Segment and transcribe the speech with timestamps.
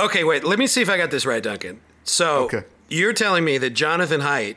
[0.00, 0.44] Okay, wait.
[0.44, 1.80] Let me see if I got this right, Duncan.
[2.04, 2.62] So Okay.
[2.88, 4.56] you're telling me that Jonathan Haidt,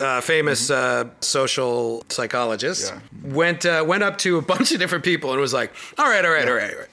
[0.00, 3.32] uh, famous uh, social psychologist, Yeah.
[3.34, 6.24] went uh, went up to a bunch of different people and was like, "All right,
[6.24, 6.88] all right, all right, all right.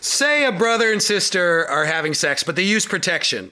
[0.00, 3.50] Say a brother and sister are having sex, but they use protection.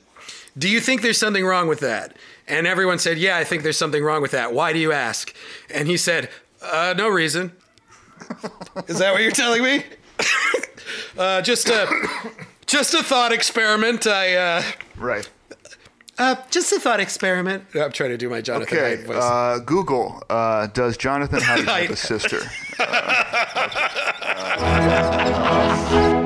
[0.56, 2.16] Do you think there's something wrong with that?"
[2.46, 4.52] And everyone said, "Yeah, I think there's something wrong with that.
[4.52, 5.34] Why do you ask?"
[5.70, 6.28] And he said,
[6.62, 7.52] uh, "No reason."
[8.88, 9.84] Is that what you're telling me?
[11.18, 11.86] uh, just a
[12.68, 14.06] just a thought experiment.
[14.06, 14.62] I uh,
[14.96, 15.28] Right.
[16.18, 17.64] uh, just a thought experiment.
[17.74, 18.96] I'm trying to do my Jonathan Okay.
[18.98, 19.16] Haidt voice.
[19.22, 20.22] Uh, Google.
[20.30, 21.90] Uh, does Jonathan Haidt have Haidt.
[21.90, 22.40] a sister?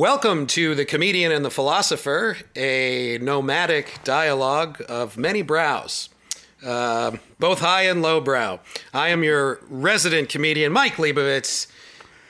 [0.00, 6.10] Welcome to The Comedian and the Philosopher, a nomadic dialogue of many brows,
[6.62, 8.60] uh, both high and low brow.
[8.92, 11.68] I am your resident comedian, Mike Leibovitz.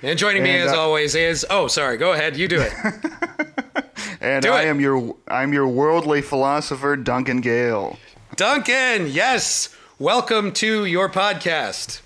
[0.00, 2.72] And joining me, And, as uh, always, is oh, sorry, go ahead, you do it.
[4.20, 4.66] And Do I it.
[4.68, 7.98] am your I'm your worldly philosopher, Duncan Gale.
[8.36, 12.00] Duncan, yes, welcome to your podcast.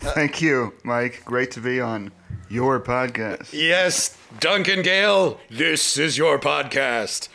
[0.00, 1.24] Thank you, Mike.
[1.24, 2.12] Great to be on
[2.50, 3.52] your podcast.
[3.52, 7.28] Yes, Duncan Gale, this is your podcast.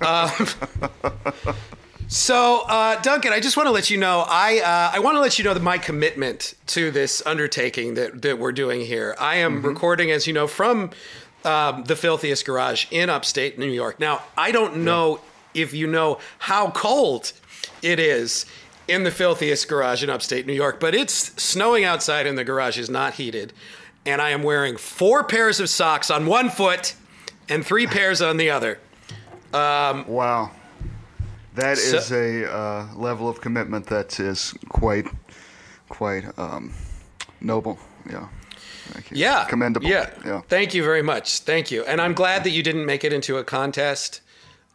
[0.00, 1.54] Um,
[2.08, 5.20] so, uh, Duncan, I just want to let you know, I uh, I want to
[5.20, 9.14] let you know that my commitment to this undertaking that, that we're doing here.
[9.18, 10.90] I am recording, as you know, from
[11.44, 14.00] um, the filthiest garage in upstate New York.
[14.00, 15.20] Now, I don't know
[15.54, 17.32] if you know how cold
[17.80, 18.44] it is
[18.88, 22.78] in the filthiest garage in upstate New York, but it's snowing outside and the garage
[22.78, 23.52] is not heated.
[24.08, 26.94] And I am wearing four pairs of socks on one foot
[27.50, 28.78] and three pairs on the other.
[29.52, 30.50] Wow.
[31.54, 35.06] That So- is a uh, level of commitment that is quite,
[35.90, 36.72] quite um,
[37.42, 37.78] noble.
[38.08, 38.28] Yeah.
[38.92, 39.18] Thank you.
[39.18, 39.44] Yeah.
[39.44, 39.86] Commendable.
[39.86, 40.08] Yeah.
[40.24, 40.40] Yeah.
[40.48, 41.40] Thank you very much.
[41.40, 41.84] Thank you.
[41.84, 44.22] And I'm glad that you didn't make it into a contest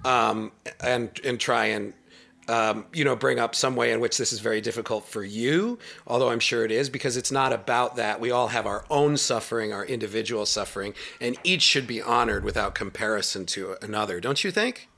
[0.06, 1.94] um, and and try and
[2.48, 5.80] um, you know bring up some way in which this is very difficult for you,
[6.08, 8.20] although I'm sure it is because it's not about that.
[8.20, 12.76] We all have our own suffering, our individual suffering, and each should be honored without
[12.76, 14.20] comparison to another.
[14.20, 14.90] Don't you think?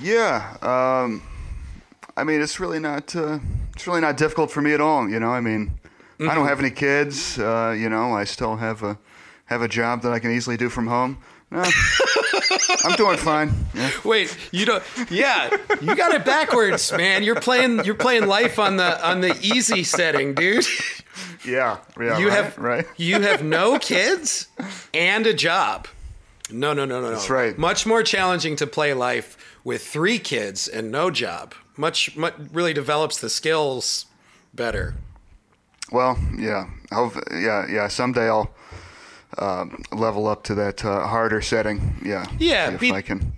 [0.00, 0.56] Yeah.
[0.62, 1.22] Um,
[2.16, 3.14] I mean, it's really not.
[3.14, 3.38] Uh,
[3.74, 5.08] it's really not difficult for me at all.
[5.08, 6.34] You know, I mean, I Mm-hmm.
[6.34, 7.38] don't have any kids.
[7.38, 8.98] Uh, you know, I still have a
[9.46, 11.16] have a job that I can easily do from home.
[11.50, 11.62] No,
[12.84, 13.52] I'm doing fine.
[13.74, 13.90] Yeah.
[14.04, 14.82] Wait, you don't?
[15.10, 17.22] Yeah, you got it backwards, man.
[17.22, 20.66] You're playing you're playing life on the on the easy setting, dude.
[21.44, 21.78] Yeah.
[21.98, 22.18] Yeah.
[22.18, 22.86] You right, have right.
[22.96, 24.48] You have no kids
[24.92, 25.86] and a job.
[26.52, 27.10] No, no, no, no, no.
[27.12, 27.56] That's right.
[27.56, 31.54] Much more challenging to play life with three kids and no job.
[31.76, 34.06] Much, much really develops the skills
[34.52, 34.94] better.
[35.92, 37.88] Well, yeah, Hope, yeah, yeah.
[37.88, 38.50] Someday I'll
[39.38, 41.96] um, level up to that uh, harder setting.
[42.04, 42.26] Yeah.
[42.38, 43.32] Yeah, See if beat- I can.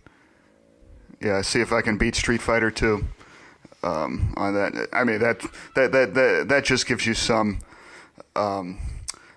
[1.20, 3.04] Yeah, see if I can beat Street Fighter Two.
[3.84, 5.40] Um, on that, I mean that
[5.76, 7.60] that that that, that just gives you some
[8.36, 8.78] um,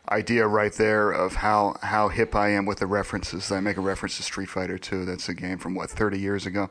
[0.10, 3.52] idea right there of how how hip I am with the references.
[3.52, 5.06] I make a reference to Street Fighter Two.
[5.06, 6.70] That's a game from what 30 years ago.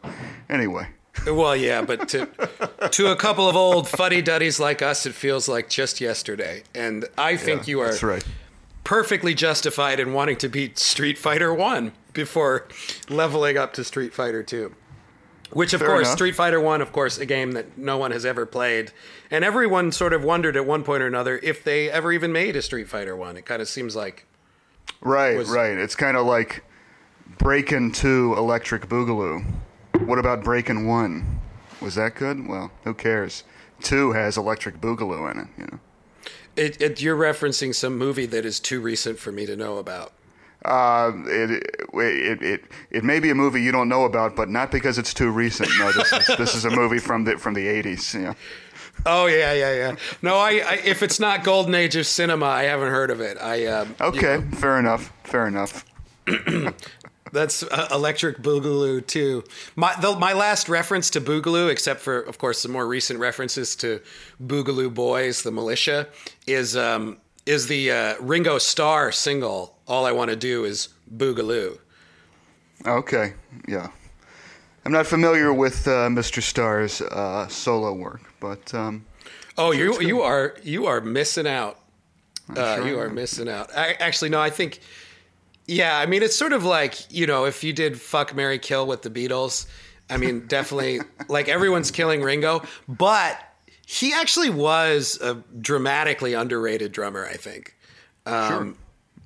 [0.48, 0.88] Anyway.
[1.28, 2.26] Well, yeah, but to
[2.90, 6.64] to a couple of old fuddy duddies like us, it feels like just yesterday.
[6.74, 8.24] And I think Yeah, you are That's right.
[8.84, 12.68] Perfectly justified in wanting to beat Street Fighter One before
[13.08, 14.74] leveling up to Street Fighter Two.
[15.50, 16.16] Which, of Fair course, enough.
[16.16, 18.92] Street Fighter One, of course, a game that no one has ever played,
[19.30, 22.56] and everyone sort of wondered at one point or another if they ever even made
[22.56, 23.36] a Street Fighter One.
[23.36, 24.26] It kind of seems like
[25.00, 25.76] Right, was- right.
[25.76, 26.64] It's kind of like
[27.38, 29.44] Breakin' 2 Electric Boogaloo.
[30.00, 31.40] What about Breakin' 1?
[31.80, 32.48] Was that good?
[32.48, 33.44] Well, who cares?
[33.82, 35.78] 2 has Electric Boogaloo in it, you know.
[36.56, 40.12] It, it, you're referencing some movie that is too recent for me to know about.
[40.64, 41.50] Uh, it,
[41.92, 45.12] it, it, it may be a movie you don't know about, but not because it's
[45.12, 45.68] too recent.
[45.78, 48.34] No, this is, this is a movie from the, from the 80s, yeah.
[49.04, 49.96] Oh yeah, yeah, yeah.
[50.22, 53.36] No, I, I if it's not golden age of cinema, I haven't heard of it.
[53.38, 55.12] I um, you Okay, know, fair enough.
[55.24, 55.84] Fair enough.
[57.34, 59.44] that's uh, Electric Boogaloo too.
[59.76, 63.76] My the, my last reference to Boogaloo, except for of course some more recent references
[63.76, 64.00] to
[64.42, 66.08] Boogaloo Boys, the Militia,
[66.46, 69.76] is um, is the uh, Ringo Starr single.
[69.86, 71.78] All I want to do is Boogaloo.
[72.86, 73.34] Okay,
[73.68, 73.88] yeah.
[74.86, 76.42] I'm not familiar with uh, Mr.
[76.42, 79.04] Starr's uh, solo work, but um,
[79.56, 81.78] Oh, you you are you are missing out.
[82.54, 83.14] Uh, sure you are am.
[83.14, 83.70] missing out.
[83.76, 84.40] I, actually, no.
[84.40, 84.80] I think,
[85.66, 85.98] yeah.
[85.98, 89.02] I mean, it's sort of like you know, if you did "fuck, marry kill" with
[89.02, 89.66] the Beatles.
[90.10, 91.00] I mean, definitely.
[91.28, 93.38] like everyone's killing Ringo, but
[93.86, 97.24] he actually was a dramatically underrated drummer.
[97.26, 97.74] I think.
[98.26, 98.76] Um,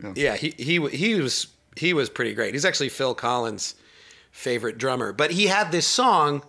[0.02, 0.12] Yeah.
[0.16, 2.54] yeah, he he he was he was pretty great.
[2.54, 3.74] He's actually Phil Collins'
[4.32, 5.12] favorite drummer.
[5.12, 6.42] But he had this song,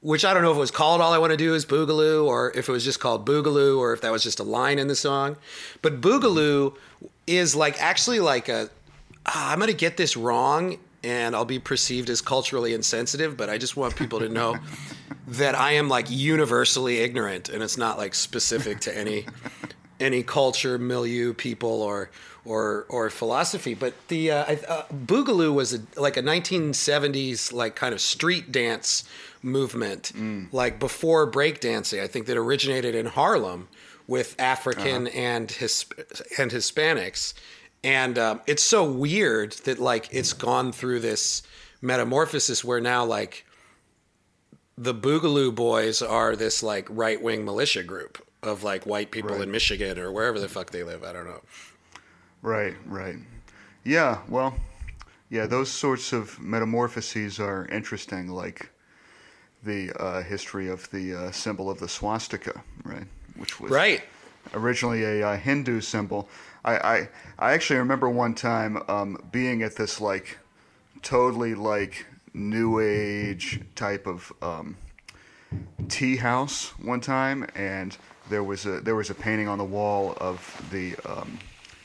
[0.00, 2.24] which I don't know if it was called "All I Want to Do Is Boogaloo"
[2.26, 4.86] or if it was just called Boogaloo or if that was just a line in
[4.88, 5.36] the song.
[5.82, 6.76] But Boogaloo
[7.26, 8.68] is like actually like a
[9.26, 13.58] ah, I'm gonna get this wrong and I'll be perceived as culturally insensitive, but I
[13.58, 14.56] just want people to know
[15.28, 19.26] that I am like universally ignorant and it's not like specific to any
[20.00, 22.10] any culture, milieu, people, or
[22.44, 23.74] or or philosophy.
[23.74, 28.50] But the uh, I- uh, Boogaloo was a, like a 1970s like kind of street
[28.52, 29.04] dance
[29.42, 30.12] movement,
[30.52, 32.00] like before breakdancing.
[32.02, 33.68] I think that originated in Harlem
[34.06, 35.86] with African and his
[36.38, 37.34] and Hispanics,
[37.84, 41.42] and um, it's so weird that like it's gone through this
[41.82, 43.44] metamorphosis where now like
[44.76, 49.42] the Boogaloo Boys are this like right wing militia group of like white people Right.
[49.42, 51.04] in Michigan or wherever the fuck they live.
[51.04, 51.40] I don't know.
[52.42, 53.16] Right, right.
[53.84, 54.54] Yeah, well,
[55.30, 58.70] yeah, those sorts of metamorphoses are interesting, like
[59.62, 63.06] the uh, history of the uh, symbol of the swastika, right?
[63.36, 64.02] Which was Right.
[64.52, 66.28] originally a uh, Hindu symbol.
[66.64, 67.08] I, I,
[67.38, 70.38] I actually remember one time um, being at this like
[71.02, 74.76] totally like new age type of um,
[75.88, 77.96] tea house one time, and
[78.30, 81.38] there was a there was a painting on the wall of the um,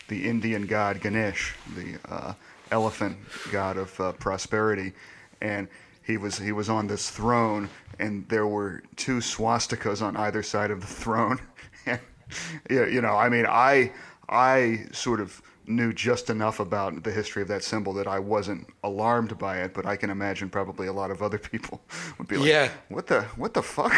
[0.07, 2.33] the Indian god Ganesh, the uh,
[2.71, 3.17] elephant
[3.51, 4.93] god of uh, prosperity,
[5.41, 5.67] and
[6.03, 10.71] he was he was on this throne, and there were two swastikas on either side
[10.71, 11.39] of the throne.
[11.85, 13.91] yeah, you know, I mean, I
[14.29, 18.67] I sort of knew just enough about the history of that symbol that I wasn't
[18.83, 21.81] alarmed by it, but I can imagine probably a lot of other people
[22.17, 22.69] would be like, Yeah.
[22.89, 23.93] what the what the fuck?"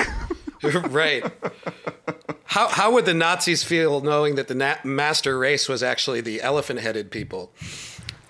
[0.92, 1.24] right.
[2.46, 6.42] How how would the Nazis feel knowing that the na- master race was actually the
[6.42, 7.54] elephant-headed people?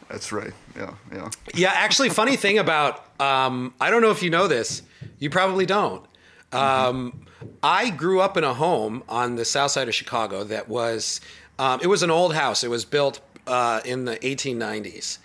[0.09, 0.53] That's right.
[0.75, 1.29] Yeah, yeah.
[1.55, 4.81] Yeah, actually, funny thing about um, I don't know if you know this.
[5.19, 6.05] You probably don't.
[6.51, 7.25] Um,
[7.63, 11.21] I grew up in a home on the south side of Chicago that was
[11.63, 12.63] um, it was an old house.
[12.63, 15.17] It was built uh, in the 1890s,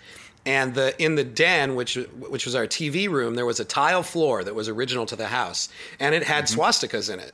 [0.45, 1.95] and the in the den, which
[2.33, 5.27] which was our TV room, there was a tile floor that was original to the
[5.27, 5.69] house,
[5.99, 7.33] and it had swastikas in it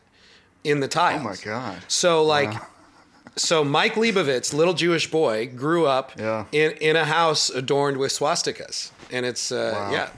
[0.64, 1.22] in the tiles.
[1.22, 1.78] Oh my God.
[1.88, 2.54] So like.
[3.36, 6.46] So Mike Leibovitz, little Jewish boy, grew up Yeah.
[6.52, 9.92] in, in a house adorned with swastikas, and it's uh, Wow.
[9.92, 10.10] yeah.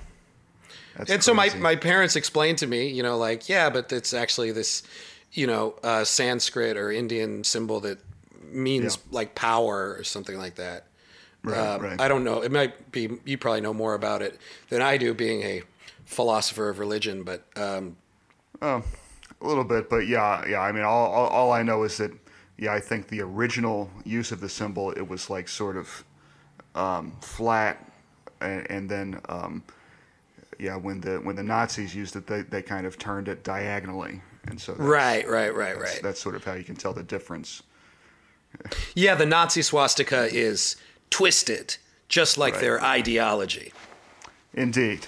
[0.98, 4.14] That's And so my, my parents explained to me, you know, like yeah, but it's
[4.14, 4.84] actually this,
[5.32, 8.00] you know, uh, Sanskrit or Indian symbol that
[8.52, 9.02] means Yeah.
[9.12, 10.88] like power or something like that.
[11.44, 12.02] Right, Uh, right.
[12.02, 12.42] I don't know.
[12.42, 15.62] It might be you probably know more about it than I do, being a
[16.06, 17.24] philosopher of religion.
[17.24, 17.98] But um,
[18.62, 18.82] a
[19.42, 20.62] little bit, but yeah, yeah.
[20.62, 22.12] I mean, all, all all I know is that
[22.58, 26.04] yeah, I think the original use of the symbol it was like sort of
[26.74, 27.78] um, flat,
[28.42, 29.64] and, and then um,
[30.58, 34.22] yeah, when the when the Nazis used it, they, they kind of turned it diagonally,
[34.46, 36.04] and so right, right, right, that's, right.
[36.04, 37.62] that's sort of how you can tell the difference.
[38.96, 40.76] Yeah, the Nazi swastika is
[41.10, 41.78] twisted,
[42.10, 42.62] just like Right.
[42.62, 43.74] their ideology.
[44.54, 45.08] Indeed.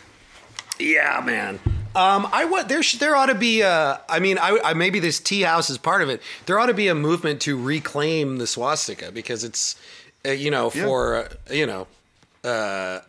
[0.80, 1.60] Yeah, man.
[1.96, 2.84] Um, I want there.
[2.84, 3.62] sh- There ought to be.
[3.62, 6.22] A, I mean, I, I maybe this tea house is part of it.
[6.46, 9.76] There ought to be a movement to reclaim the swastika because it's,
[10.26, 10.84] uh, you know, Yeah.
[10.86, 11.88] for uh, you know,
[12.44, 13.02] uh, uh,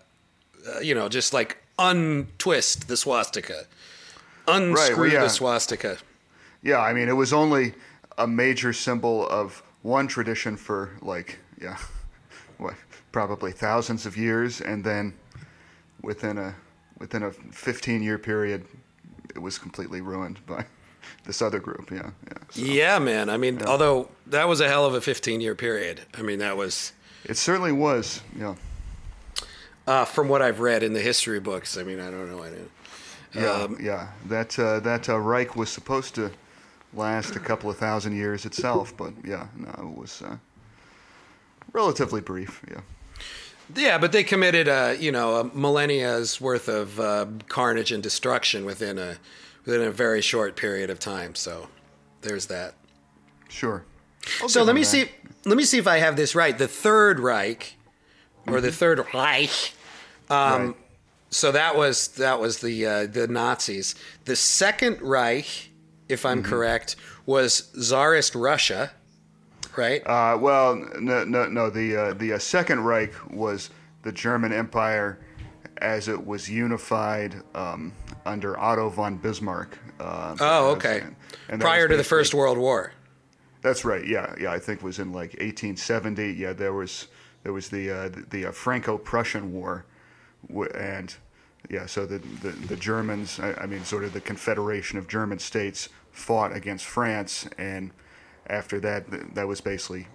[0.80, 3.66] you know, just like untwist the swastika,
[4.47, 5.21] unscrew yeah.
[5.21, 5.99] the swastika.
[6.62, 7.75] Yeah, I mean, it was only
[8.16, 11.78] a major symbol of one tradition for like, yeah,
[12.58, 12.75] what,
[13.12, 15.14] probably thousands of years, and then
[16.02, 16.54] within a
[16.99, 18.64] within a 15 year period,
[19.35, 20.64] it was completely ruined by
[21.25, 21.90] this other group.
[21.90, 22.38] Yeah, yeah.
[22.50, 23.30] So Yeah, man.
[23.30, 26.00] I mean, although that was a hell of a 15 year period.
[26.16, 26.92] I mean, that was.
[27.25, 28.20] it certainly was.
[28.37, 28.54] Yeah,
[29.87, 32.42] Uh, from what I've read in the history books, I mean, I don't know.
[32.42, 32.70] I don't.
[33.35, 34.08] yeah, Um, yeah.
[34.26, 36.30] That uh, that uh, Reich was supposed to
[36.95, 38.97] last a couple of thousand years itself.
[38.97, 40.37] But yeah, no, it was uh,
[41.73, 42.62] relatively brief.
[42.71, 42.80] Yeah.
[43.75, 48.64] Yeah, but they committed a you know a millennia's worth of uh, carnage and destruction
[48.64, 49.16] within a
[49.66, 51.35] within a very short period of time.
[51.35, 51.68] So
[52.23, 52.75] there's that.
[53.49, 53.85] Sure.
[54.40, 54.87] I'll so let me that.
[54.87, 55.09] see.
[55.45, 56.57] Let me see if I have this right.
[56.57, 57.76] The Third Reich,
[58.47, 58.62] or mm-hmm.
[58.62, 59.75] the Third Reich.
[60.30, 60.76] Um, right.
[61.30, 63.95] So that was that was the uh, the Nazis.
[64.25, 65.67] The Second Reich,
[66.08, 66.50] if I'm mm-hmm.
[66.50, 66.96] correct,
[67.26, 68.92] was Tsarist Russia
[69.78, 70.06] right?
[70.06, 71.70] Uh, well, no, no, no.
[71.70, 73.70] The uh, the uh, Second Reich was
[74.02, 75.20] the German Empire
[75.78, 77.92] as it was unified um,
[78.26, 79.78] under Otto von Bismarck.
[80.00, 81.00] Uh, oh, okay.
[81.00, 81.16] And,
[81.48, 82.92] and Prior to the First World War.
[83.62, 84.06] That's right.
[84.06, 84.52] Yeah, yeah.
[84.52, 86.32] I think it was in like 1870.
[86.32, 87.06] Yeah, there was
[87.44, 89.86] there was the uh, the, the uh, Franco-Prussian War,
[90.74, 91.14] and
[91.70, 95.38] yeah, so the the, the Germans, I, I mean, sort of the Confederation of German
[95.38, 95.88] states,
[96.18, 97.92] fought against France and
[98.48, 100.06] after that, that was basically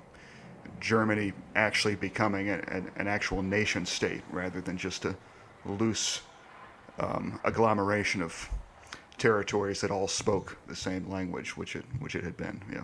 [0.80, 5.16] Germany actually becoming an actual nation state rather than just a
[5.66, 6.22] loose
[7.00, 8.50] um, agglomeration of
[9.18, 12.62] territories that all spoke the same language, which it which it had been.
[12.72, 12.84] Yeah.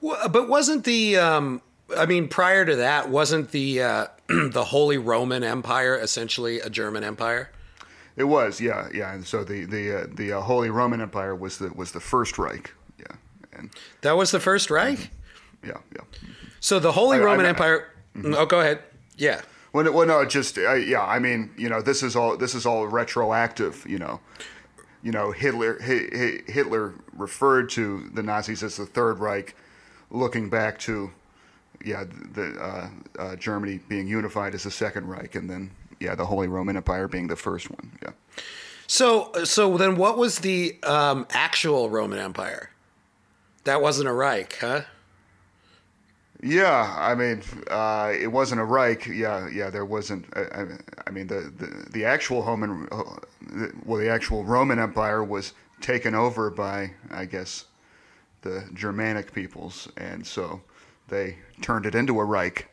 [0.00, 1.62] Well, but wasn't the um,
[1.96, 7.04] I mean, prior to that, wasn't the uh, the Holy Roman Empire essentially a German
[7.04, 7.50] empire?
[8.16, 9.14] It was, yeah, yeah.
[9.14, 12.38] And so the the uh, the uh, Holy Roman Empire was the was the first
[12.38, 13.16] Reich, Yeah,
[13.52, 13.70] and
[14.02, 14.98] that was the First Reich.
[14.98, 15.68] Mm-hmm.
[15.68, 16.28] Yeah, yeah.
[16.60, 17.88] So the Holy I, Roman I, I, Empire.
[18.16, 18.34] Mm-hmm.
[18.36, 18.80] Oh, go ahead.
[19.16, 19.40] Yeah.
[19.72, 21.02] Well, well, no, just yeah.
[21.02, 23.86] I mean, you know, this is all this is all retroactive.
[23.88, 24.20] You know,
[25.02, 29.56] you know, Hitler Hitler referred to the Nazis as the Third Reich,
[30.10, 31.10] looking back to,
[31.84, 32.04] yeah,
[32.34, 35.70] the uh, uh, Germany being unified as the Second Reich, and then
[36.02, 37.92] yeah, the Holy Roman Empire being the first one.
[38.02, 38.10] Yeah.
[38.86, 42.70] So, so then, what was the um, actual Roman Empire?
[43.64, 44.82] That wasn't a Reich, huh?
[46.42, 49.06] Yeah, I mean, uh, it wasn't a Reich.
[49.06, 50.26] Yeah, yeah, there wasn't.
[50.36, 50.64] I,
[51.06, 52.88] I mean, the, the the actual Roman,
[53.84, 57.66] well, the actual Roman Empire was taken over by, I guess,
[58.42, 60.60] the Germanic peoples, and so
[61.08, 62.68] they turned it into a Reich.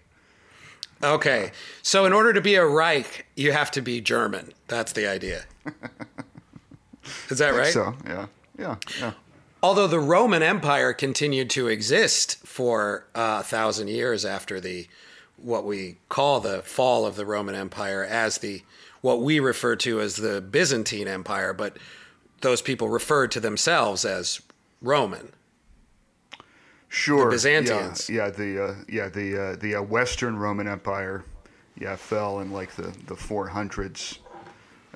[1.02, 1.52] Okay,
[1.82, 4.54] so in order to be a Reich, you have to be German.
[4.68, 5.46] That's the idea.
[7.30, 7.74] Is that right?
[7.74, 8.26] So yeah,
[8.58, 9.14] yeah, yeah.
[9.64, 14.88] Although the Roman Empire continued to exist for uh, a thousand years after the
[15.38, 18.64] what we call the fall of the Roman Empire as the
[19.02, 21.78] what we refer to as the Byzantine Empire, but
[22.42, 24.42] those people referred to themselves as
[24.82, 25.32] Roman.
[26.90, 28.10] Sure, the Byzantians.
[28.10, 31.24] Yeah, yeah the uh, yeah the uh, the uh, Western Roman Empire,
[31.78, 34.18] yeah, fell in like the the 400s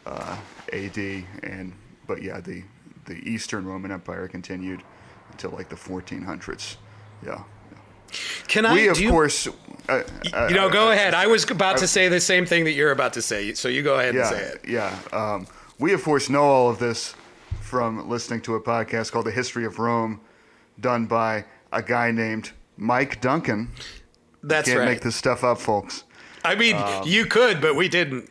[0.06, 0.38] uh,
[0.74, 1.26] A.D.
[1.44, 1.74] and
[2.08, 2.64] but yeah the
[3.06, 4.84] the Eastern Roman Empire continued
[5.32, 6.78] until like the 1400s.
[7.26, 7.44] Yeah.
[8.48, 8.74] Can I?
[8.74, 9.48] We of course.
[9.90, 11.14] Uh, uh, you know, go uh, ahead.
[11.14, 13.84] I was about to say the same thing that you're about to say, so you
[13.84, 14.62] go ahead yeah, and say it.
[14.68, 14.98] Yeah.
[15.12, 15.48] Um,
[15.80, 17.16] we of course know all of this
[17.60, 20.22] from listening to a podcast called "The History of Rome,"
[20.80, 23.70] done by a guy named Mike Duncan.
[24.42, 24.90] That's can't right.
[24.90, 26.04] Make this stuff up, folks.
[26.46, 28.30] I mean, um, you could, but we didn't.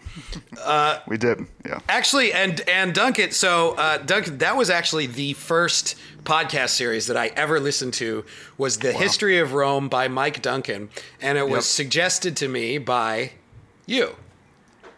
[0.62, 1.80] Uh, we did, yeah.
[1.88, 3.30] Actually, and and Duncan.
[3.30, 8.24] So uh, Duncan, that was actually the first podcast series that I ever listened to.
[8.58, 8.98] Was the wow.
[8.98, 10.90] History of Rome by Mike Duncan,
[11.22, 13.32] and it was suggested to me by
[13.86, 14.14] you.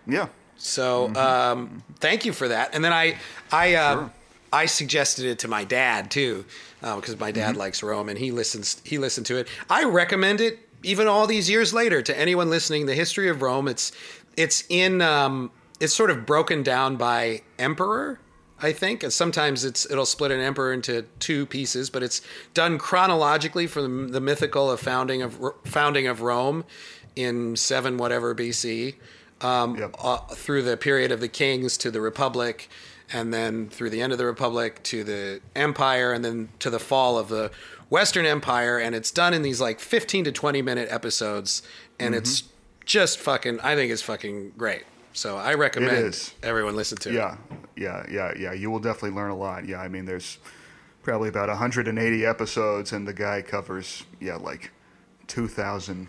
[0.06, 0.28] Yeah.
[0.56, 1.16] So mm-hmm.
[1.16, 2.74] um, thank you for that.
[2.74, 3.16] And then I
[3.52, 4.12] I uh, sure.
[4.52, 6.44] I suggested it to my dad too
[6.96, 7.60] because uh, my dad mm-hmm.
[7.60, 9.48] likes Rome and he listens he listened to it.
[9.68, 13.66] I recommend it even all these years later to anyone listening the history of rome
[13.66, 13.90] it's
[14.36, 15.50] it's in um,
[15.80, 18.20] it's sort of broken down by emperor
[18.60, 22.20] i think and sometimes it's it'll split an emperor into two pieces but it's
[22.52, 26.64] done chronologically from the mythical of founding of founding of rome
[27.16, 28.94] in 7 whatever bc
[29.40, 29.94] um, yep.
[29.98, 32.68] uh, through the period of the kings to the republic
[33.14, 36.80] and then through the end of the republic to the empire and then to the
[36.80, 37.50] fall of the
[37.88, 41.62] Western Empire, and it's done in these like 15 to 20 minute episodes,
[42.00, 42.18] and mm-hmm.
[42.18, 42.42] it's
[42.85, 43.61] just fucking.
[43.61, 44.83] I think it's fucking great.
[45.12, 47.38] So I recommend everyone listen to yeah, it.
[47.76, 48.52] Yeah, yeah, yeah, yeah.
[48.52, 49.64] You will definitely learn a lot.
[49.64, 50.38] Yeah, I mean, there's
[51.04, 54.73] probably about 180 episodes, and the guy covers yeah like
[55.28, 56.09] 2,000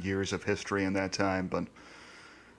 [0.00, 1.64] years of history in that time, but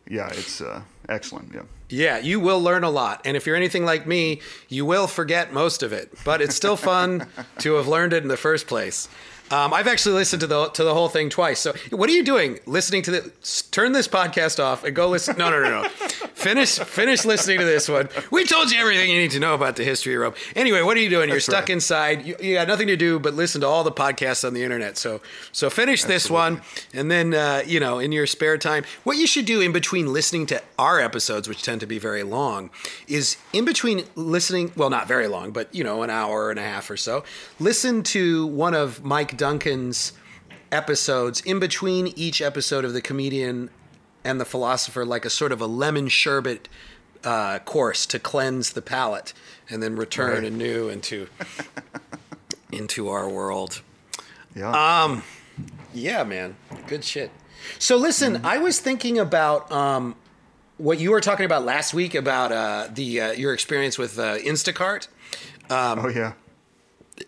[0.09, 1.51] yeah, it's uh, excellent.
[1.53, 1.62] Yeah.
[1.88, 3.21] Yeah, you will learn a lot.
[3.25, 6.12] And if you're anything like me, you will forget most of it.
[6.24, 7.27] But it's still fun
[7.59, 9.07] to have learned it in the first place.
[9.52, 11.60] Um, I've actually listened to the to the whole thing twice.
[11.60, 12.60] So, what are you doing?
[12.66, 13.32] Listening to the?
[13.72, 15.38] Turn this podcast off and go listen.
[15.38, 15.90] No, no, no, no.
[16.34, 18.10] finish finish listening to this one.
[18.32, 20.34] We told you everything you need to know about the history of Rome.
[20.56, 21.30] Anyway, what are you doing?
[21.30, 21.70] You're That's stuck right.
[21.72, 22.25] inside.
[22.25, 24.98] You, you got nothing to do but listen to all the podcasts on the internet.
[24.98, 25.22] So,
[25.52, 26.62] so finish this one,
[26.94, 30.12] and then uh, you know, in your spare time, what you should do in between
[30.12, 32.70] listening to our episodes, which tend to be very long,
[33.08, 34.72] is in between listening.
[34.75, 37.24] Well, not very long, but you know, an hour and a half or so.
[37.60, 40.13] Listen to one of Mike Duncan's
[40.72, 43.70] episodes in between each episode of the comedian
[44.24, 46.68] and the philosopher, like a sort of a lemon sherbet
[47.24, 49.34] uh, course to cleanse the palate,
[49.70, 50.51] and then return Right.
[50.51, 51.27] anew into
[52.72, 53.82] into our world.
[54.56, 55.22] Yeah.
[55.94, 56.56] Yeah, man,
[56.88, 57.32] good shit.
[57.80, 60.15] So listen, I was thinking about um,
[60.77, 64.38] what you were talking about last week about uh, the uh, your experience with uh,
[64.39, 65.08] Instacart.
[65.70, 66.34] oh yeah.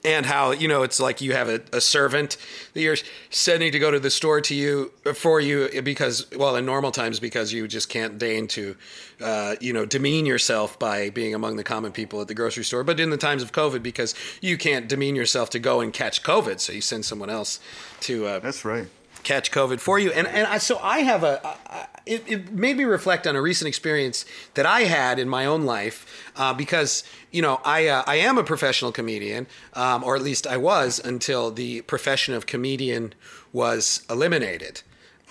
[0.04, 2.36] And how you know it's like you have a, a servant
[2.74, 2.98] that you're
[3.30, 7.20] sending to go to the store to you for you because well in normal times
[7.20, 8.76] because you just can't deign to
[9.22, 12.84] uh, you know demean yourself by being among the common people at the grocery store
[12.84, 16.22] but in the times of covid because you can't demean yourself to go and catch
[16.22, 17.60] covid so you send someone else
[18.02, 18.88] to uh, That's right.
[19.24, 20.12] catch COVID for you.
[20.12, 21.42] And and I, so I have a.
[21.46, 25.46] I- It, it made me reflect on a recent experience that I had in my
[25.46, 30.16] own life uh, because you know I uh, I am a professional comedian, um, or
[30.16, 33.14] at least I was until the profession of comedian
[33.54, 34.82] was eliminated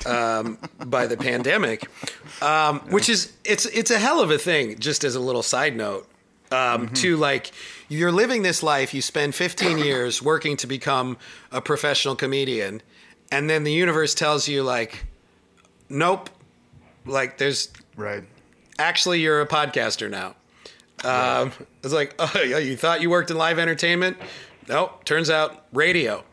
[0.05, 1.89] um, by the pandemic,
[2.43, 4.79] um, which is it's it's a hell of a thing.
[4.79, 6.09] Just as a little side note,
[6.51, 7.51] um, to like
[7.89, 11.17] you're living this life you spend 15 years working to become
[11.51, 12.83] a professional comedian
[13.31, 15.05] and then the universe tells you like
[15.89, 16.31] nope
[17.07, 18.25] like there's Right.
[18.79, 20.35] actually you're a podcaster now.
[21.05, 24.17] Um, it's like oh yeah, you thought you worked in live entertainment?
[24.69, 26.25] Nope turns out radio.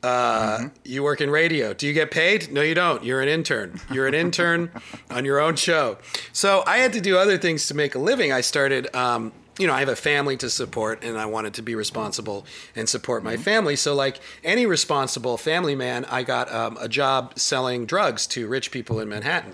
[0.00, 1.74] Uh, you work in radio.
[1.74, 2.52] Do you get paid?
[2.52, 3.02] No you don't.
[3.02, 3.80] You're an intern.
[3.90, 4.70] You're an intern
[5.10, 5.98] on your own show.
[6.32, 8.32] So i had to do other things to make a living.
[8.32, 11.62] I started um, you know i have a family to support and i wanted to
[11.62, 12.46] be responsible
[12.76, 17.38] and support my family so like any responsible family man i got um, a job
[17.38, 19.52] selling drugs to rich people in manhattan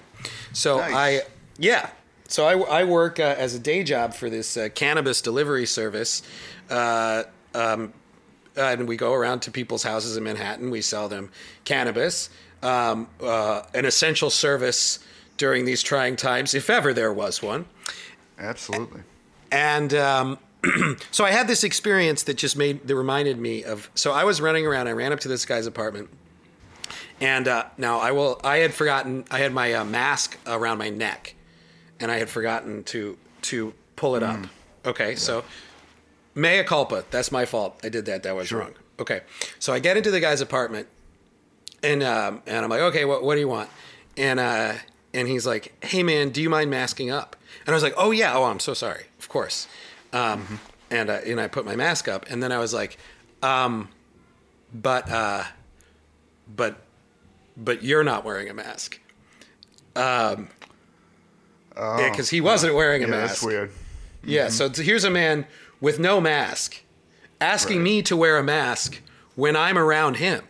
[0.52, 0.94] so Nice.
[0.94, 1.20] i
[1.58, 1.90] yeah
[2.28, 6.22] so I, I work uh, as a day job for this uh, cannabis delivery service.
[6.70, 7.92] Uh, um,
[8.56, 10.70] and we go around to people's houses in Manhattan.
[10.70, 11.30] We sell them
[11.64, 12.30] cannabis,
[12.62, 15.00] um, uh, an essential service
[15.36, 17.66] during these trying times, if ever there was one.
[18.38, 19.02] Absolutely.
[19.54, 20.38] And um,
[21.12, 23.88] so I had this experience that just made that reminded me of.
[23.94, 24.88] So I was running around.
[24.88, 26.10] I ran up to this guy's apartment,
[27.20, 28.40] and uh, now I will.
[28.42, 29.24] I had forgotten.
[29.30, 31.36] I had my uh, mask around my neck,
[32.00, 34.40] and I had forgotten to to pull it up.
[34.84, 35.44] Okay, so
[36.34, 37.04] mea culpa.
[37.12, 37.78] That's my fault.
[37.84, 38.24] I did that.
[38.24, 38.74] That was wrong.
[38.98, 39.20] Okay,
[39.60, 40.88] so I get into the guy's apartment,
[41.80, 43.70] and um, and I'm like, okay, what what do you want?
[44.16, 44.74] And uh,
[45.12, 47.36] and he's like, hey man, do you mind masking up?
[47.66, 49.66] And I was like, oh yeah, oh I'm so sorry, of course.
[50.12, 50.60] Um,
[50.90, 52.98] And uh, and I put my mask up, and then I was like,
[53.42, 53.88] um,
[54.72, 55.44] but uh,
[56.54, 56.76] but
[57.56, 59.00] but you're not wearing a mask.
[59.96, 60.48] Um,
[61.76, 63.28] yeah, because he wasn't wearing a Yeah, mask.
[63.34, 63.70] that's weird.
[64.22, 65.46] Yeah, so here's a man
[65.80, 66.82] with no mask
[67.40, 67.84] asking Right.
[67.84, 69.00] me to wear a mask
[69.34, 70.42] when I'm around him.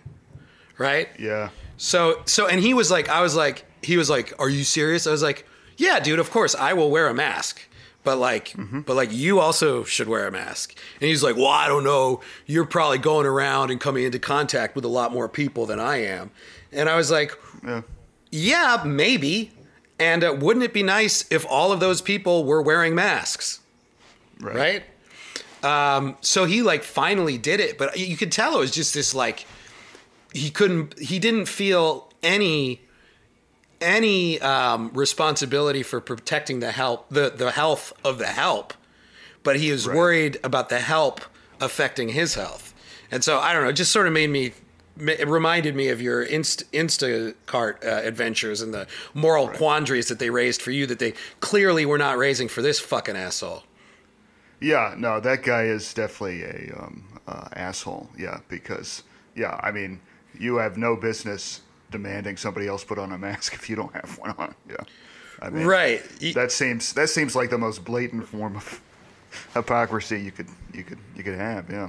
[0.79, 1.09] Right?
[1.19, 1.51] Yeah.
[1.77, 5.07] So so and he was like I was like he was like are you serious?
[5.07, 7.61] I was like yeah, dude, of course I will wear a mask.
[8.05, 8.55] But like
[8.87, 10.75] but like you also should wear a mask.
[11.01, 12.21] And he's like, "Well, I don't know.
[12.47, 16.05] You're probably going around and coming into contact with a lot more people than I
[16.05, 16.31] am."
[16.71, 17.33] And I was like,
[17.65, 17.83] Yeah.
[18.31, 19.53] yeah, maybe.
[19.99, 23.61] And uh, wouldn't it be nice if all of those people were wearing masks?
[24.41, 24.83] Right.
[25.63, 25.97] Right?
[25.97, 29.15] Um, so he like finally did it, but you could tell it was just this
[29.15, 29.47] like
[30.35, 32.83] he couldn't he didn't feel any
[33.85, 38.75] any um, responsibility for protecting the help the the health of the help,
[39.43, 39.97] but he is Right.
[39.97, 41.21] worried about the help
[41.61, 42.75] affecting his health.
[43.11, 44.53] And so I don't know, it just sort of made me
[44.97, 50.31] it reminded me of your Inst- Instacart uh, adventures and the moral quandaries that they
[50.31, 53.65] raised for you that they clearly were not raising for this fucking asshole.
[54.61, 58.09] Yeah, no, that guy is definitely a um, uh, asshole.
[58.17, 59.03] Yeah, because
[59.35, 60.01] yeah, I mean,
[60.39, 64.19] you have no business demanding somebody else put on a mask if you don't have
[64.19, 64.55] one on.
[64.69, 64.77] Yeah,
[65.41, 66.03] I mean, Right.
[66.35, 68.81] That seems that seems like the most blatant form of
[69.53, 71.71] hypocrisy you could you could you could have.
[71.71, 71.89] Yeah,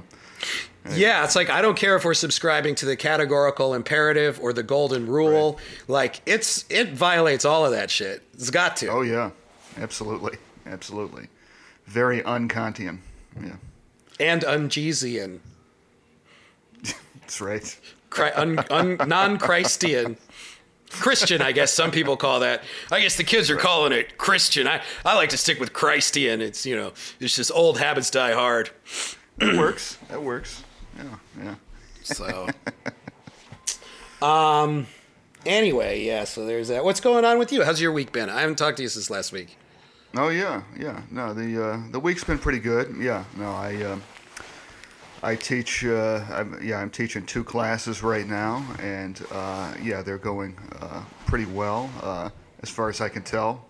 [0.94, 4.62] Yeah, it's like I don't care if we're subscribing to the categorical imperative or the
[4.62, 5.58] golden rule.
[5.88, 8.22] Like it's it violates all of that shit.
[8.34, 8.88] It's got to.
[8.88, 9.30] oh yeah,
[9.78, 11.28] absolutely, absolutely,
[11.86, 12.98] very unkantian.
[13.42, 13.56] Yeah,
[14.18, 15.40] And unjeesian.
[17.20, 17.78] that's right.
[18.36, 20.16] Un, un, non-Christian.
[20.90, 22.62] Christian, I guess some people call that.
[22.90, 24.66] I guess the kids are calling it Christian.
[24.66, 26.40] I, I like to stick with Christian.
[26.40, 28.70] It's you know, it's just old habits die hard.
[29.40, 29.98] It works.
[30.08, 30.62] That works.
[30.96, 31.54] Yeah, yeah.
[32.02, 32.48] So,
[34.22, 34.86] um,
[35.44, 36.24] anyway, yeah.
[36.24, 36.84] So there's that.
[36.84, 37.64] What's going on with you?
[37.64, 38.30] How's your week been?
[38.30, 39.58] I haven't talked to you since last week.
[40.14, 41.02] Oh yeah, yeah.
[41.10, 42.96] No, the uh, the week's been pretty good.
[42.98, 43.24] Yeah.
[43.36, 43.98] No, I uh,
[45.22, 45.84] I teach.
[45.84, 51.02] Uh, I'm, yeah, I'm teaching two classes right now, and uh, yeah, they're going uh,
[51.26, 52.30] pretty well uh,
[52.62, 53.64] as far as I can tell.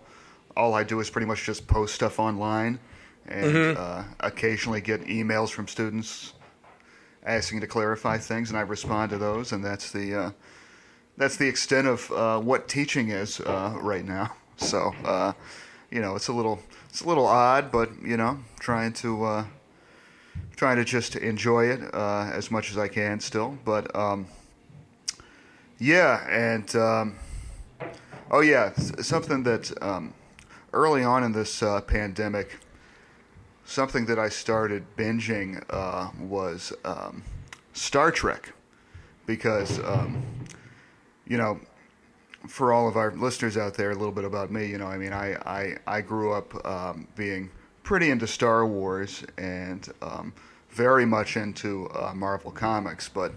[0.55, 2.79] All I do is pretty much just post stuff online,
[3.27, 3.81] and Mm-hmm.
[3.81, 6.33] uh, occasionally get emails from students
[7.25, 10.31] asking to clarify things, and I respond to those, and that's the uh,
[11.17, 14.33] that's the extent of uh, what teaching is uh, right now.
[14.59, 15.33] So, uh,
[15.91, 19.45] you know, it's a little it's a little odd, but you know, trying to uh,
[20.57, 23.57] trying to just enjoy it uh, as much as I can still.
[23.63, 24.27] But um,
[25.79, 27.15] yeah, and um,
[28.31, 30.13] oh yeah, something that um,
[30.73, 32.57] early on in this uh, pandemic,
[33.63, 37.23] something that I started binging uh, was um,
[37.73, 38.51] Star Trek
[39.27, 40.25] because um,
[41.27, 41.59] you know
[42.47, 44.65] for all of our listeners out there, a little bit about me.
[44.65, 47.51] You know, I mean, I I, I grew up um, being
[47.87, 50.33] pretty into Star Wars and um,
[50.71, 53.31] very much into uh, Marvel comics, but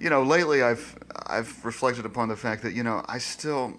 [0.00, 3.78] you know, lately I've I've reflected upon the fact that you know I still.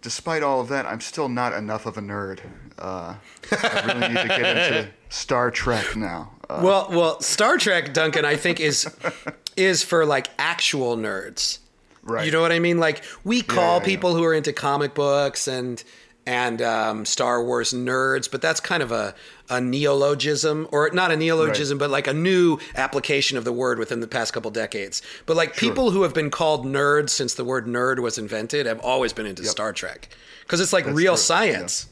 [0.00, 2.40] Despite all of that, I'm still not enough of a nerd.
[2.78, 3.14] Uh,
[3.50, 6.32] I really need to get into Star Trek now.
[6.50, 8.86] Uh, Well, well, Star Trek, Duncan, I think is
[9.56, 11.58] is for like actual nerds.
[12.02, 12.26] Right.
[12.26, 12.78] You know what I mean?
[12.78, 13.84] Like we call yeah, yeah.
[13.84, 15.82] people who are into comic books and
[16.26, 19.14] and um, Star Wars nerds, but that's kind of a,
[19.50, 24.00] a neologism, or not a neologism, but like a new application of the word within
[24.00, 25.02] the past couple decades.
[25.26, 28.80] But like people who have been called nerds since the word nerd was invented have
[28.80, 30.08] always been into Star Trek
[30.42, 31.88] because it's like real true, science.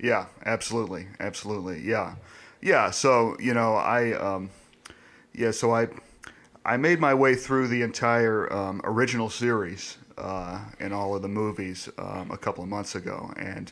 [0.00, 1.82] Yeah, absolutely, absolutely.
[1.82, 2.16] Yeah,
[2.60, 2.90] yeah.
[2.90, 4.50] So you know, I um,
[5.34, 5.88] yeah, so I
[6.64, 11.28] I made my way through the entire um, original series uh, in all of the
[11.28, 13.70] movies um, a couple of months ago, and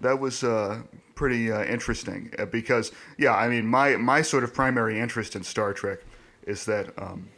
[0.00, 0.82] that was uh,
[1.14, 5.42] pretty uh, interesting uh, because yeah, I mean, my my sort of primary interest in
[5.44, 6.00] Star Trek
[6.46, 7.28] is that um,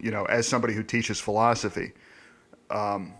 [0.00, 1.92] you know, as somebody who teaches philosophy
[2.70, 3.14] Um,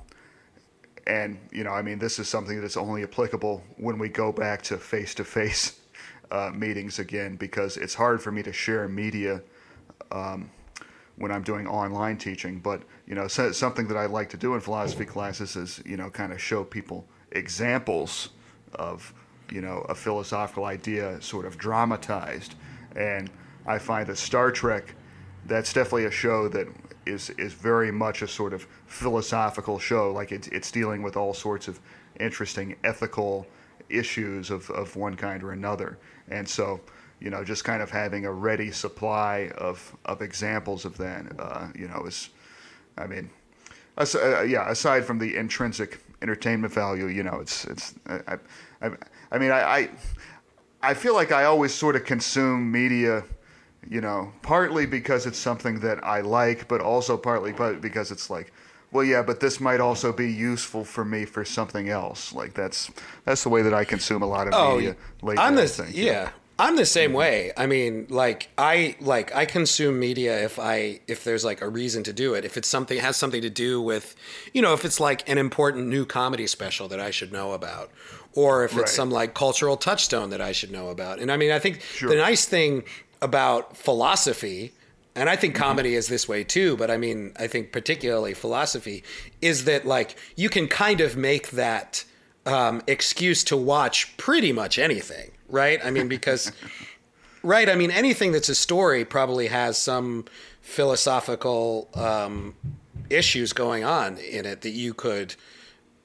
[1.06, 4.62] and you know, I mean, this is something that's only applicable when we go back
[4.62, 5.80] to face-to-face
[6.30, 9.42] uh, meetings again, because it's hard for me to share media
[10.12, 10.50] um,
[11.16, 12.60] when I'm doing online teaching.
[12.60, 15.96] But you know, so, something that I like to do in philosophy classes is you
[15.96, 18.30] know, kind of show people examples
[18.74, 19.12] of
[19.50, 22.54] you know a philosophical idea sort of dramatized,
[22.96, 23.30] and
[23.66, 24.94] I find that Star Trek
[25.46, 26.68] that's definitely a show that
[27.06, 30.12] is is very much a sort of philosophical show.
[30.12, 31.80] Like it's it's dealing with all sorts of
[32.18, 33.46] interesting ethical
[33.88, 35.98] issues of, of one kind or another.
[36.28, 36.80] And so,
[37.20, 41.68] you know, just kind of having a ready supply of of examples of that, uh,
[41.74, 42.30] you know, is,
[42.96, 43.30] I mean,
[43.98, 44.70] uh, yeah.
[44.70, 48.38] Aside from the intrinsic entertainment value, you know, it's it's I
[48.82, 48.90] I,
[49.30, 49.88] I mean I, I
[50.82, 53.24] I feel like I always sort of consume media
[53.88, 58.28] you know, partly because it's something that I like, but also partly but because it's
[58.28, 58.52] like,
[58.92, 62.32] well, yeah, but this might also be useful for me for something else.
[62.32, 62.90] Like that's
[63.24, 64.96] that's the way that I consume a lot of oh, media.
[65.22, 65.96] lately, Oh, I'm the think.
[65.96, 66.30] yeah.
[66.58, 67.52] I'm the same way.
[67.56, 72.02] I mean, like I like I consume media if I if there's like a reason
[72.02, 72.44] to do it.
[72.44, 74.14] If it's something has something to do with,
[74.52, 77.90] you know, if it's like an important new comedy special that I should know about,
[78.34, 78.82] or if Right.
[78.82, 81.18] it's some like cultural touchstone that I should know about.
[81.18, 82.08] And I mean, I think Sure.
[82.08, 82.84] the nice thing
[83.22, 84.72] about philosophy
[85.16, 85.40] and I Mm-hmm.
[85.40, 89.02] think comedy is this way too, but I mean, I think particularly philosophy
[89.42, 92.04] is that like you can kind of make that
[92.46, 95.78] um, excuse to watch pretty much anything, right?
[95.84, 96.52] I mean, because,
[97.42, 97.68] right?
[97.68, 100.24] I mean, anything that's a story probably has some
[100.62, 102.54] philosophical um,
[103.10, 105.34] issues going on in it that you could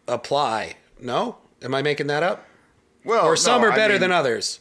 [0.07, 0.75] apply.
[0.99, 2.45] No, am I making that up?
[3.03, 4.59] Well, Or some no, are I better mean- than others.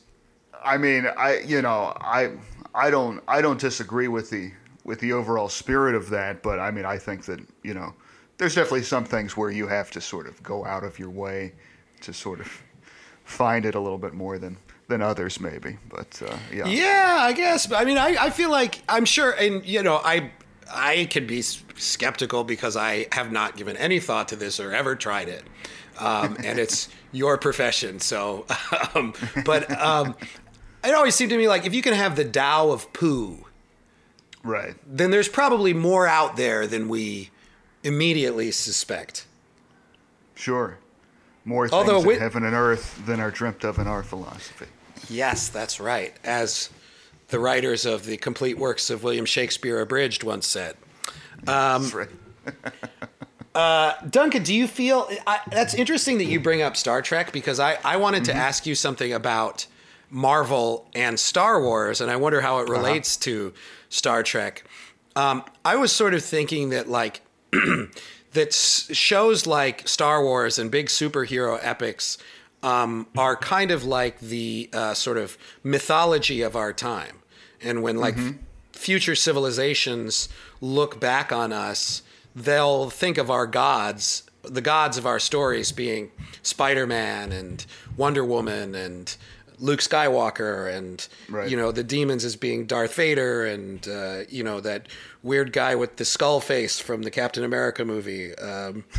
[0.65, 2.33] I mean, I you know, I
[2.75, 4.51] I don't I don't disagree with the
[4.85, 7.95] with the overall spirit of that, but I mean, I think that you know,
[8.39, 11.53] there's definitely some things where you have to sort of go out of your way
[12.01, 12.63] to sort of
[13.25, 14.57] find it a little bit more than
[14.89, 15.77] than others, maybe.
[15.91, 17.71] But uh, yeah, Yeah, I guess.
[17.73, 20.31] I mean, I, I feel like I'm sure, and you know, I
[20.73, 24.97] I can be skeptical because I have not given any thought to this or ever
[24.97, 25.45] tried it,
[25.99, 28.01] um, and it's your profession.
[28.01, 28.47] So,
[28.95, 30.15] um, but um,
[30.85, 33.47] it always seemed to me like if you can have the Tao of Pooh,
[34.43, 34.75] Right.
[34.87, 37.31] then there's probably more out there than we
[37.83, 39.27] immediately suspect.
[40.35, 40.79] Sure.
[41.45, 44.67] More things Although in heaven and earth than are dreamt of in our philosophy.
[45.09, 46.15] Yes, that's right.
[46.25, 46.71] As
[47.29, 50.77] the writers of the complete works of William Shakespeare abridged once said.
[51.47, 52.57] Um, That's
[53.55, 54.11] right.
[54.11, 57.79] Duncan, do you feel I, that's interesting that you bring up Star Trek because I,
[57.85, 59.67] I wanted to ask you something about
[60.11, 63.53] Marvel and Star Wars, and I wonder how it relates to
[63.89, 64.65] Star Trek.
[65.17, 67.21] Um, I was sort of thinking that like
[68.33, 72.19] that shows like Star Wars and big superhero epics
[72.63, 77.19] um, are kind of like the uh, sort of mythology of our time,
[77.61, 78.35] and when like f-
[78.73, 80.29] future civilizations
[80.61, 82.03] look back on us,
[82.35, 86.11] they'll think of our gods, the gods of our stories being
[86.43, 87.65] Spider-Man and
[87.97, 89.17] Wonder Woman and
[89.61, 91.49] Luke Skywalker and Right.
[91.49, 94.89] you know the demons as being Darth Vader and uh, you know that
[95.23, 98.35] weird guy with the skull face from the Captain America movie.
[98.37, 98.85] Um,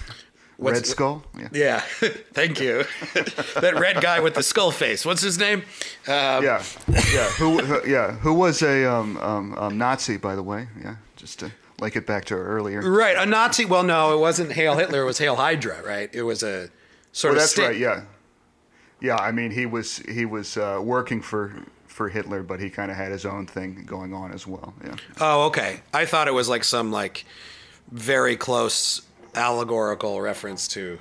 [0.57, 1.21] Red Skull?
[1.37, 1.49] Yeah.
[1.51, 1.79] Yeah,
[2.33, 2.85] thank you.
[3.59, 5.05] that red guy with the skull face.
[5.05, 5.63] What's his name?
[6.07, 6.63] Um, yeah.
[6.87, 7.29] Yeah.
[7.31, 10.69] Who, who yeah, who was a um, um, um, Nazi by the way?
[10.81, 10.95] Yeah.
[11.17, 12.81] Just to link it back to earlier.
[12.89, 13.65] Right, a Nazi.
[13.65, 15.01] Well, no, it wasn't Hail Hitler.
[15.01, 15.81] It was Hail Hydra.
[15.83, 16.09] Right.
[16.13, 16.69] It was a
[17.11, 17.49] sort Well, of.
[17.49, 17.77] that's right.
[17.77, 18.03] Yeah.
[19.01, 21.53] Yeah, I mean he was he was uh, working for
[21.85, 24.73] for Hitler, but he kind of had his own thing going on as well.
[24.83, 24.95] Yeah.
[25.19, 25.81] Oh, okay.
[25.93, 27.25] I thought it was like some like
[27.91, 29.01] very close
[29.35, 30.97] allegorical reference to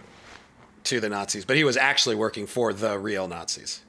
[0.84, 3.80] to the Nazis, but he was actually working for the real Nazis.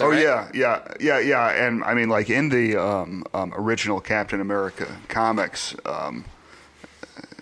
[0.00, 0.22] Oh right?
[0.22, 4.86] yeah, yeah, yeah, yeah, and I mean, like in the um, um, original Captain America
[5.08, 6.24] comics, um,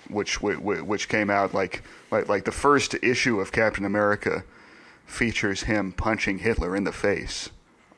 [0.09, 4.45] which whi- whi- which came out like like like the first issue of Captain America
[5.07, 7.51] features him punching Hitler in the face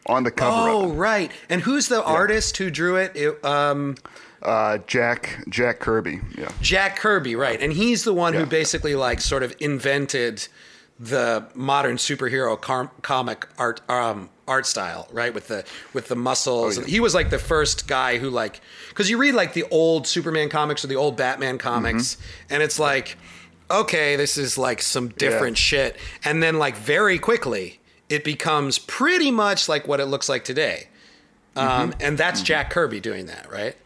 [0.07, 1.31] on the cover Oh, right.
[1.49, 3.13] And who's the artist who drew it?
[3.17, 3.97] It, um,
[4.43, 7.61] Uh, Jack Jack Kirby, yeah, Jack Kirby, right?
[7.61, 8.41] And he's the one Yeah.
[8.41, 10.47] who basically like sort of invented
[11.01, 15.33] the modern superhero car- comic art um, art style, right?
[15.33, 16.79] With the with the muscles.
[16.79, 16.87] Oh, yeah.
[16.87, 20.49] He was like the first guy who like because you read like the old Superman
[20.49, 22.55] comics or the old Batman comics, Mm-hmm.
[22.55, 23.17] and it's like,
[23.71, 27.81] okay, this is like some different shit, and then like very quickly
[28.11, 30.89] it becomes pretty much like what it looks like today.
[31.57, 32.01] Um, Mm-hmm.
[32.03, 33.77] and that's Jack Kirby doing that, right?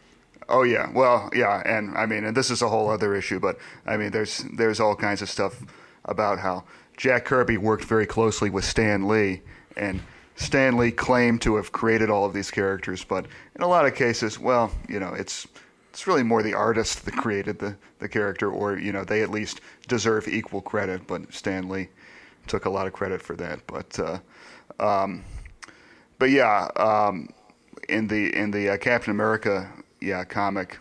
[0.48, 3.58] Oh yeah, well yeah, and I mean, and this is a whole other issue, but
[3.86, 5.62] I mean, there's there's all kinds of stuff
[6.06, 6.64] about how
[6.96, 9.42] Jack Kirby worked very closely with Stan Lee,
[9.76, 10.00] and
[10.38, 13.94] Stan Lee claimed to have created all of these characters, but in a lot of
[13.94, 15.46] cases, well, you know, it's
[15.90, 19.30] it's really more the artist that created the the character, or you know, they at
[19.30, 21.88] least deserve equal credit, but Stan Lee
[22.46, 23.98] took a lot of credit for that, but.
[23.98, 24.18] Uh,
[24.80, 25.24] um,
[26.18, 27.28] but yeah, um,
[27.88, 29.70] in the in the uh, Captain America
[30.00, 30.78] yeah comic,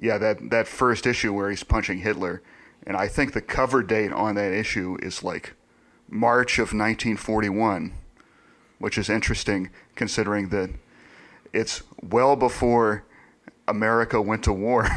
[0.00, 2.42] yeah that that first issue where he's punching Hitler,
[2.86, 5.54] and I think the cover date on that issue is like
[6.08, 7.92] March of 1941,
[8.80, 10.70] which is interesting considering that
[11.52, 13.04] it's well before
[13.68, 14.88] America went to war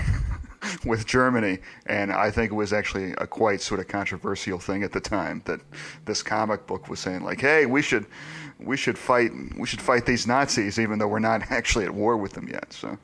[0.86, 4.94] with Germany, and I think it was actually a quite sort of controversial thing at
[4.94, 5.60] the time that
[6.06, 8.06] this comic book was saying like, "Hey, we should
[8.60, 12.18] we should fight we should fight these Nazis even though we're not actually at war
[12.18, 12.98] with them yet." So,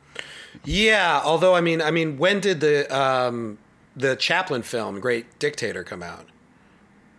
[0.63, 3.57] Yeah, although I mean, I mean, when did the um,
[3.95, 6.25] the Chaplin film Great Dictator come out?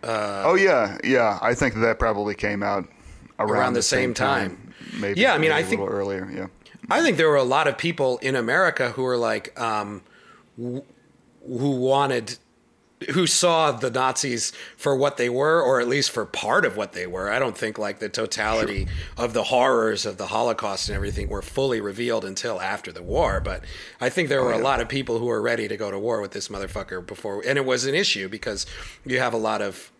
[0.03, 2.87] oh yeah, yeah, I think that probably came out
[3.41, 4.73] around, Around the same time.
[4.99, 6.29] Maybe Yeah, I mean, I think- earlier.
[6.33, 6.47] Yeah.
[6.89, 10.01] I think there were a lot of people in America who were like, um,
[10.59, 10.83] w-
[11.47, 12.37] who wanted,
[13.11, 16.91] who saw the Nazis for what they were, or at least for part of what
[16.93, 17.31] they were.
[17.31, 21.41] I don't think like the totality of the horrors of the Holocaust and everything were
[21.41, 23.39] fully revealed until after the war.
[23.39, 23.63] But
[24.01, 26.19] I think there were a lot of people who were ready to go to war
[26.21, 28.65] with this motherfucker before, and it was an issue because
[29.05, 29.91] you have a lot of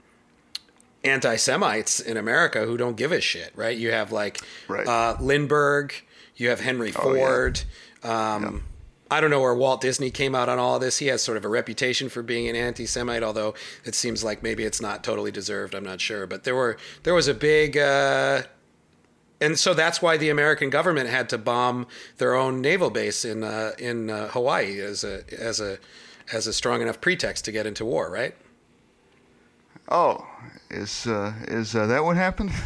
[1.03, 3.77] anti-Semites in America who don't give a shit, right?
[3.77, 4.87] You have like Right.
[4.87, 5.93] uh, Lindbergh,
[6.35, 7.19] you have Henry Oh, yeah.
[7.19, 7.61] Ford.
[8.03, 8.63] Um,
[9.09, 10.99] I don't know where Walt Disney came out on all this.
[10.99, 14.63] He has sort of a reputation for being an anti-Semite, although it seems like maybe
[14.63, 15.75] it's not totally deserved.
[15.75, 17.77] I'm not sure, but there were there was a big.
[17.77, 18.43] Uh,
[19.41, 21.87] and so that's why the American government had to bomb
[22.19, 25.77] their own naval base in uh, in uh, Hawaii as a as a
[26.31, 28.33] as a strong enough pretext to get into war, right?
[29.93, 30.25] Oh,
[30.69, 32.51] is uh, is uh, that what happened?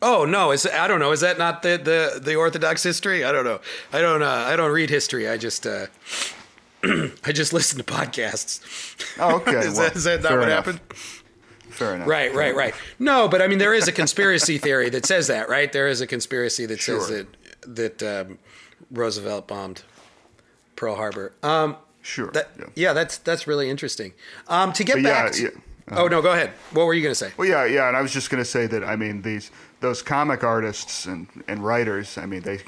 [0.00, 0.52] Oh no!
[0.52, 1.10] Is I don't know.
[1.10, 3.24] Is that not the, the, the Orthodox history?
[3.24, 3.58] I don't know.
[3.92, 4.22] I don't.
[4.22, 5.28] Uh, I don't read history.
[5.28, 5.86] I just uh,
[6.84, 8.60] I just listen to podcasts.
[9.18, 9.58] Oh, okay.
[9.58, 10.66] is, well, that, is that not what enough.
[10.66, 10.80] happened?
[11.70, 12.06] Fair enough.
[12.06, 12.74] Right, right, right.
[13.00, 15.72] No, but I mean, there is a conspiracy theory that says that, right?
[15.72, 17.26] There is a conspiracy that says that
[17.66, 18.38] that um,
[18.92, 19.82] Roosevelt bombed
[20.76, 21.32] Pearl Harbor.
[21.42, 22.30] Um, Sure.
[22.30, 22.64] that, yeah.
[22.76, 22.92] yeah.
[22.92, 24.12] that's that's really interesting.
[24.46, 25.24] Um, to get But back.
[25.24, 25.60] yeah, to, yeah.
[25.92, 26.50] Oh no, go ahead.
[26.72, 27.32] What were you going to say?
[27.36, 30.02] Well, yeah, yeah, and I was just going to say that I mean these those
[30.02, 32.18] comic artists and, and writers.
[32.18, 32.60] I mean they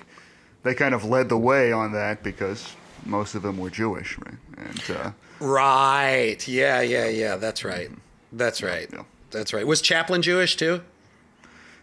[0.62, 2.74] they kind of led the way on that because
[3.06, 4.35] most of them were Jewish, right?
[4.59, 6.46] And uh, Right.
[6.46, 7.37] Yeah, yeah, yeah.
[7.37, 7.90] That's right.
[8.33, 8.88] That's right.
[8.92, 9.04] yeah.
[9.30, 9.66] That's right.
[9.66, 10.83] Was Chaplin Jewish too?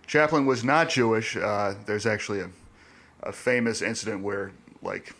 [0.06, 1.36] Chaplin was not Jewish.
[1.36, 2.50] Uh, there's actually a
[3.24, 5.14] a famous incident where like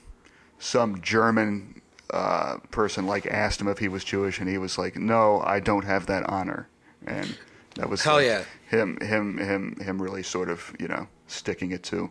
[0.60, 1.77] some German
[2.12, 5.60] uh, person like asked him if he was Jewish, and he was like, "No, I
[5.60, 6.70] don't have that honor."
[7.06, 7.38] And
[7.76, 8.44] that was Hell like, yeah.
[8.70, 12.10] him him him him really sort of you know sticking it to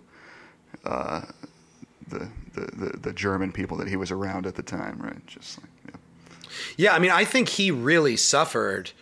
[0.85, 1.23] uh,
[2.09, 5.27] the, the the the German people that he was around at the time, right?
[5.27, 5.97] Just like yeah.
[6.77, 8.93] Yeah, I mean, I think he really suffered.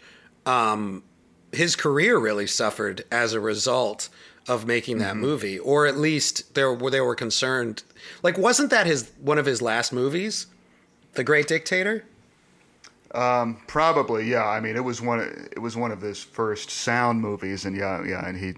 [0.47, 1.03] Um,
[1.53, 4.09] his career really suffered as a result
[4.49, 7.83] of making that movie, or at least there were they were concerned.
[8.23, 10.47] Like, wasn't that his one of his last movies,
[11.14, 12.05] The Great Dictator?
[13.66, 14.44] Probably, yeah.
[14.46, 15.20] I mean, it was one.
[15.53, 18.55] It was one of his first sound movies, and yeah, yeah, and he,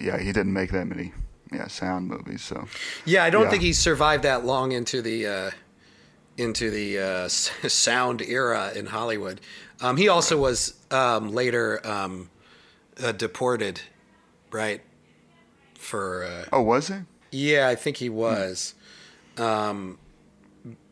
[0.00, 1.12] yeah, he didn't make that many,
[1.52, 2.42] yeah, sound movies.
[2.42, 2.66] So,
[3.06, 3.50] Yeah, I don't Yeah.
[3.50, 5.50] think he survived that long into the uh,
[6.36, 9.40] into the uh, sound era in Hollywood.
[9.80, 12.28] Um, he also was um, later um,
[13.02, 13.80] uh, deported,
[14.50, 14.82] right?
[15.78, 16.94] For uh, oh, was he?
[17.30, 18.74] yeah, I think he was,
[19.38, 19.98] um,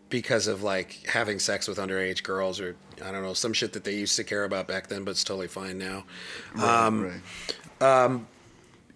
[0.09, 3.85] because of like having sex with underage girls or I don't know some shit that
[3.85, 6.05] they used to care about back then, but it's totally fine now.
[6.63, 7.21] Um,
[7.81, 8.21] right.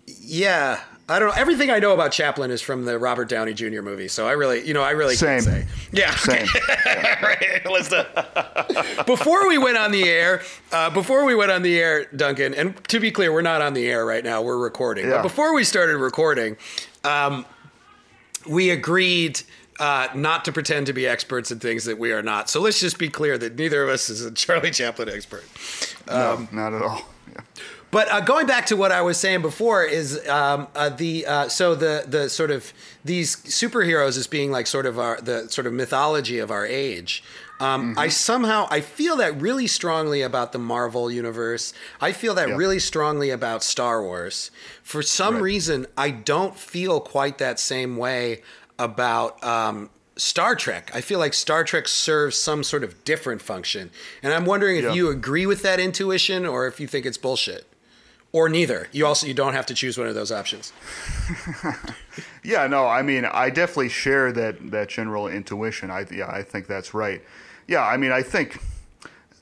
[0.07, 1.35] Yeah, I don't know.
[1.41, 3.81] Everything I know about Chaplin is from the Robert Downey Jr.
[3.81, 5.41] movie, so I really, you know, I really Same.
[5.41, 5.67] can't say.
[5.93, 6.15] Yeah.
[6.17, 6.47] Same.
[7.23, 7.61] right.
[7.71, 10.43] Let's do- before we went on the air,
[10.73, 13.73] uh, before we went on the air, Duncan, and to be clear, we're not on
[13.75, 14.43] the air right now.
[14.43, 15.09] We're recording.
[15.09, 15.23] But Yeah.
[15.23, 16.57] before we started recording,
[17.05, 17.47] um,
[18.49, 19.43] we agreed
[19.81, 22.49] uh, not to pretend to be experts in things that we are not.
[22.49, 25.45] So let's just be clear that neither of us is a Charlie Chaplin expert.
[26.07, 27.03] no, not at all.
[27.33, 27.41] Yeah.
[27.93, 31.49] But uh, going back to what I was saying before is um, uh, the uh,
[31.49, 32.73] so the the sort of
[33.05, 37.25] these superheroes as being like sort of our the sort of mythology of our age.
[37.59, 41.73] Um, I somehow I feel that really strongly about the Marvel universe.
[42.01, 42.55] I feel that Yeah.
[42.57, 44.51] really strongly about Star Wars.
[44.85, 45.43] For some Right.
[45.43, 48.43] reason, I don't feel quite that same way
[48.85, 50.91] about um, Star Trek.
[50.95, 53.91] I feel like Star Trek serves some sort of different function,
[54.23, 54.93] and I'm wondering if Yeah.
[54.95, 57.67] you agree with that intuition or if you think it's bullshit
[58.33, 58.89] or neither.
[58.93, 60.73] You also you don't have to choose one of those options.
[62.43, 65.91] Yeah, no, I mean, I definitely share that that general intuition.
[65.91, 67.23] I yeah, I think that's right.
[67.69, 68.59] Yeah, I mean, I think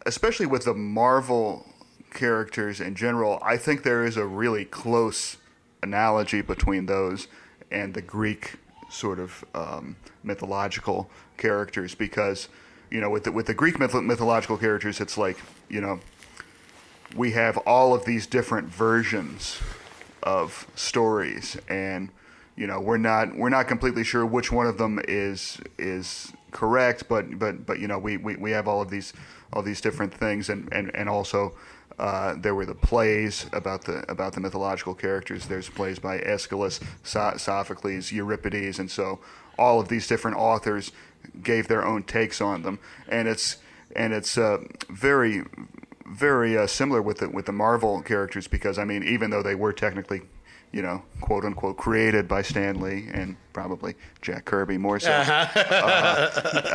[0.04, 1.64] especially with the Marvel
[2.12, 5.36] characters in general, I think there is a really close
[5.82, 7.28] analogy between those
[7.70, 8.54] and the Greek
[8.88, 12.48] sort of um, mythological characters because
[12.90, 16.00] you know with the, with the Greek myth- mythological characters, it's like you know
[17.16, 19.60] we have all of these different versions
[20.22, 22.10] of stories and
[22.56, 27.08] you know we're not we're not completely sure which one of them is is correct
[27.08, 29.12] but but but you know we we, we have all of these
[29.52, 31.54] all these different things and and, and also
[31.98, 35.46] uh, there were the plays about the about the mythological characters.
[35.46, 39.18] There's plays by Aeschylus, so- Sophocles, Euripides, and so
[39.58, 40.92] all of these different authors
[41.42, 43.56] gave their own takes on them, and it's
[43.96, 44.58] and it's uh,
[44.88, 45.42] very
[46.06, 49.54] very uh, similar with the with the Marvel characters because I mean even though they
[49.54, 50.22] were technically
[50.72, 55.10] you know quote unquote created by Stan Lee and probably Jack Kirby more so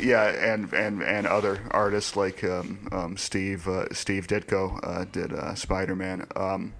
[0.00, 5.32] yeah, and, and, and other artists like um, um, Steve uh, Steve Ditko uh, did
[5.32, 6.26] uh, Spider Man.
[6.36, 6.74] Um,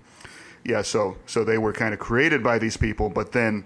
[0.65, 3.65] yeah, so so they were kind of created by these people, but then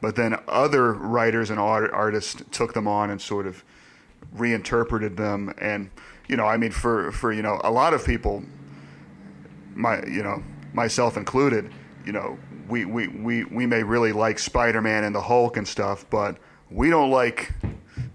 [0.00, 3.64] but then other writers and art, artists took them on and sort of
[4.32, 5.90] reinterpreted them, and
[6.28, 8.42] you know, I mean, for for you know, a lot of people,
[9.74, 11.70] my you know, myself included,
[12.04, 15.66] you know, we we, we, we may really like Spider Man and the Hulk and
[15.66, 16.38] stuff, but
[16.70, 17.52] we don't like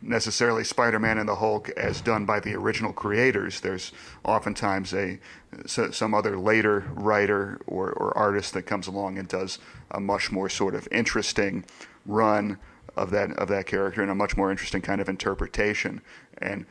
[0.06, 3.60] necessarily Spider-Man and the Hulk as done by the original creators.
[3.60, 3.92] There's
[4.24, 5.20] oftentimes a
[5.66, 9.58] some other later writer or, or artist that comes along and does
[9.92, 11.66] a much more sort of interesting
[12.06, 12.58] run
[12.96, 16.02] of that of that character and a much more interesting kind of interpretation.
[16.40, 16.66] And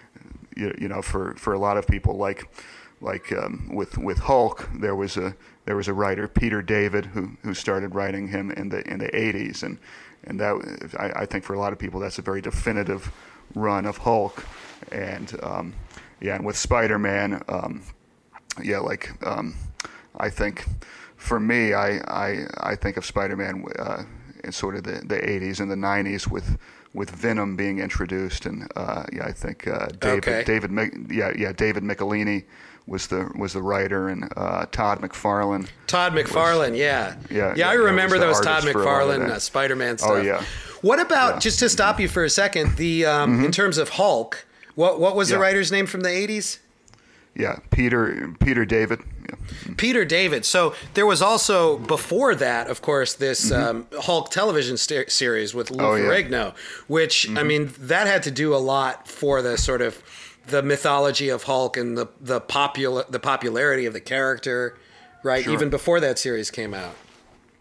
[0.57, 2.49] you, you know, for, for a lot of people like
[3.01, 5.35] like um, with with Hulk, there was a
[5.67, 9.09] there was a writer Peter David who who started writing him in the in the
[9.09, 9.79] 80s and
[10.25, 13.13] and that I, I think for a lot of people that's a very definitive
[13.55, 14.45] run of Hulk,
[14.93, 15.75] and um,
[16.21, 17.83] yeah, and with Spider-Man, um,
[18.63, 19.55] yeah, like um,
[20.17, 20.67] I think
[21.17, 24.03] for me, I I, I think of Spider-Man uh,
[24.43, 26.59] in sort of the, the 80s and the 90s with
[26.93, 30.45] with Venom being introduced, and uh, yeah, I think uh, David Okay.
[30.45, 30.71] David
[31.11, 32.45] yeah yeah David Michelinie
[32.87, 35.69] was the was the writer, and uh, Todd McFarlane.
[35.87, 37.17] Todd McFarlane, yeah.
[37.31, 37.55] Yeah, yeah.
[37.57, 40.11] yeah, I remember those Todd artist for a lot of McFarlane uh, Spider-Man stuff.
[40.11, 40.43] Oh, yeah.
[40.83, 41.31] What about Yeah.
[41.33, 41.39] Mm-hmm.
[41.41, 42.77] just to stop you for a second?
[42.77, 46.59] The um, in terms of Hulk, what what was the writer's name from the '80s?
[47.37, 49.01] Yeah, Peter Peter David.
[49.29, 49.75] Yeah.
[49.79, 50.45] Peter David.
[50.45, 53.95] So there was also before that, of course, this Mm-hmm.
[53.95, 56.05] um, Hulk television st- series with Lou Oh, yeah.
[56.05, 56.55] Ferrigno,
[56.87, 57.39] which Mm-hmm.
[57.39, 60.03] I mean that had to do a lot for the sort of
[60.47, 64.77] the mythology of Hulk and the the popular the popularity of the character,
[65.23, 65.45] right?
[65.45, 65.53] Sure.
[65.53, 66.95] Even before that series came out.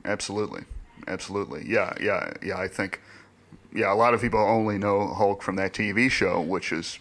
[0.06, 0.64] Absolutely,
[1.08, 1.64] absolutely.
[1.68, 2.58] Yeah, yeah, yeah.
[2.58, 3.02] I think,
[3.74, 7.00] yeah, a lot of people only know Hulk from that TV show, which is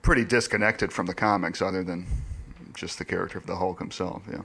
[0.00, 2.06] pretty disconnected from the comics, other than
[2.74, 4.22] just the character of the Hulk himself.
[4.30, 4.42] Yeah.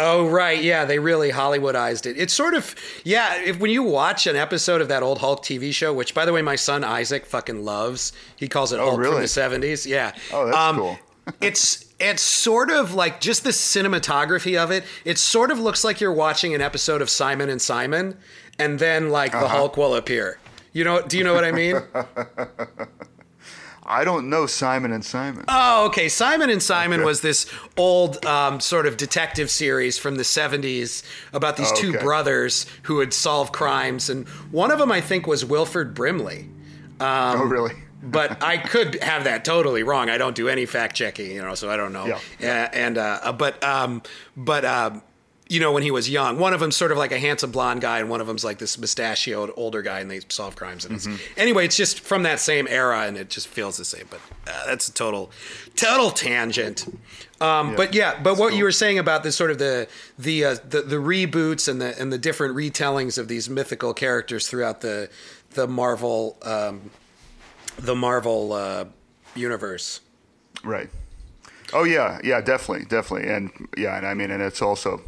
[0.00, 2.16] Oh right, yeah, they really Hollywoodized it.
[2.16, 2.74] It's sort of
[3.04, 3.34] yeah.
[3.42, 6.32] If when you watch an episode of that old Hulk TV show, which by the
[6.32, 8.12] way, my son Isaac fucking loves.
[8.36, 9.22] He calls it Oh, Hulk from really?
[9.22, 9.86] the seventies.
[9.86, 10.12] Yeah.
[10.32, 10.98] Oh, that's cool.
[11.40, 14.84] it's it's sort of like just the cinematography of it.
[15.04, 18.16] It sort of looks like you're watching an episode of Simon and Simon,
[18.58, 19.42] and then like Uh-huh.
[19.42, 20.38] the Hulk will appear.
[20.72, 21.02] You know?
[21.02, 21.74] Do you know what I mean?
[23.88, 25.44] I don't know Simon and Simon.
[25.48, 26.08] Oh, okay.
[26.08, 27.06] Simon and Simon Okay.
[27.06, 31.98] was this old um, sort of detective series from the 70s about these two Okay.
[32.04, 34.10] brothers who would solve crimes.
[34.10, 36.48] And one of them, I think, was Wilford Brimley.
[37.00, 37.72] oh, really?
[38.00, 40.08] But I could have that totally wrong.
[40.08, 42.06] I don't do any fact checking, you know, so I don't know.
[42.38, 42.68] Yeah.
[42.70, 44.02] Uh, and uh, but um,
[44.36, 45.02] but um,
[45.48, 47.80] you know, when he was young, one of them's sort of like a handsome blonde
[47.80, 50.84] guy, and one of them's like this mustachioed older guy, and they solve crimes.
[50.84, 54.06] And it's, anyway, it's just from that same era, and it just feels the same.
[54.10, 55.30] But uh, that's a total,
[55.74, 56.86] total tangent.
[57.40, 59.88] Um, But yeah, but what you were saying about this sort of the
[60.18, 64.48] the, uh, the the reboots and the and the different retellings of these mythical characters
[64.48, 65.08] throughout the
[65.52, 66.90] the Marvel um,
[67.78, 68.84] the Marvel uh,
[69.34, 70.00] universe.
[70.64, 70.90] Right.
[71.72, 75.02] Oh yeah, yeah, definitely, definitely, and yeah, and I mean, and it's also,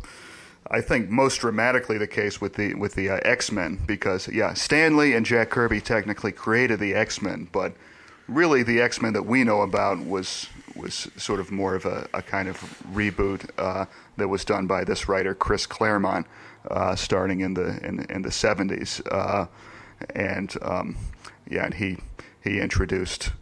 [0.70, 4.54] I think, most dramatically the case with the with the uh, X Men because yeah,
[4.54, 7.74] Stan Lee and Jack Kirby technically created the X Men, but
[8.28, 12.08] really the X Men that we know about was was sort of more of a,
[12.14, 12.56] a kind of
[12.92, 16.26] reboot uh, that was done by this writer Chris Claremont,
[16.70, 19.46] uh, starting in the in, in the seventies, uh,
[20.14, 20.96] and um,
[21.50, 21.98] yeah, and he
[22.44, 23.32] he introduced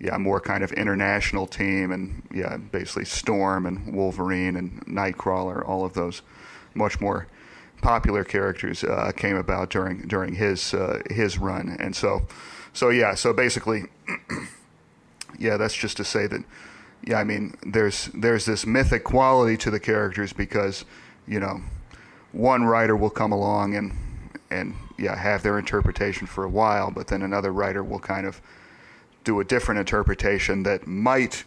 [0.00, 5.84] yeah, more kind of international team, and yeah, basically Storm and Wolverine and Nightcrawler, all
[5.84, 6.22] of those
[6.78, 7.26] much more
[7.82, 12.26] popular characters uh, came about during during his uh, his run, and so
[12.72, 13.84] so yeah, so basically,
[15.38, 16.44] yeah, that's just to say that
[17.04, 20.84] yeah, I mean, there's there's this mythic quality to the characters because
[21.26, 21.60] you know
[22.32, 23.92] one writer will come along and
[24.50, 28.40] and yeah have their interpretation for a while, but then another writer will kind of
[29.24, 31.44] do a different interpretation that might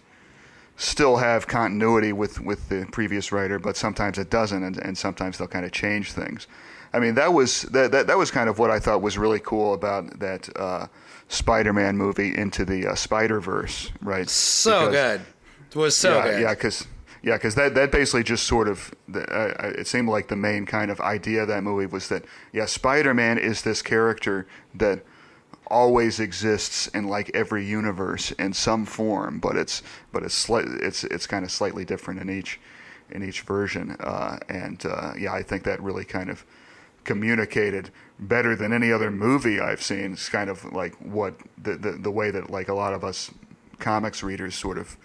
[0.81, 5.37] still have continuity with, with the previous writer, but sometimes it doesn't, and, and sometimes
[5.37, 6.47] they'll kind of change things.
[6.91, 9.39] I mean, that was that, that that was kind of what I thought was really
[9.39, 10.87] cool about that uh,
[11.27, 14.27] Spider-Man movie into the uh, Spider-Verse, right?
[14.27, 15.21] So Because- good.
[15.69, 16.41] It was so yeah, good.
[16.41, 16.87] Yeah, because
[17.23, 20.91] yeah, because that that basically just sort of uh, it seemed like the main kind
[20.91, 25.05] of idea of that movie was that yeah, Spider-Man is this character that
[25.71, 31.03] always exists in like every universe in some form, but it's but it's slight it's
[31.05, 32.59] it's kind of slightly different in each
[33.09, 36.45] in each version, uh, and uh, yeah, I think that really kind of
[37.03, 40.13] communicated better than any other movie I've seen.
[40.13, 43.31] It's kind of like what the the, the way that like a lot of us
[43.79, 44.97] comics readers sort of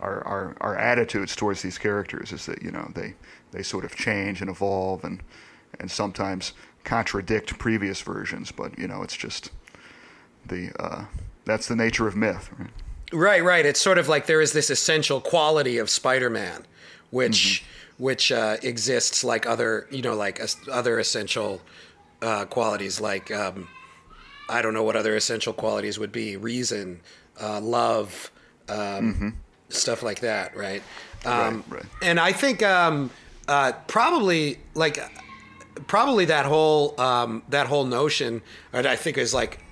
[0.00, 3.14] our, our, our attitudes towards these characters is that you know they
[3.52, 5.22] they sort of change and evolve and
[5.78, 6.52] and sometimes
[6.84, 9.50] contradict previous versions but you know it's just
[10.48, 11.04] the uh,
[11.44, 12.70] that's the nature of myth right?
[13.14, 13.64] Right, right.
[13.64, 16.64] It's sort of like there is this essential quality of Spider-Man,
[17.10, 17.64] which
[17.96, 20.40] which uh, exists like other, you know, like
[20.70, 21.60] other essential
[22.22, 23.68] uh, qualities, like um,
[24.48, 27.00] I don't know what other essential qualities would be: reason,
[27.40, 28.32] uh, love,
[28.68, 29.36] um,
[29.68, 30.56] stuff like that.
[30.56, 30.82] Right.
[31.24, 31.84] Um, right.
[32.02, 33.10] And I think um,
[33.46, 34.98] uh, probably like
[35.86, 38.42] probably that whole um, that whole notion,
[38.72, 39.63] I think is like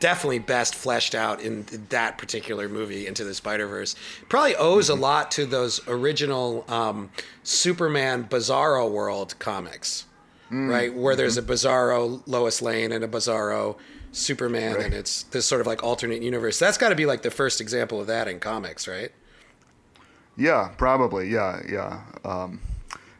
[0.00, 3.94] definitely best fleshed out in that particular movie, Into the Spider Verse.
[4.28, 7.10] Probably owes a lot to those original um,
[7.42, 10.06] Superman Bizarro World comics,
[10.50, 10.92] right?
[10.92, 13.76] Where there's a Bizarro Lois Lane and a Bizarro
[14.12, 16.58] Superman, and it's this sort of like alternate universe.
[16.58, 19.12] That's got to be like the first example of that in comics, right?
[20.36, 22.60] yeah probably yeah yeah um,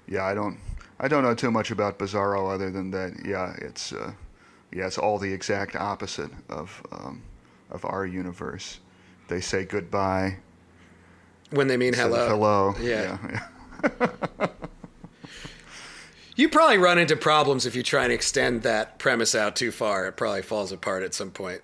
[0.08, 0.58] yeah I don't
[0.98, 3.24] I don't know too much about Bizarro other than that.
[3.24, 4.12] Yeah, it's uh,
[4.72, 7.22] yeah, it's all the exact opposite of um,
[7.70, 8.80] of our universe.
[9.28, 10.36] They say goodbye.
[11.50, 12.28] When they mean hello.
[12.28, 12.74] hello.
[12.80, 13.18] Yeah.
[13.82, 14.48] yeah.
[16.36, 20.06] You probably run into problems if you try and extend that premise out too far.
[20.06, 21.60] It probably falls apart at some point.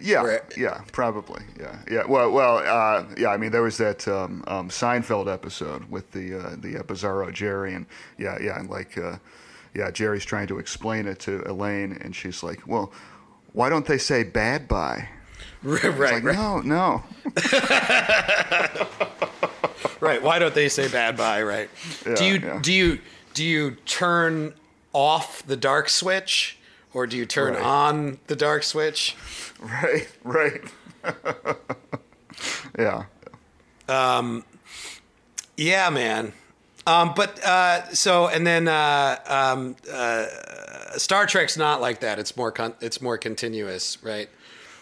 [0.00, 0.40] Yeah, Right.
[0.56, 1.44] yeah, probably.
[1.60, 2.02] Yeah, yeah.
[2.04, 3.28] Well, well, uh, yeah.
[3.28, 7.74] I mean, there was that um, um, Seinfeld episode with the uh, the Bizarro Jerry,
[7.74, 7.86] and
[8.18, 9.18] yeah, yeah, and like, uh,
[9.74, 12.92] yeah, Jerry's trying to explain it to Elaine, and she's like, "Well,
[13.52, 15.08] why don't they say bad bye?"
[15.62, 16.36] right, right, like, right.
[16.36, 17.02] no, no.
[20.00, 20.22] Right.
[20.22, 21.42] Why don't they say bad bye?
[21.42, 21.70] Right.
[22.06, 22.58] Yeah, do you yeah.
[22.60, 22.98] do you
[23.32, 24.52] do you turn
[24.92, 26.58] off the dark switch
[26.92, 27.62] or do you turn Right.
[27.62, 29.16] on the dark switch?
[29.60, 30.60] Right, right.
[32.78, 33.04] yeah.
[33.88, 34.44] Um,
[35.56, 36.34] yeah, man.
[36.86, 40.26] Um, but uh, so and then uh, um, uh,
[40.96, 42.18] Star Trek's not like that.
[42.18, 44.28] It's more con- it's more continuous, right?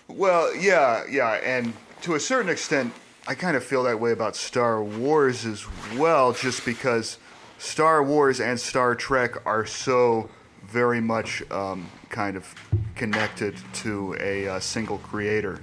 [0.09, 1.73] Well, yeah, yeah, and
[2.03, 2.93] to a certain extent,
[3.27, 5.65] I kind of feel that way about Star Wars as
[5.97, 7.19] well, just because
[7.59, 10.29] Star Wars and Star Trek are so
[10.67, 12.53] very much um, kind of
[12.97, 15.61] connected to a, uh single creator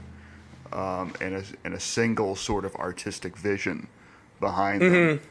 [0.71, 3.87] um, and, a, and a single sort of artistic vision
[4.39, 5.21] behind them.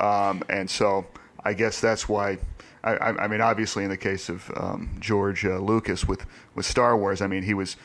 [0.00, 1.06] Um, and so
[1.44, 2.38] I guess that's why.
[2.82, 6.24] I, I I mean, obviously, in the case of um, George uh, Lucas with,
[6.54, 7.76] with Star Wars, I mean, he was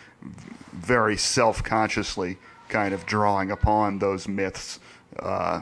[0.71, 2.37] very self-consciously
[2.69, 4.79] kind of drawing upon those myths.
[5.19, 5.61] Uh,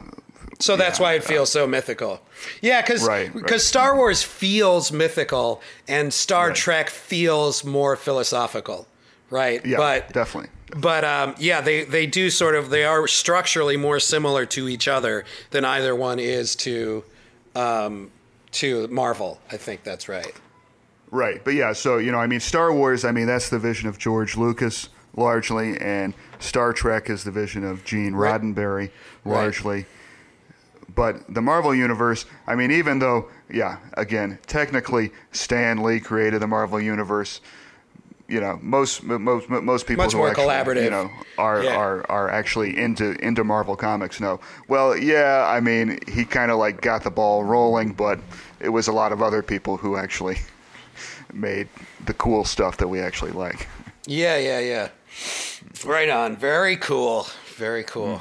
[0.60, 2.20] So that's Yeah, why it feels so mythical.
[2.62, 3.60] Yeah, because Right, right.
[3.60, 6.56] Star Wars feels mythical and Star Right.
[6.56, 8.86] Trek feels more philosophical,
[9.30, 9.64] right?
[9.66, 10.50] yeah, but definitely.
[10.74, 14.88] But um, yeah, they they do sort of they are structurally more similar to each
[14.88, 17.04] other than either one is to
[17.54, 18.10] um,
[18.52, 19.40] to Marvel.
[19.50, 20.34] I think that's right.
[21.10, 23.04] Right, but yeah, so you know, I mean, Star Wars.
[23.04, 27.64] I mean, that's the vision of George Lucas largely, and Star Trek is the vision
[27.64, 28.40] of Gene Right.
[28.40, 28.90] Roddenberry
[29.24, 29.86] largely.
[30.94, 32.26] But the Marvel universe.
[32.46, 37.40] I mean, even though, yeah, again, technically, Stan Lee created the Marvel universe.
[38.26, 40.84] You know, most most most people Much who more actually, collaborative.
[40.84, 41.76] you know, are Yeah.
[41.76, 44.40] are are actually into into Marvel comics know.
[44.66, 48.18] Well, yeah, I mean, he kind of like got the ball rolling, but
[48.60, 50.38] it was a lot of other people who actually
[51.34, 51.68] made
[52.06, 53.68] the cool stuff that we actually like.
[54.06, 54.88] Yeah, yeah, yeah.
[55.84, 56.36] Right on.
[56.36, 57.26] Very cool.
[57.56, 58.20] Very cool.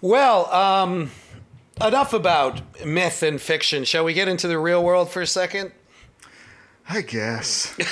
[0.00, 1.10] Well, um,
[1.84, 3.84] enough about myth and fiction.
[3.84, 5.72] Shall we get into the real world for a second?
[6.92, 7.74] I guess.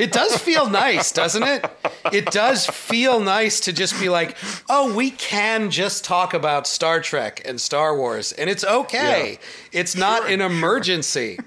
[0.00, 1.64] It does feel nice, doesn't it?
[2.12, 4.36] It does feel nice to just be like,
[4.68, 9.32] oh, we can just talk about Star Trek and Star Wars, and it's okay.
[9.72, 9.80] Yeah.
[9.80, 11.38] It's not Sure, an emergency.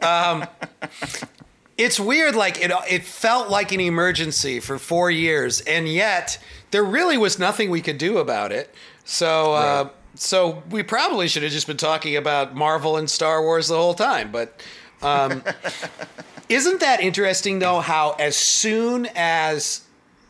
[0.00, 0.46] Um,
[1.76, 2.36] it's weird.
[2.36, 6.38] Like it, it felt like an emergency for four years, and yet
[6.70, 8.72] there really was nothing we could do about it.
[9.04, 9.92] So, uh, Right.
[10.14, 13.94] so we probably should have just been talking about Marvel and Star Wars the whole
[13.94, 14.60] time, but.
[16.48, 17.80] Isn't that interesting though?
[17.80, 19.82] How as soon as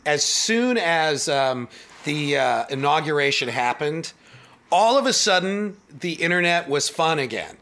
[0.06, 1.68] as soon as um,
[2.04, 4.12] the uh, inauguration happened,
[4.70, 7.56] all of a sudden the internet was fun again,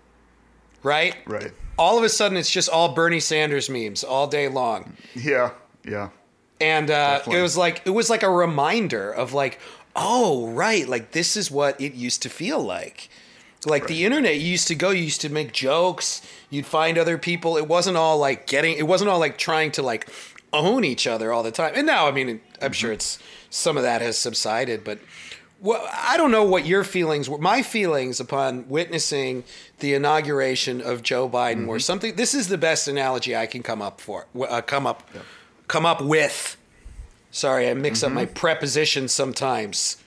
[0.82, 1.14] right?
[1.26, 1.52] Right.
[1.78, 5.50] All of a sudden it's just all Bernie Sanders memes all day long, Yeah.
[5.84, 6.10] Yeah.
[6.60, 9.58] and uh, it was like it was like a reminder of like,
[9.96, 13.08] oh right, like this is what it used to feel like.
[13.64, 17.16] Like the internet, you used to go, you used to make jokes, you'd find other
[17.16, 17.56] people.
[17.56, 20.08] It wasn't all like getting, it wasn't all like trying to like
[20.52, 21.72] own each other all the time.
[21.76, 22.94] And now, I mean, I'm sure mm-hmm.
[22.94, 23.18] it's
[23.50, 24.98] some of that has subsided, but
[25.60, 27.38] well, I don't know what your feelings were.
[27.38, 29.44] My feelings upon witnessing
[29.78, 31.82] the inauguration of Joe Biden were mm-hmm.
[31.82, 32.16] something.
[32.16, 35.08] This is the best analogy I can come up for, uh, come up,
[35.68, 36.56] come up with.
[37.30, 38.34] Sorry, I mix up my mm-hmm.
[38.34, 40.02] prepositions sometimes.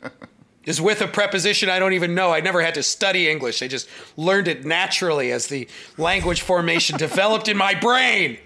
[0.70, 2.32] is with a preposition I don't even know.
[2.32, 3.60] I never had to study English.
[3.62, 5.68] I just learned it naturally as the
[5.98, 8.38] language formation developed in my brain.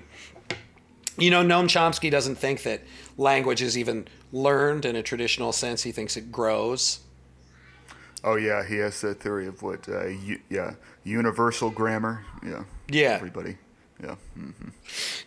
[1.17, 2.81] You know, Noam Chomsky doesn't think that
[3.17, 5.85] language is even learned in a traditional sense.
[5.85, 6.99] He thinks it grows.
[8.25, 9.89] Oh yeah, he has that theory of what?
[9.89, 10.73] Uh, u- yeah,
[11.05, 12.25] universal grammar.
[12.45, 12.65] Yeah.
[12.89, 13.11] Yeah.
[13.11, 13.59] Everybody.
[14.03, 14.17] Yeah.
[14.37, 14.73] Mm.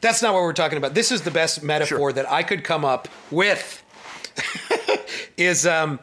[0.02, 0.94] That's not what we're talking about.
[0.94, 2.14] This is the best metaphor Sure.
[2.14, 3.84] that I could come up with.
[5.38, 6.00] is um,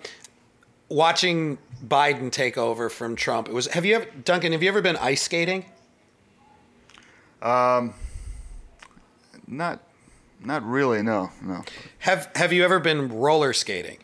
[0.89, 3.49] watching Biden take over from Trump.
[3.49, 3.67] It was.
[3.69, 4.53] Have you ever, Duncan?
[4.53, 5.65] Have you ever been ice skating?
[7.43, 7.95] Um,
[9.47, 9.81] Not.
[10.41, 11.03] Not really.
[11.03, 11.31] No.
[11.43, 11.65] No.
[12.01, 13.99] Have Have you ever been roller skating?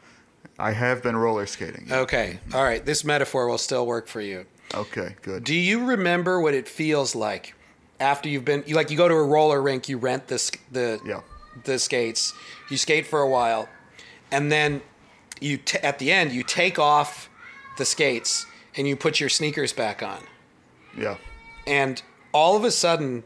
[0.58, 1.88] I have been roller skating.
[1.90, 2.38] Okay.
[2.54, 2.84] All right.
[2.84, 4.46] This metaphor will still work for you.
[4.74, 5.42] Okay, good.
[5.44, 7.54] Do you remember what it feels like
[7.98, 11.00] after you've been you like you go to a roller rink, you rent the the
[11.04, 11.20] Yeah.
[11.64, 12.32] the skates,
[12.70, 13.68] you skate for a while,
[14.30, 14.80] and then
[15.40, 17.28] you t- at the end you take off
[17.78, 20.22] the skates and you put your sneakers back on,
[20.96, 21.16] Yeah.
[21.66, 23.24] and all of a sudden,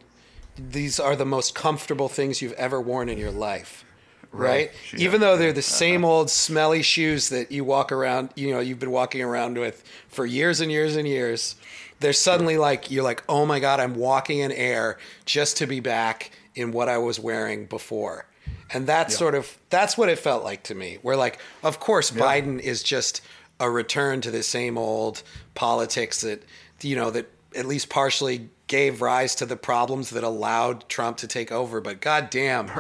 [0.57, 3.85] these are the most comfortable things you've ever worn in your life.
[4.33, 4.49] Right.
[4.49, 4.71] Right.
[4.93, 5.05] Yeah.
[5.05, 5.77] Even though they're the uh-huh.
[5.77, 9.85] same old smelly shoes that you walk around, you know, you've been walking around with
[10.09, 11.55] for years and years and years,
[12.01, 15.79] they're suddenly like, you're like, oh my God, I'm walking in air just to be
[15.81, 18.27] back in what I was wearing before.
[18.71, 19.19] And that's Yeah.
[19.19, 20.99] sort of, that's what it felt like to me.
[21.03, 23.21] Where, like, of course, Biden is just
[23.61, 25.23] a return to the same old
[25.55, 26.43] politics that,
[26.81, 31.29] you know, that at least partially gave rise to the problems that allowed Trump to
[31.29, 31.81] take over.
[31.81, 32.71] But goddamn,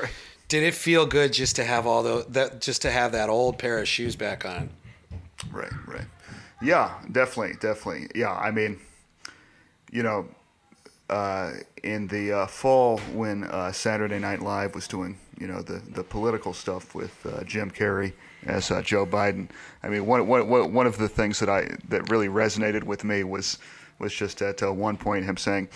[0.48, 3.58] did it feel good just to have all the that just to have that old
[3.58, 4.70] pair of shoes back on?
[5.52, 6.06] Right, right.
[6.62, 8.08] Yeah, definitely, definitely.
[8.14, 8.80] Yeah, I mean,
[9.92, 10.28] you know,
[11.10, 11.52] uh,
[11.82, 16.02] in the uh, fall when uh, Saturday Night Live was doing, you know, the, the
[16.02, 18.12] political stuff with uh, Jim Carrey
[18.46, 19.48] as uh, Joe Biden.
[19.82, 23.24] I mean, one, one, one of the things that I that really resonated with me
[23.24, 23.58] was
[23.98, 25.68] was just at uh, one point him saying,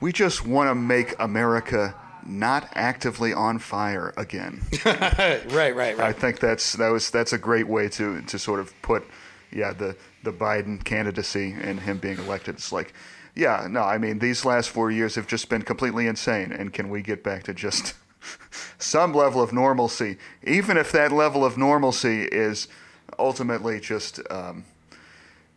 [0.00, 1.94] "We just want to make America."
[2.26, 4.60] Not actively on fire again.
[4.84, 6.00] right, right, right.
[6.00, 9.06] I think that's that was that's a great way to to sort of put
[9.50, 12.56] yeah the the Biden candidacy and him being elected.
[12.56, 12.92] It's like
[13.38, 16.90] yeah no I mean these last four years have just been completely insane and can
[16.90, 17.94] we get back to just
[18.78, 20.18] some level of normalcy?
[20.44, 22.68] Even if that level of normalcy is
[23.18, 24.64] ultimately just um,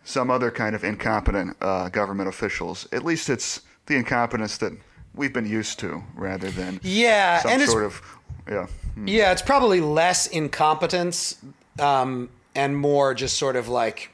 [0.03, 4.73] some other kind of incompetent uh, government officials at least it's the incompetence that
[5.13, 8.01] we've been used to rather than Yeah, some and sort of
[8.49, 8.67] yeah
[9.05, 11.37] Yeah, it's probably less incompetence
[11.79, 14.11] um, and more just sort of like,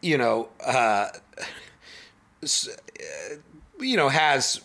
[0.00, 1.08] you know, uh,
[2.42, 2.46] uh,
[3.80, 4.60] you know, has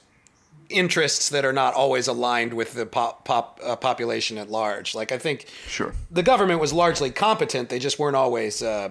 [0.70, 4.96] interests that are not always aligned with the pop, pop uh, population at large.
[4.96, 5.94] Like I think Sure.
[6.10, 8.90] the government was largely competent; they just weren't always, uh,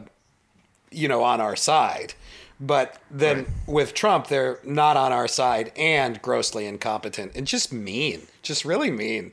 [0.90, 2.14] you know, on our side.
[2.62, 3.46] But then Right.
[3.66, 8.90] with Trump, they're not on our side and grossly incompetent and just mean, just really
[8.90, 9.32] mean.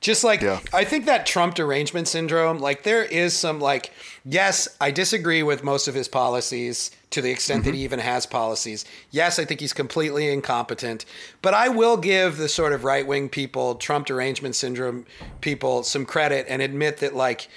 [0.00, 0.60] Just like Yeah.
[0.72, 3.92] I think that Trump derangement syndrome, like there is some like
[4.24, 7.84] yes, I disagree with most of his policies to the extent that he mm-hmm.
[7.84, 8.84] even has policies.
[9.10, 11.04] Yes, I think he's completely incompetent,
[11.42, 15.06] but I will give the sort of right-wing people, Trump derangement syndrome
[15.40, 17.48] people some credit and admit that like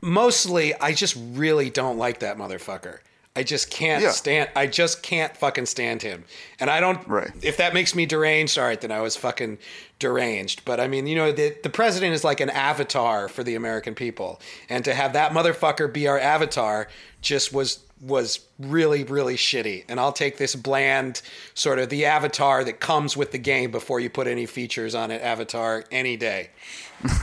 [0.00, 2.98] mostly I just really don't like that motherfucker.
[3.34, 4.10] I just can't Yeah.
[4.10, 6.24] stand I just can't fucking stand him.
[6.60, 7.30] And I don't Right.
[7.40, 9.58] if that makes me deranged, all right, then I was fucking
[9.98, 10.64] deranged.
[10.64, 13.94] But I mean, you know, the the president is like an avatar for the American
[13.94, 14.40] people.
[14.68, 16.88] And to have that motherfucker be our avatar
[17.22, 19.84] just was was really, really shitty.
[19.88, 21.22] And I'll take this bland
[21.54, 25.12] sort of the avatar that comes with the game before you put any features on
[25.12, 26.50] it, avatar any day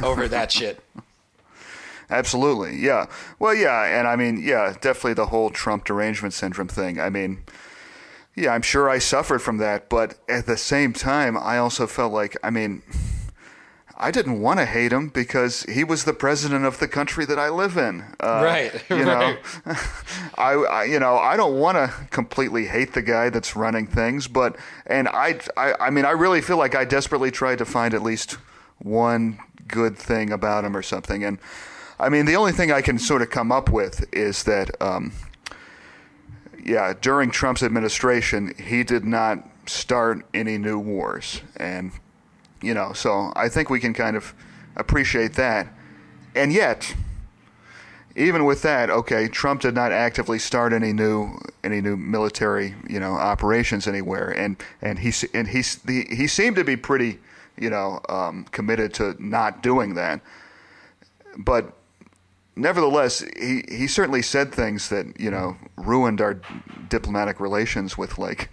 [0.01, 0.79] over that shit.
[2.09, 3.05] Absolutely, yeah.
[3.37, 6.99] Well, yeah, and I mean, yeah, definitely the whole Trump derangement syndrome thing.
[6.99, 7.43] I mean,
[8.35, 12.11] yeah, I'm sure I suffered from that, but at the same time, I also felt
[12.13, 12.81] like, I mean,
[14.01, 17.37] I didn't want to hate him because he was the president of the country that
[17.37, 18.05] I live in.
[18.19, 19.35] Uh, Right, You know,
[19.65, 19.77] right.
[20.37, 24.27] I, I, you know, I don't want to completely hate the guy that's running things,
[24.29, 24.55] but
[24.85, 28.01] and I, I, I mean, I really feel like I desperately tried to find at
[28.01, 28.37] least
[28.77, 29.37] one
[29.67, 31.37] good thing about him or something, and
[31.99, 35.11] I mean, the only thing I can sort of come up with is that, um,
[36.63, 41.91] yeah, during Trump's administration, he did not start any new wars, and
[42.61, 44.33] you know, so I think we can kind of
[44.75, 45.67] appreciate that,
[46.35, 46.93] and yet
[48.15, 52.99] even with that, okay, Trump did not actively start any new any new military, you
[52.99, 57.19] know, operations anywhere, and and he and he he, seemed to be pretty,
[57.57, 60.21] you know, um, committed to not doing that.
[61.37, 61.73] But
[62.59, 66.39] nevertheless, he he certainly said things that you know ruined our
[66.89, 68.49] diplomatic relations with like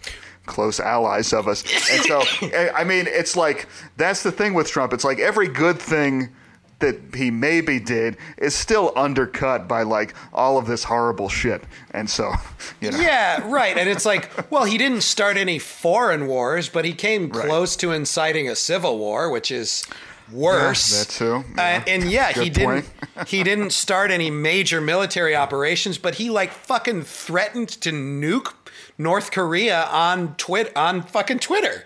[0.47, 2.23] close allies of us, and so
[2.75, 4.93] I mean, it's like that's the thing with Trump.
[4.93, 6.31] It's like every good thing
[6.79, 11.65] that he maybe did is still undercut by like all of this horrible shit.
[11.93, 12.31] And so,
[12.83, 13.01] you know.
[13.01, 13.79] Yeah, right.
[13.79, 17.47] And it's like, well, he didn't start any foreign wars, but he came Right.
[17.47, 19.87] close to inciting a civil war, which is
[20.33, 20.93] worse.
[20.93, 21.53] Yeah, that too.
[21.59, 22.89] Uh, and yeah, he didn't.
[23.27, 28.55] he didn't start any major military operations, but he like fucking threatened to nuke
[28.99, 31.85] North Korea on twit on fucking Twitter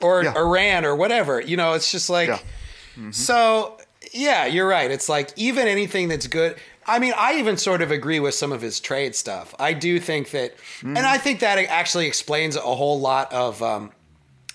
[0.00, 0.34] or Yeah.
[0.36, 1.40] Iran or whatever.
[1.40, 3.10] You know, it's just like Yeah.
[3.10, 3.78] so.
[4.12, 4.90] Yeah, you're right.
[4.90, 6.56] It's like even anything that's good.
[6.86, 9.54] I mean, I even sort of agree with some of his trade stuff.
[9.58, 13.92] I do think that, and I think that actually explains a whole lot of, um,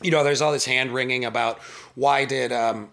[0.01, 1.59] you know, there's all this hand wringing about
[1.93, 2.89] why did, um,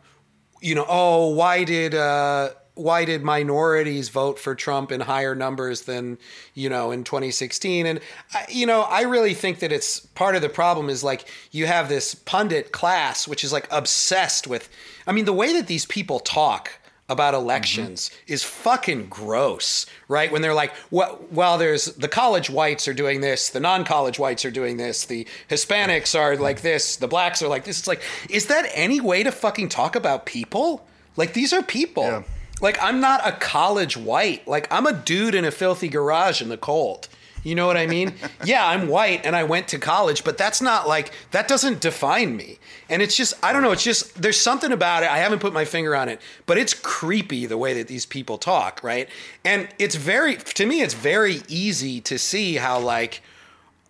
[0.60, 5.82] you know, oh, why did, uh, why did minorities vote for Trump in higher numbers
[5.82, 6.18] than,
[6.54, 7.86] you know, in 2016?
[7.86, 8.00] And,
[8.48, 11.88] you know, I really think that it's part of the problem is like you have
[11.88, 14.68] this pundit class, which is like obsessed with,
[15.06, 16.72] I mean, the way that these people talk
[17.10, 17.42] about mm-hmm.
[17.42, 20.32] elections is fucking gross, right?
[20.32, 24.44] When they're like, well, well, there's the college whites are doing this, the non-college whites
[24.46, 26.42] are doing this, the Hispanics are mm-hmm.
[26.42, 27.80] like this, the blacks are like this.
[27.80, 30.86] It's like, is that any way to fucking talk about people?
[31.16, 32.04] Like these are people.
[32.04, 32.22] Yeah.
[32.62, 34.46] Like I'm not a college white.
[34.46, 37.08] Like I'm a dude in a filthy garage in the cold.
[37.42, 38.14] You know what I mean?
[38.44, 42.36] yeah, I'm white and I went to college, but that's not like that doesn't define
[42.36, 42.58] me.
[42.88, 45.10] And it's just I don't know, it's just there's something about it.
[45.10, 48.38] I haven't put my finger on it, but it's creepy the way that these people
[48.38, 49.08] talk, right?
[49.44, 53.22] And it's very to me it's very easy to see how like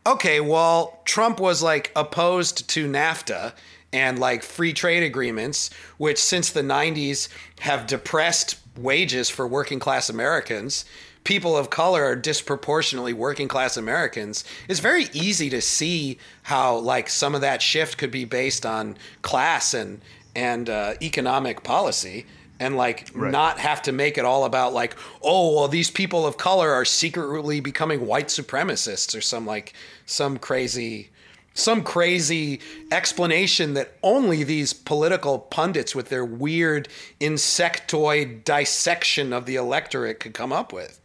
[0.06, 3.52] okay, well, Trump was like opposed to NAFTA
[3.92, 7.28] and like free trade agreements, which since the 90s
[7.60, 10.84] have depressed wages for working class Americans.
[11.30, 14.42] People of color are disproportionately working class Americans.
[14.66, 18.96] It's very easy to see how like some of that shift could be based on
[19.22, 20.00] class and
[20.34, 22.26] and uh, economic policy
[22.58, 23.30] and like Right.
[23.30, 26.84] not have to make it all about like oh well these people of color are
[26.84, 29.72] secretly becoming white supremacists or some like
[30.06, 31.10] some crazy
[31.54, 32.58] some crazy
[32.90, 36.88] explanation that only these political pundits with their weird
[37.20, 40.99] insectoid dissection of the electorate could come up with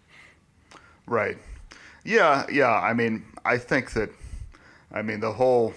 [1.07, 1.37] Right.
[2.03, 2.73] Yeah, yeah.
[2.73, 4.09] I mean, I think that,
[4.91, 5.73] I mean, the whole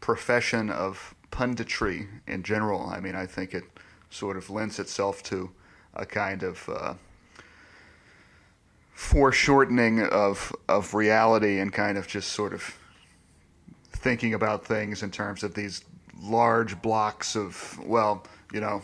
[0.00, 3.64] profession of punditry in general, I mean, I think it
[4.10, 5.50] sort of lends itself to
[5.94, 6.94] a kind of uh,
[8.92, 12.78] foreshortening of, of reality and kind of just sort of
[13.92, 15.84] thinking about things in terms of these
[16.20, 18.82] large blocks of, well, you know,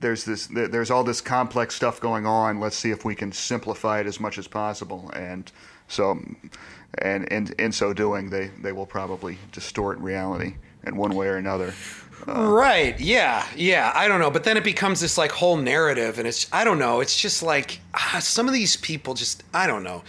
[0.00, 2.60] there's this there's all this complex stuff going on.
[2.60, 5.10] Let's see if we can simplify it as much as possible.
[5.14, 5.50] And
[5.88, 6.20] so
[6.98, 10.54] and in in so doing they they will probably distort reality
[10.86, 11.74] in one way or another.
[12.26, 12.98] Right.
[13.00, 13.46] Yeah.
[13.56, 13.92] Yeah.
[13.94, 14.30] I don't know.
[14.30, 17.00] But then it becomes this like whole narrative and it's i don't know.
[17.00, 20.02] It's just like ah, some of these people just i don't know.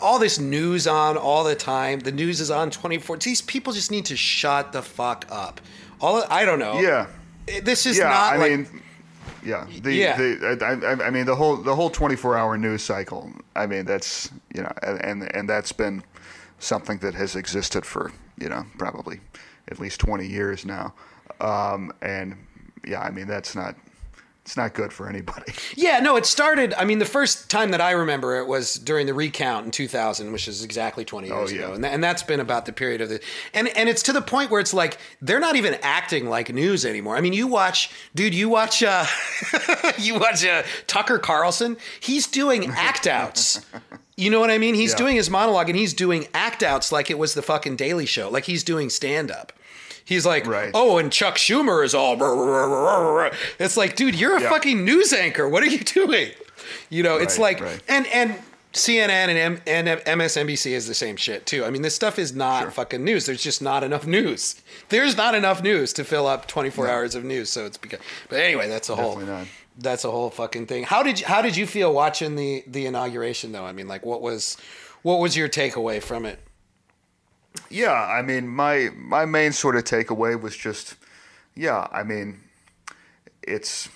[0.00, 2.00] All this news on all the time.
[2.00, 5.60] The news is on 24 these people just need to shut the fuck up.
[6.00, 6.80] All i don't know.
[6.80, 7.06] Yeah.
[7.62, 8.82] This is yeah not i like mean
[9.48, 10.16] yeah the, Yeah.
[10.16, 13.84] the I, I, I mean the whole the whole 24 hour news cycle i mean
[13.86, 16.02] that's you know and and, and that's been
[16.58, 19.20] something that has existed for you know probably
[19.68, 20.92] at least 20 years now
[21.40, 22.36] um, and
[22.86, 23.74] yeah i mean that's not
[24.48, 26.72] it's not good for anybody Yeah, no, it started.
[26.78, 30.32] I mean, the first time that I remember it was during the recount in 2000,
[30.32, 31.64] which is exactly 20 years Oh, yeah.
[31.64, 33.20] ago, and, th- and that's been about the period of the.
[33.52, 36.86] And and it's to the point where it's like they're not even acting like news
[36.86, 37.14] anymore.
[37.16, 39.04] I mean, you watch, dude, you watch, uh,
[39.98, 41.76] you watch uh, Tucker Carlson.
[42.00, 43.60] He's doing act outs.
[44.20, 44.74] You know what I mean?
[44.74, 44.96] He's Yeah.
[44.98, 48.28] doing his monologue and he's doing act outs like it was the fucking Daily Show,
[48.28, 49.52] like he's doing stand up.
[50.08, 50.70] He's like, Right.
[50.72, 52.16] oh, and Chuck Schumer is all.
[52.16, 54.48] brr, brr, brr." It's like, dude, you're a Yeah.
[54.48, 55.46] fucking news anchor.
[55.46, 56.30] What are you doing?
[56.88, 57.80] You know, it's like, right.
[57.88, 58.34] and and
[58.72, 61.64] CNN and M- and MSNBC is the same shit too.
[61.64, 63.26] I mean, this stuff is not fucking news.
[63.26, 64.56] There's just not enough news.
[64.88, 67.50] There's not enough news to fill up 24 hours of news.
[67.50, 68.00] So it's because.
[68.30, 69.18] But anyway, that's a whole.
[69.18, 69.46] Not.
[69.78, 70.84] That's a whole fucking thing.
[70.84, 73.64] How did you, how did you feel watching the the inauguration though?
[73.64, 74.56] I mean, like, what was
[75.02, 76.38] what was your takeaway from it?
[77.70, 80.96] Yeah, I mean, my my main sort of takeaway was just,
[81.54, 82.40] yeah, I mean,
[83.42, 83.88] it's.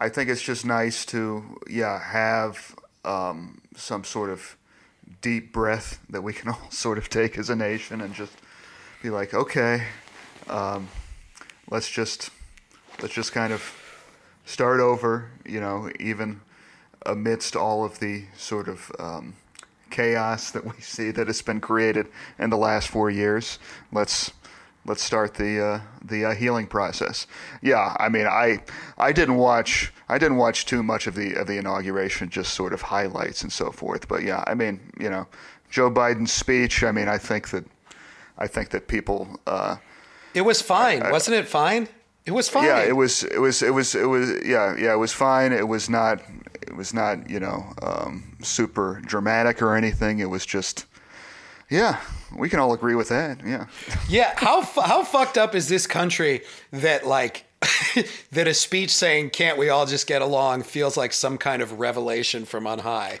[0.00, 4.56] I think it's just nice to yeah have um, some sort of
[5.20, 8.32] deep breath that we can all sort of take as a nation and just
[9.02, 9.84] be like, okay,
[10.48, 10.88] um,
[11.70, 12.30] let's just
[13.00, 13.74] let's just kind of
[14.44, 16.40] start over, you know, even
[17.06, 19.34] amidst all of the sort of um,
[19.90, 22.08] chaos that we see that has been created
[22.38, 23.58] in the last four years.
[23.92, 24.32] Let's
[24.84, 27.26] let's start the uh, the uh, healing process.
[27.62, 28.62] Yeah, I mean, I
[28.96, 32.72] I didn't watch I didn't watch too much of the of the inauguration, just sort
[32.72, 34.08] of highlights and so forth.
[34.08, 35.26] But yeah, I mean, you know,
[35.70, 36.82] Joe Biden's speech.
[36.82, 37.64] I mean, I think that
[38.38, 39.28] I think that people.
[39.46, 39.76] Uh,
[40.34, 41.48] It was fine, wasn't it?
[41.48, 41.88] Fine.
[42.24, 42.64] It was fine.
[42.64, 43.24] yeah, it was.
[43.24, 43.62] It was.
[43.62, 43.94] It was.
[43.94, 44.30] It was.
[44.44, 44.92] Yeah, yeah.
[44.92, 45.52] It was fine.
[45.52, 46.20] It was not.
[46.62, 47.28] It was not.
[47.30, 50.18] You know, um, super dramatic or anything.
[50.20, 50.86] It was just.
[51.70, 52.00] Yeah,
[52.34, 53.40] we can all agree with that.
[53.46, 53.66] Yeah.
[54.08, 56.40] Yeah, how how fucked up is this country
[56.72, 57.44] that like
[58.32, 61.78] that a speech saying "Can't we all just get along?" feels like some kind of
[61.78, 63.20] revelation from on high.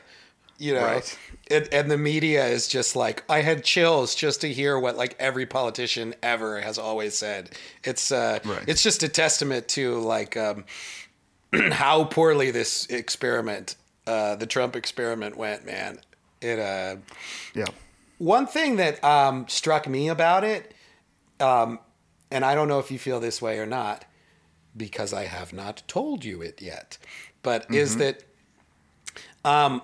[0.60, 1.18] You know, Right.
[1.52, 5.14] and, and the media is just like I had chills just to hear what like
[5.20, 7.50] every politician ever has always said.
[7.84, 8.64] It's uh, Right.
[8.66, 10.64] it's just a testament to like um,
[11.72, 13.76] how poorly this experiment,
[14.08, 15.66] uh, the Trump experiment, went.
[15.66, 15.98] Man,
[16.40, 16.58] it.
[16.58, 16.96] Uh,
[17.54, 17.66] Yeah.
[18.18, 20.74] one thing that um, struck me about it,
[21.40, 21.78] um,
[22.30, 24.04] and I don't know if you feel this way or not,
[24.76, 26.98] because I have not told you it yet,
[27.42, 28.22] but is that
[29.44, 29.82] um,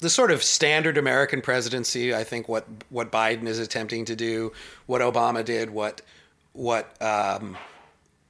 [0.00, 2.14] the sort of standard American presidency?
[2.14, 4.52] I think what what Biden is attempting to do,
[4.86, 6.02] what Obama did, what
[6.52, 7.56] what um,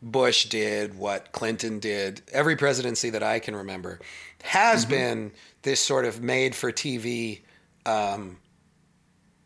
[0.02, 4.00] Bush did, what Clinton did, every presidency that I can remember
[4.48, 5.30] has been
[5.60, 7.40] this sort of made for TV
[7.84, 8.38] um,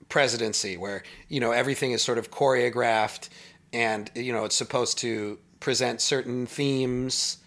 [0.09, 3.29] presidency where, you know, everything is sort of choreographed
[3.73, 7.39] and, you know, it's supposed to present certain themes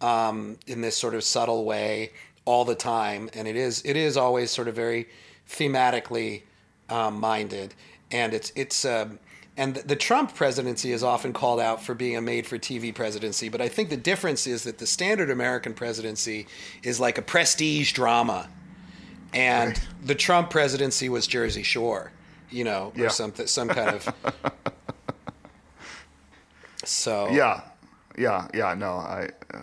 [0.00, 2.12] um, in this sort of subtle way
[2.44, 3.28] all the time.
[3.34, 5.08] And it is, it is always sort of very
[5.50, 6.42] thematically
[6.88, 7.74] um, minded.
[8.12, 9.18] And it's, it's, um,
[9.56, 13.48] and the Trump presidency is often called out for being a made for TV presidency,
[13.48, 16.46] but I think the difference is that the standard American presidency
[16.82, 18.48] is like a prestige drama.
[19.34, 19.88] And Right.
[20.04, 22.12] the Trump presidency was Jersey Shore,
[22.50, 23.06] you know, Yeah.
[23.06, 24.14] or something, some kind of.
[26.84, 27.62] so Yeah.
[28.18, 28.48] Yeah.
[28.54, 28.74] Yeah.
[28.74, 29.28] No, I.
[29.52, 29.58] Uh,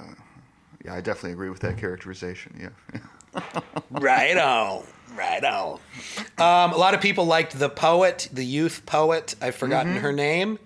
[0.86, 2.60] yeah, I definitely agree with that characterization.
[2.60, 3.42] Yeah.
[3.92, 4.84] Right on.
[5.20, 5.80] Right on.
[6.38, 9.36] Um, a lot of people liked the poet, the youth poet.
[9.42, 10.02] I've forgotten Mm-hmm.
[10.02, 10.60] her name,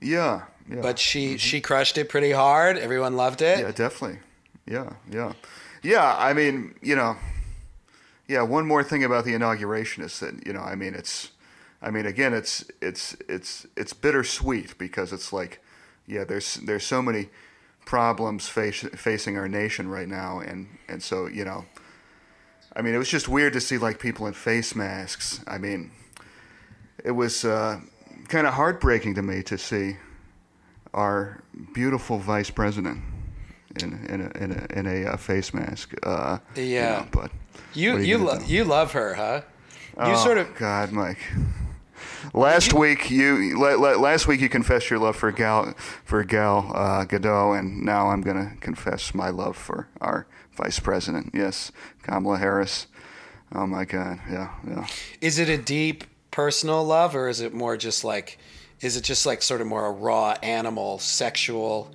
[0.00, 0.42] yeah.
[0.68, 0.80] Yeah.
[0.82, 2.78] but she she crushed it pretty hard.
[2.78, 3.58] Everyone loved it.
[3.58, 4.20] Yeah, definitely.
[4.66, 5.32] Yeah, yeah,
[5.82, 6.16] yeah.
[6.18, 7.16] I mean, you know,
[8.28, 8.42] yeah.
[8.42, 11.30] One more thing about the inauguration is that you know, I mean, it's,
[11.82, 15.60] I mean, again, it's it's it's it's bittersweet because it's like,
[16.06, 17.28] yeah, there's there's so many
[17.84, 21.64] problems face, facing our nation right now, and and so you know,
[22.76, 25.40] I mean, it was just weird to see like people in face masks.
[25.46, 25.90] I mean,
[27.04, 27.80] it was uh,
[28.28, 29.96] kind of heartbreaking to me to see
[30.94, 31.42] our
[31.74, 33.02] beautiful vice president
[33.82, 35.94] in in a in a, in a uh, face mask.
[36.02, 36.90] Uh, you Yeah.
[37.00, 37.30] know, but
[37.74, 39.42] You you gonna lo- you love her, huh?
[39.96, 41.18] You oh, sort of God, Mike.
[42.34, 46.70] Last week you la, la, last week you confessed your love for Gal for Gal
[46.74, 51.30] uh, Gadot, and now I'm gonna confess my love for our vice president.
[51.34, 52.86] Yes, Kamala Harris.
[53.54, 54.86] Oh my God, yeah, yeah.
[55.20, 58.38] is it a deep personal love or is it more just like
[58.80, 61.90] is it just like sort of more a raw animal sexual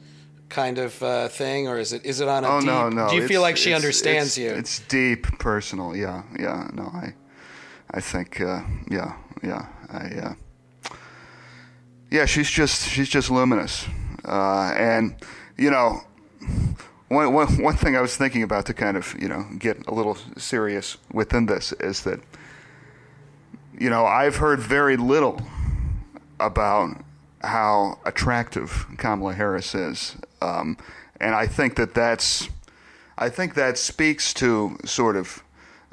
[0.50, 3.10] kind of uh, thing or is it is it on a Oh deep no, no.
[3.10, 5.96] do you feel like she it's- understands it's- you It's deep, personal.
[5.96, 6.70] Yeah, yeah.
[6.74, 7.14] No, I,
[7.92, 9.14] I think, uh, yeah,
[9.44, 9.68] yeah.
[9.90, 10.34] I, uh,
[12.12, 12.26] yeah.
[12.26, 13.88] She's just, she's just luminous,
[14.26, 15.16] uh, and
[15.58, 16.02] you know,
[17.08, 19.94] one, one, one thing I was thinking about to kind of, you know, get a
[19.94, 22.20] little serious within this is that,
[23.78, 25.42] you know, I've heard very little
[26.40, 26.98] about
[27.42, 30.78] how attractive Kamala Harris is, um,
[31.22, 32.50] and I think that that's,
[33.18, 35.44] I think that speaks to sort of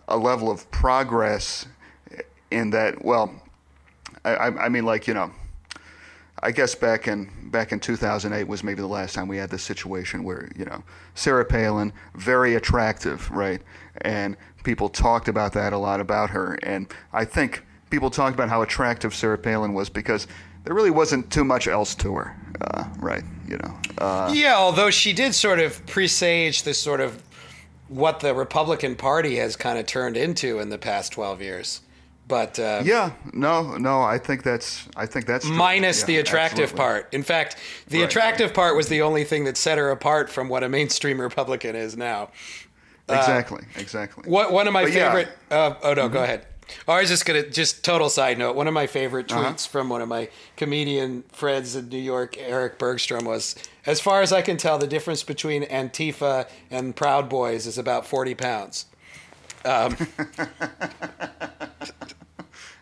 [0.09, 1.67] a level of progress
[2.53, 3.05] in that.
[3.05, 3.35] Well,
[4.25, 5.31] I, I mean, like you know,
[6.43, 9.63] I guess back in back in 2008 was maybe the last time we had this
[9.63, 10.83] situation where you know
[11.15, 13.63] Sarah Palin, very attractive, right,
[14.03, 18.49] and people talked about that a lot about her, and I think people talked about
[18.49, 20.27] how attractive Sarah Palin was because
[20.65, 23.25] there really wasn't too much else to her, uh, right?
[23.49, 27.23] You know, uh, yeah although she did sort of presage this sort of
[27.89, 31.81] what the republican party has kind of turned into in the past 12 years
[32.33, 35.55] but uh, yeah, no, no, I think that's I think that's true.
[35.55, 37.03] minus Yeah, the attractive absolutely.
[37.03, 37.13] part.
[37.15, 37.57] In fact,
[37.89, 38.09] the Right.
[38.09, 41.77] attractive part was the only thing that set her apart from what a mainstream Republican
[41.77, 42.31] is now.
[43.09, 44.31] Exactly, exactly.
[44.31, 45.09] What one of my But yeah.
[45.09, 45.17] Mm-hmm.
[45.17, 45.39] favorite?
[45.51, 46.47] Uh, oh no, go ahead.
[46.89, 48.57] Oh, I was just gonna just total side note.
[48.57, 49.51] One of my favorite Uh-huh.
[49.53, 54.23] tweets from one of my comedian friends in New York, Eric Bergstrom, was as far
[54.23, 58.87] as I can tell, the difference between Antifa and Proud Boys is about forty pounds.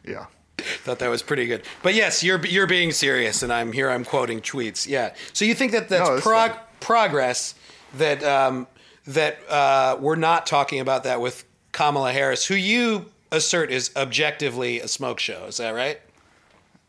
[0.04, 0.26] Yeah.
[0.58, 1.62] Thought that was pretty good.
[1.82, 3.90] But yes, you're you're being serious, and I'm here.
[3.90, 4.86] I'm quoting tweets.
[4.86, 5.14] Yeah.
[5.32, 7.54] So you think that that's No, that's prog- progress
[7.96, 8.66] that um,
[9.06, 14.80] that uh, we're not talking about that with Kamala Harris, who you assert is objectively
[14.80, 15.46] a smoke show.
[15.46, 16.00] Is that right?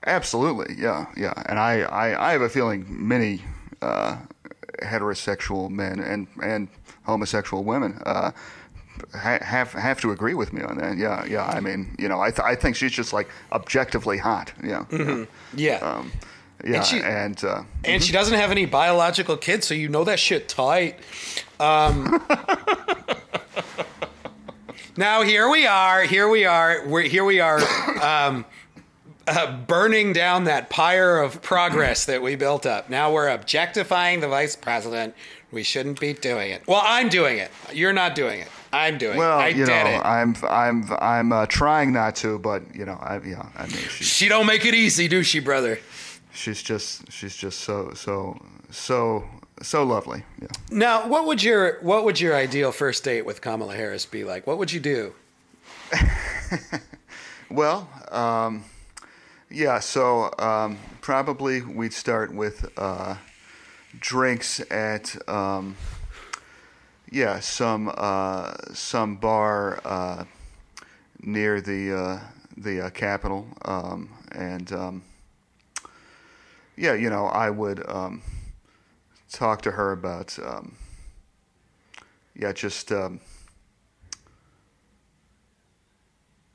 [0.05, 1.33] Absolutely, yeah, yeah.
[1.45, 3.41] And I, I, I have a feeling many
[3.81, 4.17] uh,
[4.83, 6.67] heterosexual men and and
[7.03, 8.31] homosexual women uh,
[9.13, 10.97] have have to agree with me on that.
[10.97, 11.45] Yeah, yeah.
[11.45, 14.53] I mean, you know, I th- I think she's just like objectively hot.
[14.63, 15.25] Yeah, yeah.
[15.55, 15.75] Yeah.
[15.77, 16.11] Um,
[16.63, 20.03] yeah, And she- and uh, and she doesn't have any biological kids, so you know
[20.03, 20.99] that shit tight.
[21.59, 22.23] Um,
[24.97, 26.03] now here we are.
[26.03, 26.85] Here we are.
[26.87, 27.25] We're here.
[27.25, 27.59] We are.
[28.01, 28.45] Um,
[29.27, 32.89] uh, burning down that pyre of progress that we built up.
[32.89, 35.13] Now we're objectifying the vice president.
[35.51, 36.67] We shouldn't be doing it.
[36.67, 37.51] Well, I'm doing it.
[37.71, 38.47] You're not doing it.
[38.73, 39.39] I'm doing well.
[39.39, 40.05] I you did know, it.
[40.05, 44.07] I'm I'm I'm uh, trying not to, but you know, I yeah, I mean, she's
[44.07, 45.79] she don't make it easy, do she, brother?
[46.33, 49.25] she's just she's just so so so
[49.61, 50.23] so lovely.
[50.41, 50.47] Yeah.
[50.69, 54.47] Now, what would your what would your ideal first date with Kamala Harris be like?
[54.47, 55.13] What would you do?
[57.51, 58.63] Well, um,
[59.49, 59.79] yeah.
[59.79, 63.15] So um, probably we'd start with uh,
[63.99, 65.75] drinks at um,
[67.11, 70.23] yeah some uh, some bar uh,
[71.21, 72.19] near the uh,
[72.57, 75.03] the uh, Capitol, um, and um,
[76.77, 78.21] yeah, you know, I would um,
[79.31, 80.75] talk to her about um,
[82.35, 82.91] yeah, just.
[82.91, 83.19] Um,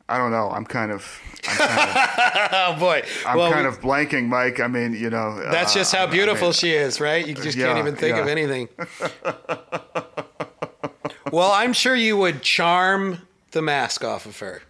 [0.08, 0.48] I don't know.
[0.50, 1.96] I'm kind of, I'm kind of
[2.52, 4.60] Oh boy, I'm well, kind of blanking, Mike.
[4.60, 5.34] I mean, you know.
[5.50, 7.26] that's uh, just how I beautiful mean, she is, right?
[7.26, 8.68] You just yeah, can't even think of anything.
[11.36, 14.62] well, I'm sure you would charm the mask off of her.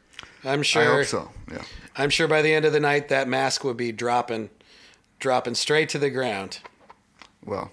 [0.42, 0.82] I'm sure.
[0.82, 1.30] I hope so.
[1.48, 1.62] Yeah.
[1.96, 4.50] I'm sure by the end of the night that mask would be dropping,
[5.20, 6.58] dropping straight to the ground.
[7.44, 7.70] Well,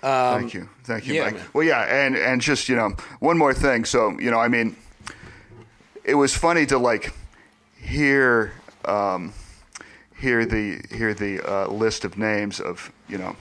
[0.00, 1.34] thank you, thank you, Um, yeah, Mike.
[1.34, 1.46] man.
[1.52, 3.84] Well, yeah, and and just you know, one more thing.
[3.84, 4.74] So you know, I mean,
[6.02, 7.12] it was funny to like
[7.76, 8.52] hear
[8.86, 9.34] um,
[10.18, 13.36] hear the hear the uh, list of names of you know.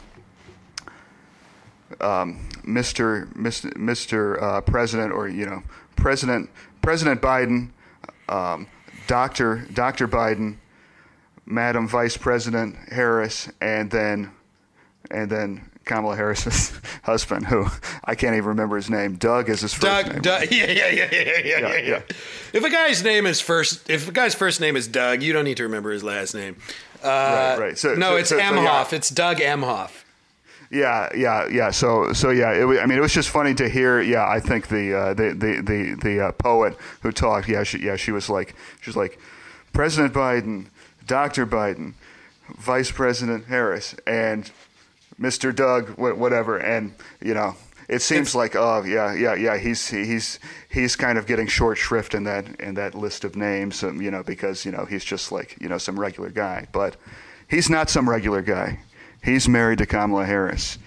[2.01, 3.31] Um, Mr.
[3.33, 3.71] Mr.
[3.73, 4.41] Mr.
[4.41, 5.63] Uh, President, or you know,
[5.95, 6.49] President
[6.81, 7.69] President Biden,
[8.29, 8.67] um,
[9.07, 10.57] Doctor Doctor Biden,
[11.45, 14.31] Madam Vice President Harris, and then
[15.11, 17.65] and then Kamala Harris's husband, who
[18.05, 19.15] I can't even remember his name.
[19.15, 20.21] Doug is his first Doug, name.
[20.21, 22.01] Doug, yeah, yeah, yeah, yeah, yeah, yeah, Yeah.
[22.53, 25.45] If a guy's name is first, if a guy's first name is Doug, you don't
[25.45, 26.57] need to remember his last name.
[27.03, 27.77] Uh, Right, right.
[27.77, 28.91] So- no, so- it's so, Emhoff.
[28.91, 28.95] yeah.
[28.97, 29.98] It's Doug Emhoff.
[30.71, 31.71] Yeah, yeah, yeah.
[31.71, 32.53] So, so yeah.
[32.53, 34.01] It, wa- I mean, it was just funny to hear.
[34.01, 37.47] Yeah, I think the uh, the the the, the uh, poet who talked.
[37.49, 39.19] Yeah, she yeah she was like she was like
[39.73, 40.67] President Biden,
[41.07, 41.93] Doctor Biden,
[42.57, 44.51] Vice President Harris, and
[45.19, 45.55] Mr.
[45.55, 46.57] Doug, wha- whatever.
[46.57, 47.55] And you know,
[47.87, 50.37] it seems like oh yeah yeah yeah he's he's
[50.69, 53.83] he's kind of getting short shrift in that in that list of names.
[53.83, 56.95] Um, you know, because you know he's just like you know some regular guy, but
[57.47, 58.81] he's not some regular guy.
[59.23, 60.77] He's married to Kamala Harris.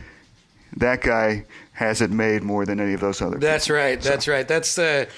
[0.76, 3.39] That guy has it made more than any of those other.
[3.39, 4.01] That's right.
[4.01, 4.47] That's right.
[4.47, 5.09] That's the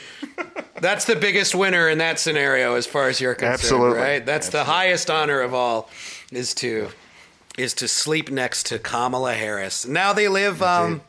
[0.80, 3.54] that's the biggest winner in that scenario, as far as you're concerned.
[3.54, 3.98] Absolutely.
[3.98, 4.26] Right.
[4.26, 5.90] That's the highest honor of all,
[6.32, 6.88] is to
[7.56, 9.86] is to sleep next to Kamala Harris.
[9.86, 11.02] Now they live um,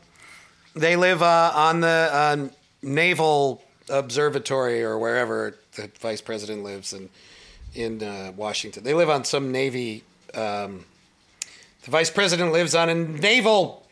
[0.74, 2.48] they live uh, on the uh,
[2.82, 7.08] naval observatory or wherever the vice president lives in
[7.74, 8.84] in uh, Washington.
[8.84, 10.04] They live on some navy.
[10.34, 10.84] Um,
[11.86, 13.86] the vice president lives on a naval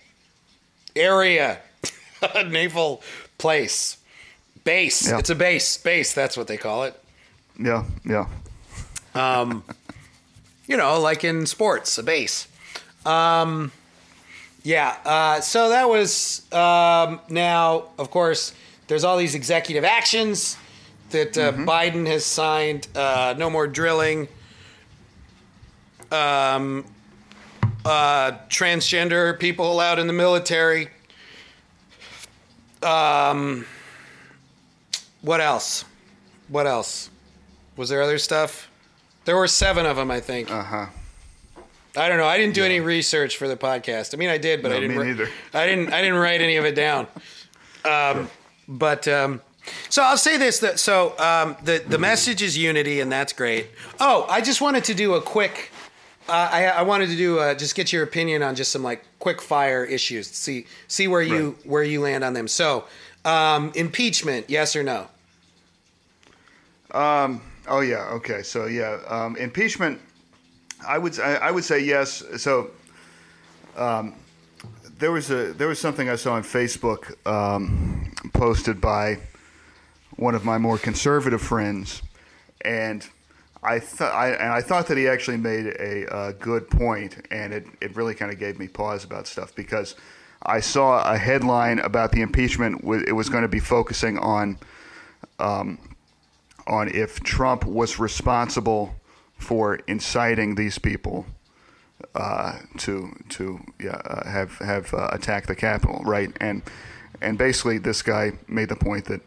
[0.95, 1.61] area,
[2.35, 3.03] a naval
[3.39, 3.99] place,
[4.65, 5.09] base.
[5.09, 5.21] Yeah.
[5.21, 5.79] It's a base.
[5.79, 6.13] Base.
[6.13, 7.01] That's what they call it.
[7.59, 8.29] Yeah, yeah.
[10.67, 12.49] You know, like in sports, a base.
[13.07, 13.73] Um,
[14.65, 14.97] yeah.
[15.05, 17.85] Uh, so that was um, now.
[17.99, 18.53] Of course,
[18.89, 20.57] there's all these executive actions
[21.11, 22.89] that uh, Biden has signed.
[22.95, 24.29] Uh, no more drilling.
[26.11, 26.85] Um,
[27.85, 30.89] uh, transgender people allowed in the military.
[32.83, 33.65] Um,
[35.23, 35.85] what else?
[36.49, 37.11] What else?
[37.77, 38.71] Was there other stuff?
[39.25, 40.51] There were seven of them, I think.
[40.51, 40.87] Uh huh.
[41.97, 42.27] I don't know.
[42.27, 44.15] I didn't do any research for the podcast.
[44.15, 44.99] I mean, I did, but No, I didn't.
[44.99, 45.29] me neither.
[45.55, 45.93] I didn't.
[45.93, 47.07] I didn't write any of it down.
[47.87, 48.31] Um,
[48.67, 49.43] But um,
[49.91, 53.67] so I'll say this: that so um, the the message is unity, and that's great.
[54.01, 55.71] Oh, I just wanted to do a quick.
[56.29, 59.05] Uh, I, I wanted to do uh, just get your opinion on just some like
[59.19, 60.29] quick fire issues.
[60.31, 61.67] See see where you Right.
[61.67, 62.49] where you land on them.
[62.49, 62.85] So
[63.25, 65.09] um, impeachment, yes or no?
[67.67, 68.09] Oh yeah.
[68.15, 68.43] Okay.
[68.43, 70.01] So yeah, um, impeachment.
[70.87, 72.23] I would I, I would say yes.
[72.37, 72.71] So
[73.77, 74.15] um,
[74.99, 79.19] there was a there was something I saw on Facebook um, posted by
[80.17, 82.03] one of my more conservative friends,
[82.61, 83.07] and
[83.65, 87.67] I thought I and I thought that he actually made a, good point, and it
[87.81, 89.97] it really kind of gave me pause about stuff because
[90.43, 92.85] I saw a headline about the impeachment.
[93.07, 94.59] It was going to be focusing on
[96.67, 98.95] on if Trump was responsible
[99.39, 101.27] for inciting these people
[102.15, 106.31] uh, to to yeah, uh, have have uh, attacked the Capitol, right?
[106.41, 106.63] And
[107.21, 109.21] and basically, this guy made the point that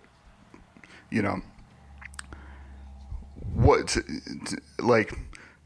[1.10, 1.42] you know
[3.58, 4.02] what t-
[4.46, 5.18] t- like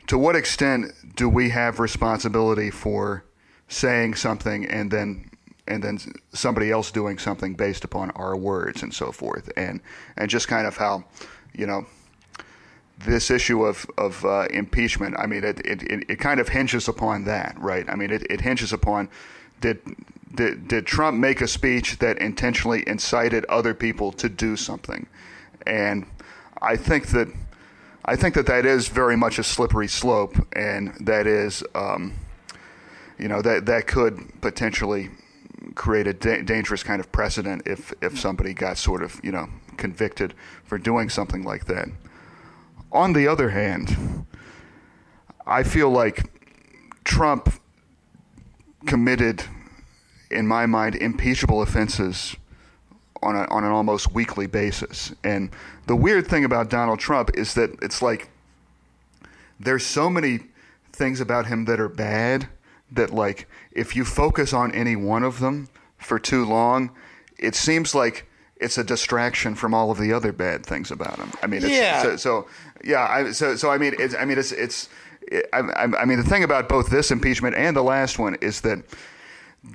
[0.07, 3.25] to what extent do we have responsibility for
[3.67, 5.29] saying something and then
[5.67, 5.99] and then
[6.33, 9.81] somebody else doing something based upon our words and so forth and
[10.15, 11.03] and just kind of how
[11.53, 11.85] you know
[13.05, 17.23] this issue of, of uh, impeachment, I mean, it, it, it, kind of hinges upon
[17.25, 17.83] that, right?
[17.89, 19.09] I mean, it, it hinges upon
[19.59, 19.79] did,
[20.35, 25.07] did, did Trump make a speech that intentionally incited other people to do something?
[25.65, 26.05] And
[26.61, 27.27] I think that
[28.03, 32.13] I think that that is very much a slippery slope, and that is, um,
[33.17, 35.09] you know, that that could potentially
[35.75, 39.47] create a da- dangerous kind of precedent if if somebody got sort of you know
[39.77, 40.33] convicted
[40.63, 41.87] for doing something like that.
[42.91, 44.25] On the other hand,
[45.45, 46.25] I feel like
[47.03, 47.53] Trump
[48.85, 49.43] committed,
[50.29, 52.35] in my mind, impeachable offenses
[53.21, 55.13] on, a, on an almost weekly basis.
[55.23, 55.49] And
[55.87, 58.29] the weird thing about Donald Trump is that it's like
[59.59, 60.39] there's so many
[60.91, 62.47] things about him that are bad
[62.91, 66.91] that, like, if you focus on any one of them for too long,
[67.37, 71.31] it seems like it's a distraction from all of the other bad things about him.
[71.41, 72.03] I mean, it's, Yeah.
[72.03, 72.47] So, so
[72.83, 74.89] yeah, I, so so I mean, it's, I mean, it's it's.
[75.27, 78.35] It, I, I I mean, the thing about both this impeachment and the last one
[78.35, 78.83] is that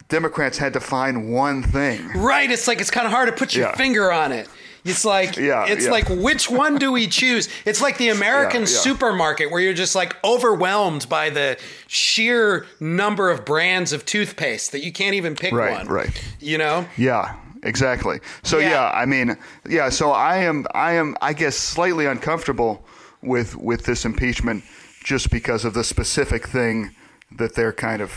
[0.08, 2.08] Democrats had to find one thing.
[2.14, 2.50] Right.
[2.50, 3.76] It's like it's kind of hard to put your Yeah.
[3.76, 4.48] finger on it.
[4.84, 5.90] It's like Yeah, it's yeah.
[5.90, 7.48] like which one do we choose?
[7.64, 11.56] It's like the American Yeah, supermarket where you're just like overwhelmed by the
[11.88, 15.88] sheer number of brands of toothpaste that you can't even pick Right, one.
[15.88, 16.10] right.
[16.40, 16.86] You know?
[16.96, 17.34] Yeah,
[17.64, 18.20] exactly.
[18.44, 18.70] So Yeah.
[18.70, 18.90] yeah.
[18.94, 19.36] I mean,
[19.68, 19.88] yeah.
[19.88, 22.84] So I am, I am, I guess, slightly uncomfortable
[23.22, 24.62] with with this impeachment
[25.02, 26.90] just because of the specific thing
[27.38, 28.12] that they're kind of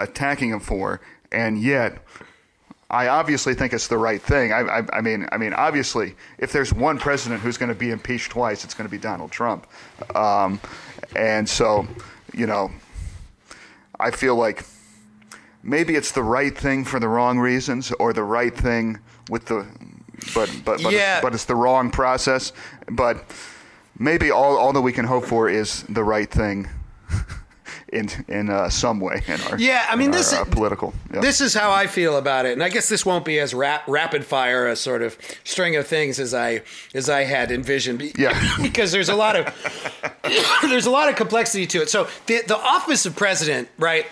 [0.00, 1.00] attacking him for,
[1.32, 1.98] and yet.
[2.88, 4.52] I obviously think it's the right thing.
[4.52, 7.90] I, I, I mean, I mean, obviously, if there's one president who's going to be
[7.90, 9.66] impeached twice, it's going to be Donald Trump.
[10.14, 10.60] Um,
[11.16, 11.88] and so,
[12.32, 12.70] you know,
[13.98, 14.64] I feel like
[15.64, 19.66] maybe it's the right thing for the wrong reasons or the right thing with the
[20.32, 21.16] but but but, Yeah.
[21.16, 22.52] it's, but it's the wrong process
[22.90, 23.24] but
[23.98, 26.68] maybe all, all that we can hope for is the right thing
[27.96, 30.92] in in uh, some way in our Yeah, I mean, this our, is- uh, political
[31.12, 31.20] yeah.
[31.20, 33.84] This is how I feel about it, and I guess this won't be as rap-
[33.88, 36.62] rapid fire a sort of string of things as I
[36.94, 38.02] as I had envisioned.
[38.18, 38.34] Yeah.
[38.62, 39.44] because there's a lot of
[40.62, 41.90] there's a lot of complexity to it.
[41.90, 44.06] So the the office of president, right?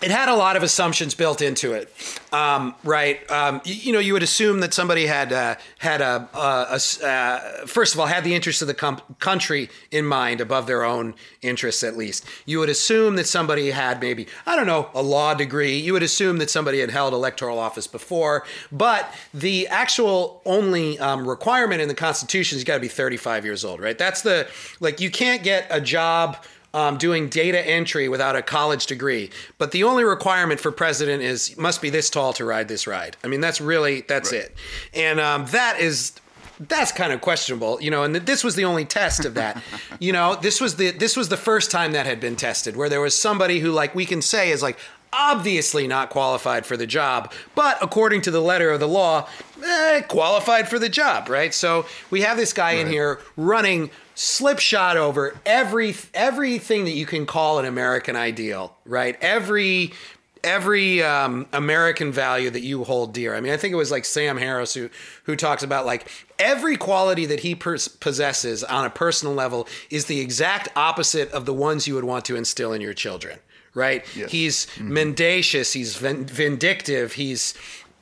[0.00, 1.92] It had a lot of assumptions built into it,
[2.32, 3.28] um, right?
[3.32, 7.94] Um, you, you know, you would assume that somebody had uh, had a uh, first
[7.94, 11.82] of all had the interests of the com- country in mind above their own interests,
[11.82, 12.24] at least.
[12.46, 15.76] You would assume that somebody had maybe I don't know a law degree.
[15.76, 21.28] You would assume that somebody had held electoral office before, but the actual only um,
[21.28, 23.98] requirement in the Constitution is you got to be 35 years old, right?
[23.98, 26.36] That's the like you can't get a job
[26.74, 29.30] um, doing data entry without a college degree.
[29.56, 33.16] But the only requirement for president is must be this tall to ride this ride.
[33.24, 34.54] I mean, that's really that's it,
[34.94, 36.12] and um, that is
[36.60, 38.02] that's kind of questionable, you know.
[38.02, 39.62] And th- this was the only test of that,
[39.98, 40.36] you know.
[40.36, 43.16] This was the this was the first time that had been tested, where there was
[43.16, 44.78] somebody who, like, we can say is like
[45.12, 49.28] obviously not qualified for the job, but according to the letter of the law,
[49.64, 51.52] eh, qualified for the job, right?
[51.54, 57.24] So we have this guy in here running slipshod over every everything that you can
[57.24, 59.16] call an American ideal, right?
[59.20, 59.92] Every
[60.44, 63.34] every um, American value that you hold dear.
[63.34, 64.90] I mean, I think it was like Sam Harris who
[65.24, 70.06] who talks about like every quality that he pers- possesses on a personal level is
[70.06, 73.38] the exact opposite of the ones you would want to instill in your children.
[73.78, 74.04] Right?
[74.16, 74.32] Yes.
[74.32, 75.72] He's mendacious.
[75.72, 77.12] He's vindictive.
[77.12, 77.54] He's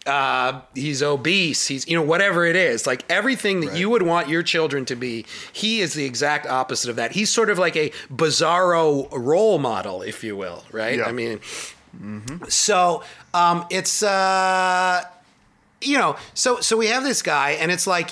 [0.07, 1.67] uh, he's obese.
[1.67, 2.87] He's you know whatever it is.
[2.87, 6.91] Like everything that you would want your children to be, he is the exact opposite
[6.91, 7.13] of that.
[7.13, 10.65] He's sort of like a bizarro role model, if you will.
[10.71, 10.99] Right?
[10.99, 11.07] Yeah.
[11.07, 11.41] I mean,
[12.49, 13.03] so
[13.35, 15.03] um, it's uh,
[15.81, 18.11] you know, so so we have this guy, and it's like,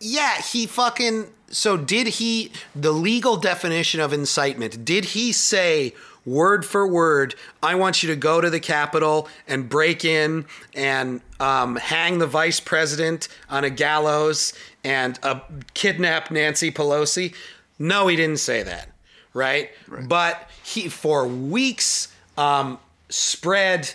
[0.00, 1.26] yeah, he fucking.
[1.48, 2.50] So did he?
[2.74, 4.84] The legal definition of incitement.
[4.84, 5.94] Did he say?
[6.26, 10.44] Word for word, I want you to go to the Capitol and break in
[10.74, 15.40] and um, hang the vice president on a gallows and uh,
[15.72, 17.32] kidnap Nancy Pelosi.
[17.78, 18.88] No, he didn't say that,
[19.32, 19.70] right?
[20.08, 23.94] But he, for weeks, um, spread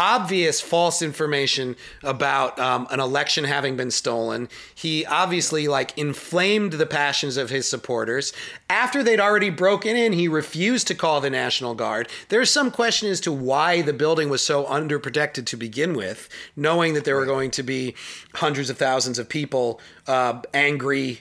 [0.00, 4.48] obvious false information about um, an election having been stolen.
[4.74, 8.32] He obviously like inflamed the passions of his supporters.
[8.70, 12.08] After they'd already broken in, he refused to call the National Guard.
[12.30, 16.94] There's some question as to why the building was so underprotected to begin with, knowing
[16.94, 17.94] that there were going to be
[18.36, 21.20] hundreds of thousands of people uh, angry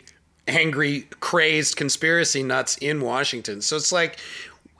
[0.49, 3.61] angry, crazed conspiracy nuts in Washington.
[3.61, 4.19] So it's like,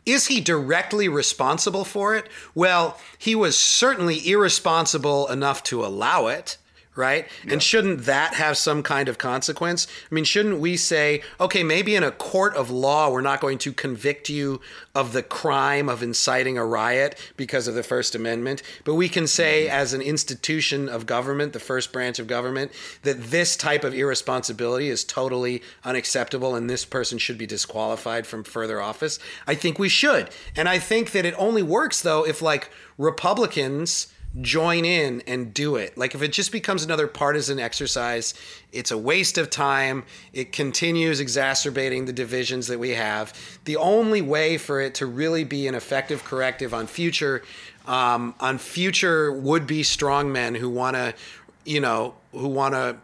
[0.06, 2.30] is he directly responsible for it?
[2.56, 6.58] Well, he was certainly irresponsible enough to allow it
[7.00, 7.28] right?
[7.46, 7.54] Yeah.
[7.54, 9.88] And shouldn't that have some kind of consequence?
[10.12, 13.58] I mean, shouldn't we say, okay, maybe in a court of law, we're not going
[13.60, 14.62] to convict you
[14.94, 19.26] of the crime of inciting a riot because of the First Amendment, but we can
[19.26, 19.76] say, mm-hmm.
[19.76, 22.72] as an institution of government, the first branch of government,
[23.04, 28.44] that this type of irresponsibility is totally unacceptable and this person should be disqualified from
[28.44, 29.20] further office?
[29.48, 30.30] I think we should.
[30.56, 34.08] And I think that it only works, though, if like Republicans
[34.42, 35.98] join in and do it.
[35.98, 38.34] Like if it just becomes another partisan exercise,
[38.72, 40.04] it's a waste of time.
[40.34, 43.34] It continues exacerbating the divisions that we have.
[43.66, 47.44] The only way for it to really be an effective corrective on future
[47.90, 51.16] um, on future would be strong men who want to,
[51.66, 52.98] you know, who want to,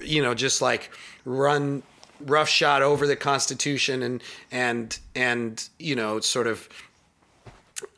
[0.00, 0.90] you know, just like
[1.26, 1.82] run
[2.20, 6.68] roughshod over the Constitution and and and you know, sort of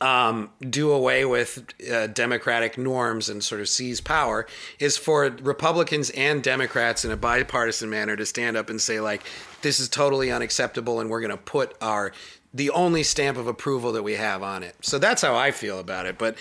[0.01, 4.47] um, do away with uh, democratic norms and sort of seize power
[4.79, 9.23] is for Republicans and Democrats in a bipartisan manner to stand up and say like
[9.63, 12.13] this is totally unacceptable and we're going to put our
[12.55, 14.77] the only stamp of approval that we have on it.
[14.83, 16.19] So that's how I feel about it.
[16.19, 16.37] But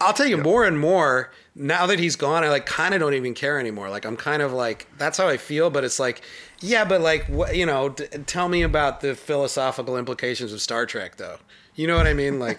[0.00, 0.44] I'll tell you yep.
[0.44, 2.42] more and more now that he's gone.
[2.42, 3.90] I like kind of don't even care anymore.
[3.90, 5.68] Like I'm kind of like that's how I feel.
[5.68, 6.22] But it's like,
[6.60, 10.86] yeah, but like what you know, d- tell me about the philosophical implications of Star
[10.86, 11.38] Trek, though.
[11.74, 12.38] You know what I mean?
[12.38, 12.58] Like,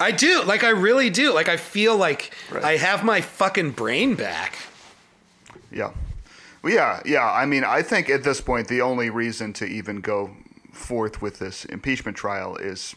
[0.00, 0.42] I do.
[0.44, 1.32] Like, I really do.
[1.34, 2.64] Like, I feel like right.
[2.64, 4.56] I have my fucking brain back.
[5.70, 5.90] Yeah.
[6.62, 7.30] Well, yeah, yeah.
[7.30, 10.30] I mean, I think at this point, the only reason to even go
[10.72, 12.94] forth with this impeachment trial is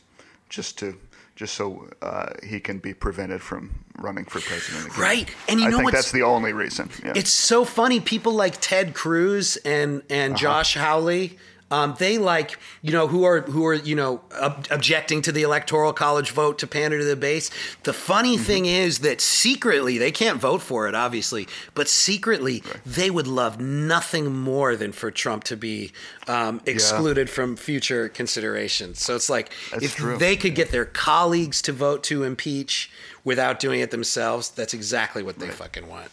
[0.49, 0.97] just to
[1.35, 4.99] just so uh, he can be prevented from running for president again.
[4.99, 6.89] Right, and you I know think that's the only reason.
[7.03, 7.13] Yeah.
[7.15, 7.99] It's so funny.
[7.99, 10.41] People like Ted Cruz and and uh-huh.
[10.41, 11.37] Josh Hawley
[11.69, 15.41] um, they like you know who are who are you know ob- objecting to the
[15.41, 17.49] electoral college vote to pander to the base.
[17.83, 18.45] The funny mm-hmm.
[18.45, 22.79] thing is that secretly they can't vote for it, obviously, but secretly right.
[22.85, 25.91] they would love nothing more than for Trump to be
[26.27, 27.33] um, excluded yeah.
[27.33, 29.01] from future considerations.
[29.01, 30.17] So it's like that's if true.
[30.17, 30.63] they could yeah.
[30.63, 32.89] get their colleagues to vote to impeach
[33.25, 35.55] without doing it themselves, that's exactly what they right.
[35.55, 36.09] fucking want.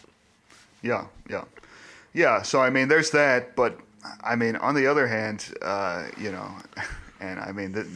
[0.82, 1.44] Yeah, yeah,
[2.12, 2.42] yeah.
[2.42, 3.78] So I mean, there's that, but
[4.22, 6.50] I mean, on the other hand, uh, you know,
[7.20, 7.86] and I mean, th-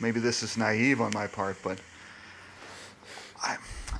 [0.00, 1.78] maybe this is naive on my part, but
[3.42, 3.56] I,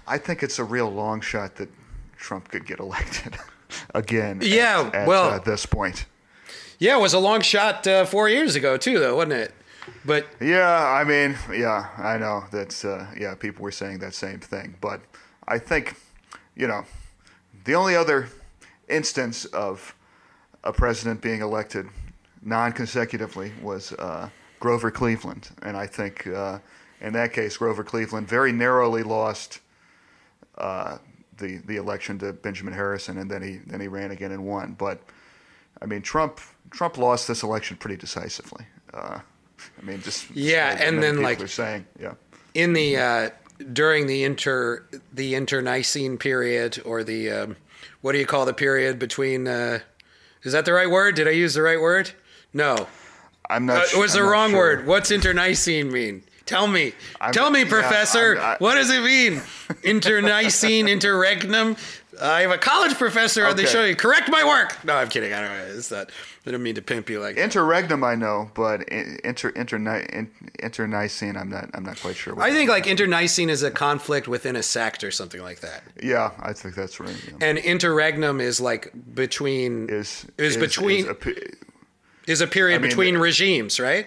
[0.07, 1.69] I think it's a real long shot that
[2.17, 3.37] Trump could get elected
[3.95, 4.41] again.
[4.43, 6.07] Yeah, at, at well, uh, this point.
[6.79, 9.55] Yeah, it was a long shot uh, four years ago too, though, wasn't it?
[10.05, 14.39] But yeah, I mean, yeah, I know that's uh, yeah, people were saying that same
[14.39, 15.01] thing, but
[15.47, 15.97] I think,
[16.55, 16.85] you know,
[17.65, 18.29] the only other
[18.89, 19.95] instance of
[20.65, 21.87] a president being elected
[22.43, 24.29] non-consecutively was uh,
[24.61, 26.59] Grover Cleveland, and I think uh,
[27.01, 29.61] in that case, Grover Cleveland very narrowly lost
[30.57, 30.99] uh,
[31.39, 34.75] the the election to Benjamin Harrison, and then he then he ran again and won.
[34.79, 35.01] But
[35.81, 36.41] I mean, Trump
[36.71, 38.67] Trump lost this election pretty decisively.
[38.93, 39.21] Uh,
[39.81, 42.15] I mean, just yeah, and then like are saying, yeah,
[42.55, 43.31] in the uh,
[43.73, 47.57] during the inter the internecine period or the um,
[48.01, 49.81] what do you call the period between uh,
[50.43, 51.15] is that the right word?
[51.15, 52.13] Did I use the right word?
[52.53, 52.87] No.
[53.51, 53.79] I'm not.
[53.79, 54.59] Uh, it was I'm the wrong sure.
[54.59, 54.87] word.
[54.87, 56.23] What's internecine mean?
[56.47, 56.95] Tell me.
[57.21, 58.35] I'm, Tell me, Professor.
[58.35, 59.43] Yeah, what does it mean?
[59.83, 61.77] Internecine, interregnum.
[62.21, 63.85] I have a college professor on the show.
[63.85, 63.95] You.
[63.95, 64.83] Correct my work.
[64.85, 65.33] No, I'm kidding.
[65.33, 65.51] I don't.
[65.51, 65.77] Know.
[65.77, 66.11] It's not.
[66.49, 68.03] I don't mean to pimp you like interregnum.
[68.03, 69.77] I know, but inter inter
[70.59, 71.37] internecine.
[71.37, 71.69] I'm not.
[71.75, 72.41] I'm not quite sure.
[72.41, 75.83] I think like internecine is a conflict within a sect or something like that.
[76.03, 77.15] Yeah, I think that's right.
[77.29, 77.47] Yeah.
[77.47, 81.35] And interregnum is like between is is, is between is a,
[82.27, 84.07] is a period I mean, between regimes, right?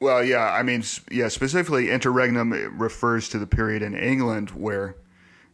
[0.00, 0.52] Well, yeah.
[0.52, 1.28] I mean, yeah.
[1.28, 4.96] Specifically, interregnum refers to the period in England where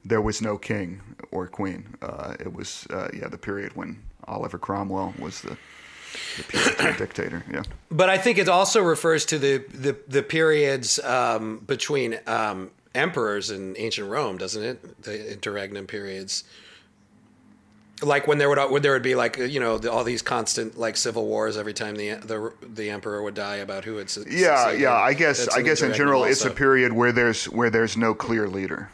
[0.04, 1.94] there was no king or queen.
[2.02, 5.56] Uh, it was uh, yeah the period when Oliver Cromwell was the
[6.52, 7.44] the dictator.
[7.52, 7.62] Yeah.
[7.90, 13.50] But I think it also refers to the the, the periods um, between um, emperors
[13.50, 15.02] in ancient Rome, doesn't it?
[15.02, 16.44] The interregnum periods.
[18.02, 20.96] Like when there would when there would be like you know all these constant like
[20.96, 24.94] civil wars every time the the the emperor would die about who it's yeah yeah
[24.94, 26.30] I guess I guess in general also.
[26.30, 28.88] it's a period where there's where there's no clear leader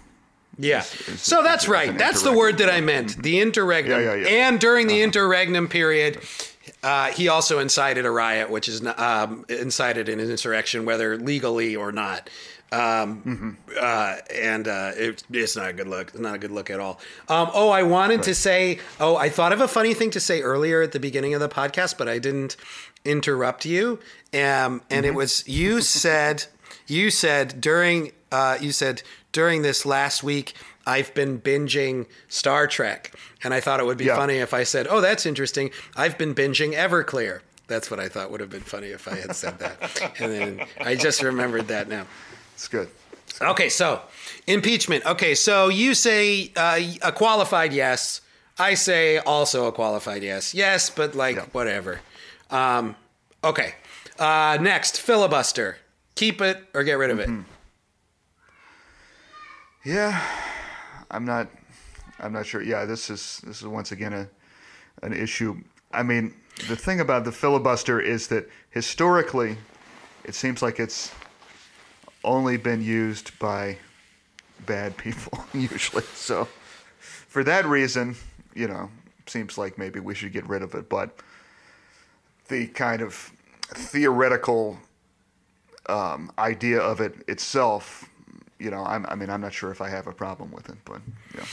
[0.59, 0.81] Yeah.
[0.81, 1.97] is- is- so that's right.
[1.97, 3.23] That's the word that I meant.
[3.23, 4.01] The interregnum.
[4.03, 4.49] Yeah, yeah, yeah.
[4.49, 6.19] And during the interregnum period,
[6.83, 11.93] uh, he also incited a riot, which is um, incited an insurrection, whether legally or
[11.93, 12.29] not.
[12.73, 16.09] Um, uh, and uh, it, it's not a good look.
[16.09, 16.99] It's not a good look at all.
[17.29, 18.81] Um, oh, I wanted to say.
[18.99, 21.49] Oh, I thought of a funny thing to say earlier at the beginning of the
[21.49, 22.57] podcast, but I didn't
[23.05, 24.01] interrupt you.
[24.35, 26.47] Um, and it was you said
[26.87, 29.03] you said during uh, you said
[29.33, 30.55] during this last week
[30.87, 34.17] I've been binging Star Trek, and I thought it would be Yeah.
[34.17, 35.71] funny if I said, "Oh, that's interesting.
[35.97, 39.35] I've been binging Everclear." That's what I thought would have been funny if I had
[39.35, 42.07] said that, and then I just remembered that now.
[42.55, 42.89] It's good.
[43.43, 44.01] Okay, so
[44.47, 45.05] impeachment.
[45.05, 48.21] Okay, so you say uh, a qualified yes.
[48.59, 50.55] I say also a qualified yes.
[50.55, 51.45] Yes, but like Yeah.
[51.53, 52.01] whatever.
[52.51, 52.97] Um,
[53.45, 53.75] okay.
[54.19, 55.77] Uh, next, filibuster.
[56.15, 57.29] Keep it or get rid of it.
[59.85, 60.21] Yeah,
[61.11, 61.49] I'm not.
[62.19, 62.63] I'm not sure.
[62.63, 64.29] Yeah, this is this is once again a
[65.03, 65.63] an issue.
[65.93, 66.35] I mean,
[66.69, 69.57] the thing about the filibuster is that historically,
[70.25, 71.13] it seems like it's
[72.25, 73.79] only been used by
[74.65, 76.03] bad people usually.
[76.15, 76.49] So,
[76.99, 78.17] for that reason,
[78.55, 78.91] you know,
[79.27, 80.89] seems like maybe we should get rid of it.
[80.89, 81.19] But
[82.49, 83.33] the kind of
[83.69, 84.79] theoretical
[85.89, 88.09] um, idea of it itself,
[88.59, 90.77] you know, I'm, I mean, I'm not sure if I have a problem with it,
[90.85, 91.01] but
[91.35, 91.45] yeah.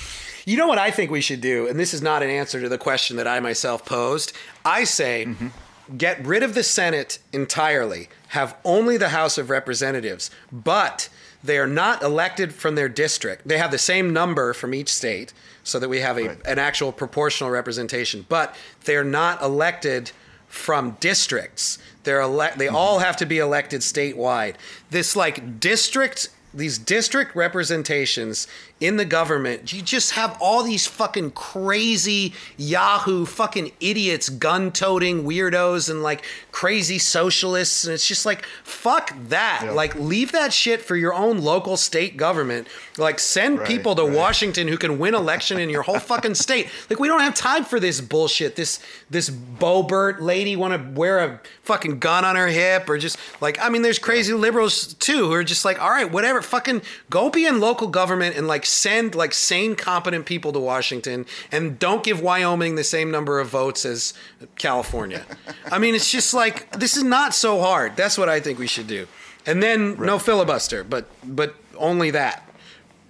[0.45, 2.69] You know what I think we should do, and this is not an answer to
[2.69, 4.33] the question that I myself posed.
[4.65, 5.97] I say mm-hmm.
[5.97, 11.09] get rid of the Senate entirely, have only the House of Representatives, but
[11.43, 13.47] they are not elected from their district.
[13.47, 16.37] They have the same number from each state, so that we have a, Right.
[16.45, 18.55] an actual proportional representation, but
[18.85, 20.11] they're not elected
[20.47, 21.79] from districts.
[22.03, 22.59] They're elect.
[22.59, 22.75] They mm-hmm.
[22.75, 24.55] all have to be elected statewide.
[24.91, 28.47] This like district, these district representations
[28.79, 29.71] in the government.
[29.71, 36.99] You just have all these fucking crazy Yahoo fucking idiots, gun-toting weirdos, and like crazy
[36.99, 39.61] socialists, and it's just like fuck that.
[39.63, 39.71] Yeah.
[39.71, 42.67] Like leave that shit for your own local state government.
[42.97, 44.15] Like send Right, people to right.
[44.15, 46.69] Washington who can win election in your whole fucking state.
[46.89, 48.55] Like we don't have time for this bullshit.
[48.55, 48.79] This
[49.09, 53.57] this Boebert lady want to wear a fucking gun on her hip or just like
[53.61, 57.29] I mean there's crazy liberals too who are just like all right whatever fucking go
[57.29, 62.03] be in local government and like send like sane competent people to Washington and don't
[62.03, 64.13] give Wyoming the same number of votes as
[64.57, 65.25] California.
[65.71, 67.95] I mean it's just like this is not so hard.
[67.95, 69.07] That's what I think we should do.
[69.45, 72.49] And then no filibuster, but but only that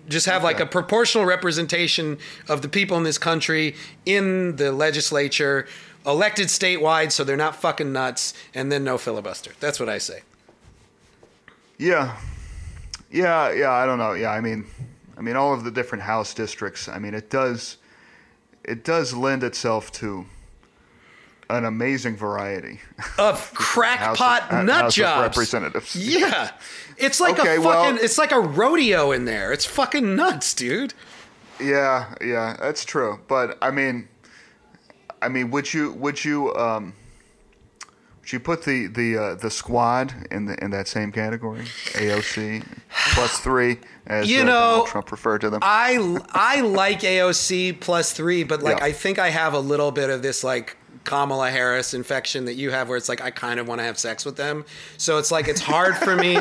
[0.07, 2.17] just have like a proportional representation
[2.49, 3.75] of the people in this country
[4.05, 5.67] in the legislature,
[6.05, 9.51] elected statewide, so they're not fucking nuts, and then no filibuster.
[9.59, 10.21] That's what I say.
[11.77, 12.17] Yeah,
[13.11, 13.71] yeah, yeah.
[13.71, 14.13] I don't know.
[14.13, 14.65] Yeah, I mean,
[15.17, 16.87] I mean, all of the different House districts.
[16.87, 17.77] I mean, it does,
[18.63, 20.25] it does lend itself to
[21.49, 22.79] an amazing variety.
[23.17, 25.37] Of crackpot House of- nut House jobs.
[25.37, 25.95] Representatives.
[26.19, 26.51] Yeah,
[26.97, 28.03] it's like Okay, a well- fucking.
[28.03, 29.51] it's like a rodeo in there.
[29.51, 30.93] It's fucking nuts, dude.
[31.59, 33.19] Yeah, yeah, that's true.
[33.27, 34.07] But I mean,
[35.21, 36.93] I mean, would you would you um,
[38.31, 41.63] you put the the uh, the squad in the in that same category?
[41.93, 42.63] AOC
[43.13, 45.59] plus three, as You uh, know, Donald Trump referred to them.
[45.61, 48.85] I I like AOC plus three, but like Yeah.
[48.85, 52.71] I think I have a little bit of this like Kamala Harris infection that you
[52.71, 54.63] have, where it's like I kind of want to have sex with them.
[54.97, 56.37] So it's like it's hard for me.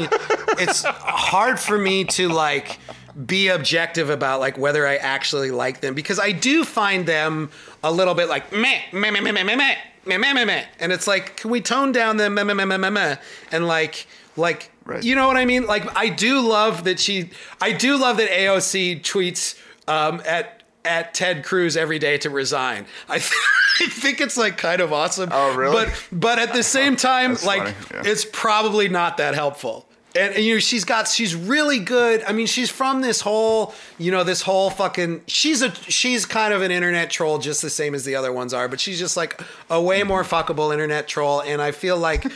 [0.58, 2.78] it's hard for me to like
[3.26, 7.50] be objective about like whether I actually like them because I do find them
[7.82, 9.76] a little bit like meh meh meh meh meh meh meh
[10.06, 12.64] meh meh meh meh, and it's like can we tone down the meh meh meh
[12.64, 13.16] meh meh meh
[13.50, 14.06] and like
[14.36, 15.04] like Right.
[15.04, 15.66] you know what I mean?
[15.66, 17.30] Like I do love that she
[17.60, 19.56] I do love that AOC tweets
[19.86, 22.86] um, at at Ted Cruz every day to resign.
[23.08, 23.32] I, th-
[23.80, 25.28] I think it's like kind of awesome.
[25.32, 25.86] Oh, really?
[25.86, 27.62] But but at the same time, That's like
[27.92, 28.02] yeah.
[28.04, 29.86] it's probably not that helpful.
[30.14, 32.22] And, and, you know she's got she's really good.
[32.26, 36.52] I mean she's from this whole you know this whole fucking she's a she's kind
[36.52, 39.16] of an internet troll just the same as the other ones are, but she's just
[39.16, 39.40] like
[39.70, 41.40] a way more fuckable internet troll.
[41.40, 42.30] And I feel like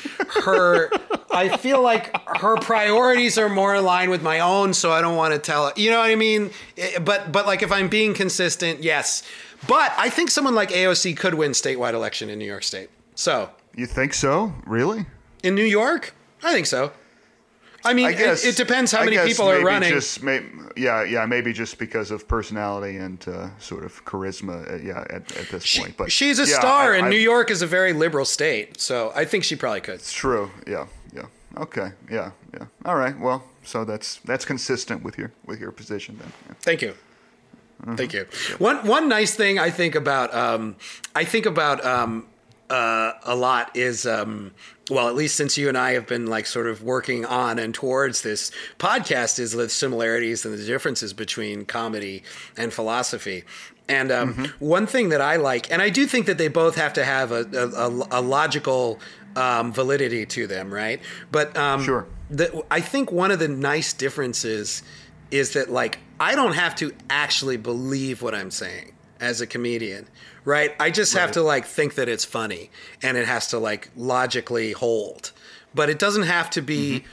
[0.44, 0.90] her
[1.30, 5.34] I feel like her priorities are more aligned with my own, so I don't want
[5.34, 6.50] to tell you know what I mean.
[6.78, 9.22] Eh, But but like if I'm being consistent, yes.
[9.68, 12.88] But I think someone like AOC could win statewide election in New York State.
[13.14, 14.54] So you think so?
[14.64, 15.04] Really?
[15.42, 16.90] in New York, I think so.
[17.86, 19.92] I mean, I it- guess it, depends how I many people are running.
[19.92, 20.42] Just may,
[20.76, 24.70] yeah, yeah, maybe just because of personality and uh, sort of charisma.
[24.70, 27.18] Uh, yeah, at, at this She- point, but she's a yeah, star, I- and New
[27.18, 29.94] York is a very liberal state, so I think she probably could.
[29.96, 30.50] It's true.
[30.66, 31.26] Yeah, yeah.
[31.58, 31.92] Okay.
[32.10, 32.66] Yeah, yeah.
[32.84, 33.18] All right.
[33.18, 36.32] Well, so that's that's consistent with your with your position then.
[36.48, 36.54] Yeah.
[36.60, 36.94] Thank you.
[37.96, 38.26] Thank you.
[38.58, 40.76] One one nice thing I think about um,
[41.14, 42.26] I think about um,
[42.70, 44.52] uh, a lot is um,
[44.90, 47.74] well, at least since you and I have been like sort of working on and
[47.74, 52.22] towards this podcast, is the similarities and the differences between comedy
[52.56, 53.44] and philosophy.
[53.88, 56.92] And um, one thing that I like, and I do think that they both have
[56.94, 58.98] to have a, a, a- a logical
[59.36, 61.00] um, validity to them, right?
[61.30, 62.06] But um, Sure.
[62.30, 64.82] the, I think one of the nice differences
[65.30, 70.06] is that like I don't have to actually believe what I'm saying as a comedian,
[70.44, 70.74] right?
[70.80, 72.70] I just have to like think that it's funny
[73.02, 75.32] and it has to like logically hold.
[75.74, 77.04] But it doesn't have to be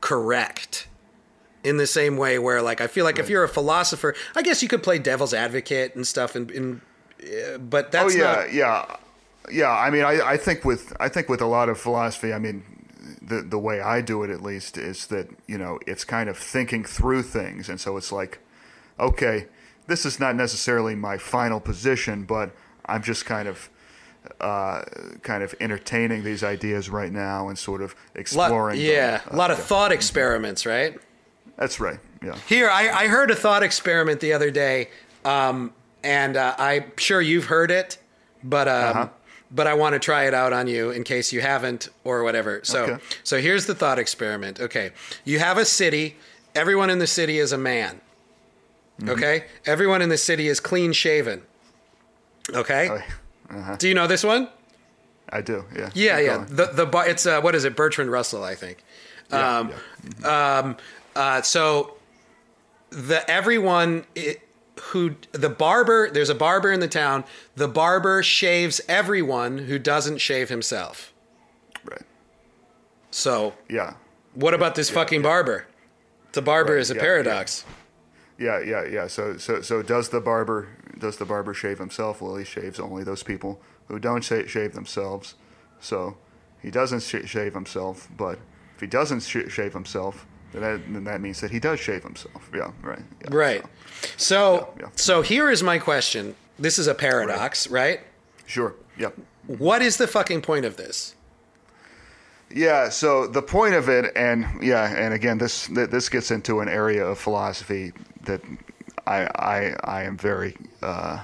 [0.00, 0.88] correct
[1.64, 4.62] in the same way where like I feel like if you're a philosopher, I guess
[4.62, 6.80] you could play devil's advocate and stuff and, and
[7.22, 8.96] uh, but Oh yeah, not yeah,
[9.50, 9.70] yeah.
[9.70, 12.62] I mean, I, I think with I think with a lot of philosophy, I mean,
[13.20, 16.38] the the way I do it at least is that you know it's kind of
[16.38, 18.38] thinking through things, and so it's like,
[19.00, 19.46] okay,
[19.86, 22.50] this is not necessarily my final position, but
[22.86, 23.68] I'm just kind of.
[24.40, 24.82] Uh,
[25.22, 28.76] kind of entertaining these ideas right now and sort of exploring.
[28.76, 28.84] them.
[28.84, 29.64] yeah, a Uh, lot of yeah.
[29.64, 30.98] thought experiments, right?
[31.56, 32.00] That's right.
[32.20, 32.34] Yeah.
[32.48, 34.90] Here, I, I heard a thought experiment the other day,
[35.24, 35.72] um,
[36.02, 37.98] and uh, I'm sure you've heard it,
[38.42, 39.08] but um, Uh-huh.
[39.52, 42.60] but I want to try it out on you in case you haven't or whatever.
[42.64, 43.02] So Okay.
[43.22, 44.58] so here's the thought experiment.
[44.58, 44.90] Okay,
[45.24, 46.16] you have a city.
[46.56, 48.00] Everyone in the city is a man.
[49.00, 49.10] Mm-hmm.
[49.10, 51.42] Okay, everyone in the city is clean shaven.
[52.54, 53.76] Okay, Oh, uh-huh.
[53.76, 54.48] do you know this one?
[55.28, 55.64] I do.
[55.74, 55.90] Yeah.
[55.94, 56.34] Yeah, Keep yeah.
[56.36, 56.46] going.
[56.56, 57.76] The the bar, it's uh, what is it?
[57.76, 58.82] Bertrand Russell, I think.
[59.30, 59.72] Yeah, um,
[60.22, 60.58] yeah.
[60.58, 60.76] um,
[61.16, 61.94] uh, so
[62.90, 64.36] the everyone i
[64.92, 67.24] who the barber there's a barber in the town.
[67.56, 71.12] The barber shaves everyone who doesn't shave himself.
[71.84, 72.02] Right.
[73.10, 73.94] So Yeah.
[74.34, 75.66] what about this fucking barber?
[76.32, 77.64] The barber Right, is a yeah, paradox.
[78.38, 79.06] Yeah, yeah, yeah.
[79.06, 80.68] So, so, so does the barber
[80.98, 82.20] does the barber shave himself?
[82.20, 85.34] Well, he shaves only those people who don't sha- shave themselves.
[85.80, 86.16] So
[86.62, 88.08] he doesn't sh- shave himself.
[88.16, 88.38] But
[88.74, 92.02] if he doesn't sh- shave himself, then that, then that means that he does shave
[92.02, 92.50] himself.
[92.54, 93.02] Yeah, right.
[93.22, 93.62] Yeah, Right.
[94.16, 94.90] so- So Yeah, yeah.
[94.96, 96.34] so here is my question.
[96.58, 98.00] This is a paradox, right?
[98.46, 98.74] sure.
[98.98, 99.16] Yep.
[99.46, 101.14] What is the fucking point of this?
[102.50, 102.88] Yeah.
[102.90, 107.04] So the point of it, and yeah, and again, this this gets into an area
[107.06, 107.92] of philosophy
[108.26, 108.40] that
[109.06, 111.20] I I I am very uh,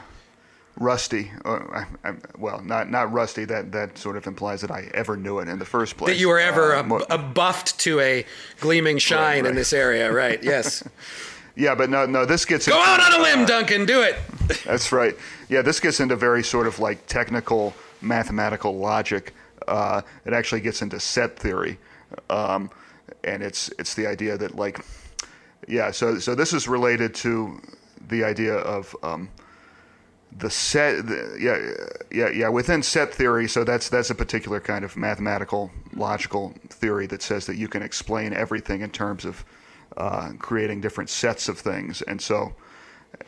[0.77, 1.31] rusty.
[1.45, 3.45] Or I, I, well, not not rusty.
[3.45, 6.15] That that sort of implies that I ever knew it in the first place.
[6.15, 8.25] that you were ever Uh, a, a buffed to a
[8.61, 9.55] gleaming shine in right.
[9.55, 10.43] this area, right?
[10.53, 10.83] Yes.
[11.57, 12.25] yeah, but no, no.
[12.25, 13.85] This gets Go into, out on a limb, uh, Duncan.
[13.87, 14.17] Do it.
[14.65, 15.15] That's right.
[15.49, 19.35] Yeah, this gets into very sort of like technical mathematical logic.
[19.69, 21.79] Uh, it actually gets into set theory,
[22.31, 22.71] um,
[23.23, 24.81] and it's it's the idea that like,
[25.69, 25.91] yeah.
[25.91, 27.61] So so this is related to
[28.09, 29.29] the idea of um,
[30.39, 31.07] the set.
[31.07, 31.59] The, yeah
[32.11, 33.49] yeah yeah within set theory.
[33.49, 37.83] So that's that's a particular kind of mathematical logical theory that says that you can
[37.83, 39.45] explain everything in terms of
[39.97, 42.55] uh, creating different sets of things, and so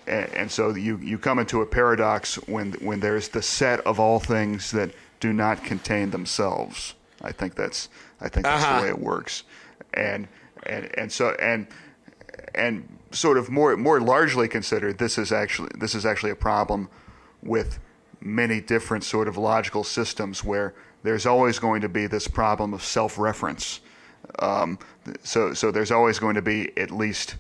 [0.06, 4.00] and, and so you you come into a paradox when when there's the set of
[4.00, 4.90] all things that
[5.20, 6.94] do not contain themselves.
[7.22, 7.88] I think that's
[8.20, 8.78] I think that's Uh-huh.
[8.78, 9.44] the way it works,
[9.92, 10.26] and
[10.64, 11.66] and and so and
[12.54, 16.88] and sort of more more largely considered, this is actually this is actually a problem
[17.42, 17.78] with
[18.20, 22.82] many different sort of logical systems where there's always going to be this problem of
[22.82, 23.80] self-reference.
[24.38, 24.78] Um,
[25.22, 27.36] so so there's always going to be at least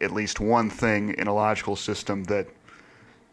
[0.00, 2.46] at least one thing in a logical system that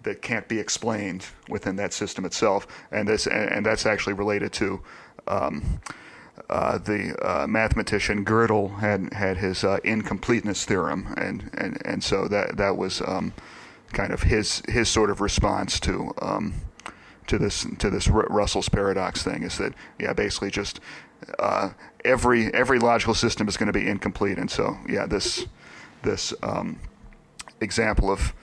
[0.03, 4.51] that can't be explained within that system itself, and this and, and that's actually related
[4.53, 4.81] to
[5.27, 5.79] um,
[6.49, 12.27] uh, the uh, mathematician Gödel had had his uh, incompleteness theorem, and, and, and so
[12.29, 13.33] that that was um,
[13.91, 16.53] kind of his his sort of response to um,
[17.27, 20.79] to this to this Ru- Russell's paradox thing is that yeah basically just
[21.39, 21.71] uh,
[22.05, 25.45] every every logical system is going to be incomplete, and so yeah this
[26.03, 26.79] this um,
[27.59, 28.33] example of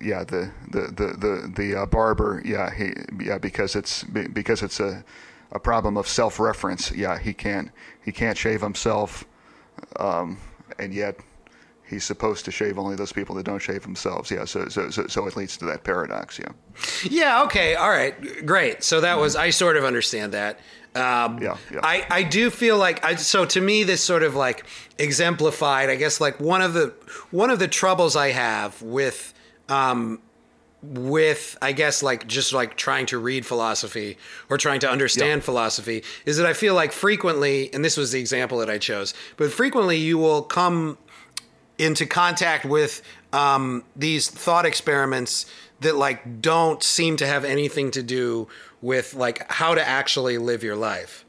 [0.00, 4.78] yeah the the the the, the uh, barber yeah he yeah because it's because it's
[4.78, 5.04] a
[5.52, 7.70] a problem of self-reference yeah he can't
[8.04, 9.24] he can't shave himself
[9.96, 10.38] um,
[10.78, 11.16] and yet
[11.84, 15.06] he's supposed to shave only those people that don't shave themselves yeah so so so,
[15.06, 16.52] so it leads to that paradox yeah
[17.10, 17.42] Yeah.
[17.44, 17.74] Okay.
[17.74, 18.14] All right.
[18.46, 18.82] Great.
[18.84, 20.60] So that was I sort of understand that.
[20.94, 21.80] Um, Yeah, yeah.
[21.82, 24.64] I I do feel like I so to me this sort of like
[24.98, 25.90] exemplified.
[25.90, 26.94] I guess like one of the
[27.30, 29.34] one of the troubles I have with.
[29.68, 30.20] Um,
[30.82, 34.16] with I guess like just like trying to read philosophy
[34.48, 35.44] or trying to understand Yeah.
[35.44, 39.12] philosophy is that I feel like frequently and this was the example that I chose
[39.36, 40.96] but frequently you will come
[41.78, 43.02] into contact with
[43.32, 45.46] um, these thought experiments
[45.80, 48.48] that like don't seem to have anything to do
[48.82, 51.24] with like how to actually live your life,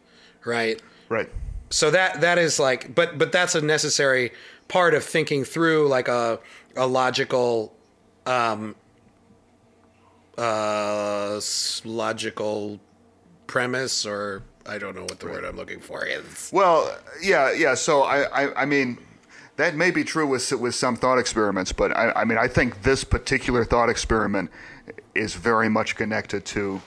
[0.46, 0.82] right?
[1.10, 1.30] Right.
[1.70, 4.32] So that that is like, but but that's a necessary
[4.68, 6.40] part of thinking through like a
[6.76, 7.74] a logical,
[8.26, 8.76] um,
[10.38, 11.40] uh,
[11.86, 12.80] logical
[13.48, 16.50] premise or I don't know what the word I'm looking for is.
[16.54, 17.74] Well, yeah, yeah.
[17.74, 18.98] So I, I, I mean,
[19.58, 22.84] that may be true with with some thought experiments, but I, I mean, I think
[22.84, 24.52] this particular thought experiment
[25.16, 26.82] is very much connected to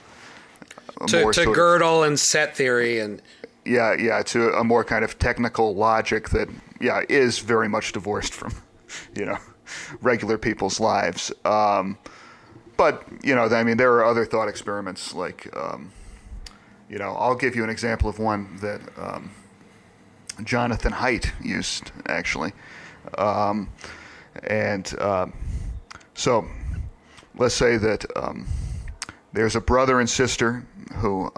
[1.06, 3.20] To, to sort of- and set theory and
[3.66, 6.48] yeah, yeah, to a more kind of technical logic that,
[6.80, 8.52] yeah, is very much divorced from,
[9.16, 9.38] you know,
[10.02, 11.32] regular people's lives.
[11.44, 11.98] Um,
[12.76, 15.92] but you know, I mean, there are other thought experiments like, um,
[16.88, 19.30] you know, I'll give you an example of one that um,
[20.42, 22.52] Jonathan Haidt used actually,
[23.18, 23.70] um,
[24.42, 25.32] and um
[26.14, 26.46] so
[27.36, 28.46] let's say that um,
[29.32, 30.64] there's a brother and sister
[30.96, 31.30] who.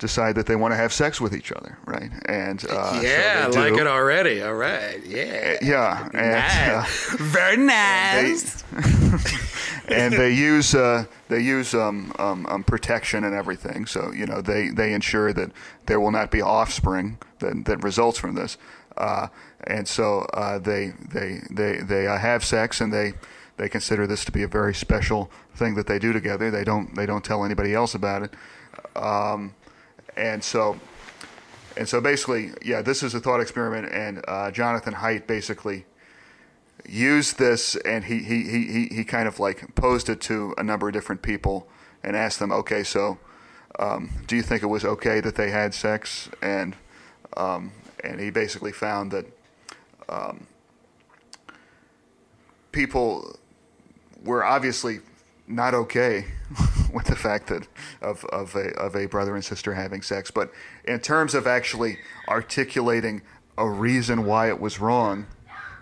[0.00, 2.10] Decide that they want to have sex with each other, right?
[2.24, 4.42] And uh, so yeah, I they like it already.
[4.42, 7.14] All right, yeah, Yeah, and, uh, nice.
[7.18, 8.64] very nice.
[9.88, 13.86] and they use uh, they use um, um, um, protection and everything.
[13.86, 15.50] So you know they, they ensure that
[15.86, 18.56] there will not be offspring that, that results from this.
[18.96, 19.28] Uh,
[19.64, 23.12] and so uh, they they they they uh, have sex and they
[23.56, 26.50] they consider this to be a very special thing that they do together.
[26.50, 28.34] They don't they don't tell anybody else about it.
[28.96, 29.54] Um,
[30.16, 30.78] and so
[31.76, 35.86] and so basically, yeah, this is a thought experiment, and uh, Jonathan Haidt basically
[36.86, 40.88] used this and he, he, he, he, kind of like posed it to a number
[40.88, 41.68] of different people
[42.02, 43.18] and asked them, okay, so
[43.78, 46.28] um, do you think it was okay that they had sex?
[46.42, 46.74] And
[47.36, 47.72] um,
[48.02, 49.26] and he basically found that
[50.08, 50.46] um,
[52.72, 53.36] people
[54.24, 55.00] were obviously
[55.46, 56.26] not okay
[56.94, 57.68] with the fact that
[58.00, 60.50] of, of a of a brother and sister having sex, but
[60.84, 61.98] in terms of actually
[62.28, 63.22] articulating
[63.58, 65.26] a reason why it was wrong,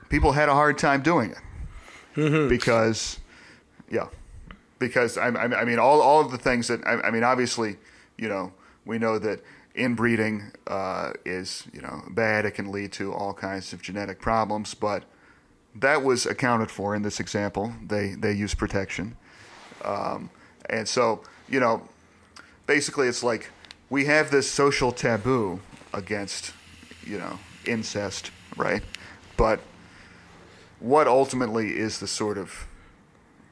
[0.09, 1.39] people had a hard time doing it.
[2.48, 3.20] Because,
[3.90, 4.09] yeah,
[4.78, 7.76] because I, I I mean all all of the things that I, I mean obviously
[8.16, 8.52] you know
[8.85, 9.40] we know that
[9.74, 12.44] inbreeding uh, is you know bad.
[12.44, 15.05] It can lead to all kinds of genetic problems, but
[15.74, 17.72] that was accounted for in this example.
[17.86, 19.16] They they use protection,
[19.85, 20.30] um,
[20.70, 21.89] and so you know,
[22.66, 23.51] basically it's like
[23.90, 25.61] we have this social taboo
[25.95, 26.53] against
[27.05, 28.82] you know incest, right?
[29.36, 29.61] But
[30.81, 32.66] what ultimately is the sort of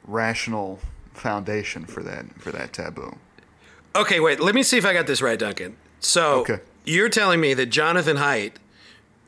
[0.07, 0.79] rational
[1.15, 3.17] foundation for that for that taboo?
[3.95, 4.41] Okay, wait.
[4.41, 5.77] Let me see if I got this right, Duncan.
[6.01, 6.61] So Okay.
[6.85, 8.53] you're telling me that Jonathan Haidt,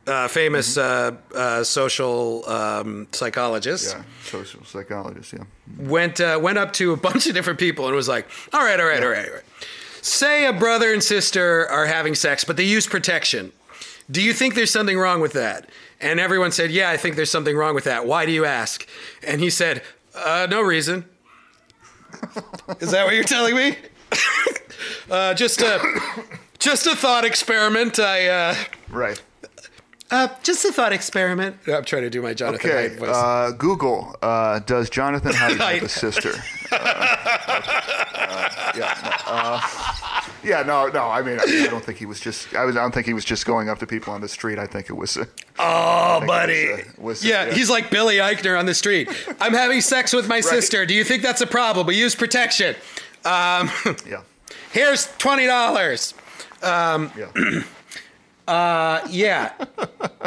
[0.09, 5.33] uh, famous uh, uh, social um, psychologist, Yeah, social psychologist.
[5.33, 5.45] Yeah.
[5.79, 8.81] went uh, went up to a bunch of different people and was like, "All right,
[8.81, 9.45] all right, all right, all right.
[10.03, 13.53] Say a brother and sister are having sex, but they use protection.
[14.11, 15.69] Do you think there's something wrong with that?"
[16.01, 18.07] And everyone said, "Yeah, I think there's something wrong with that.
[18.07, 18.87] Why do you ask?"
[19.27, 19.83] And he said,
[20.15, 21.05] uh, "No reason."
[22.81, 23.77] Is that what you're telling me?
[25.11, 25.81] uh, just a
[26.59, 27.99] just a thought experiment.
[27.99, 28.55] I uh,
[28.89, 29.21] Right.
[30.11, 31.57] Uh, just a thought experiment.
[31.67, 32.89] I'm trying to do my Jonathan Okay.
[32.91, 33.09] Haidt voice.
[33.11, 34.17] Uh, Google.
[34.23, 36.33] Uh, does Jonathan Haidt have a sister?
[36.71, 36.77] Uh,
[38.15, 39.01] uh, yeah.
[39.03, 39.61] No, uh,
[40.45, 40.63] yeah.
[40.63, 40.89] No.
[40.89, 41.09] No.
[41.09, 42.55] I mean, I, I don't think he was just.
[42.55, 42.77] I was.
[42.77, 44.59] I don't think he was just going up to people on the street.
[44.59, 45.17] I think it was.
[45.17, 45.25] Uh,
[45.59, 46.53] Oh, buddy.
[46.53, 49.09] it was, was, yeah, uh, he's like Billy Eichner on the street.
[49.41, 50.85] I'm having sex with my sister.
[50.87, 51.87] Do you think that's a problem?
[51.87, 52.77] We use protection.
[53.25, 53.71] Um,
[54.07, 54.21] Yeah.
[54.73, 56.13] here's twenty dollars.
[56.63, 57.09] Yeah.
[58.49, 59.53] Yeah.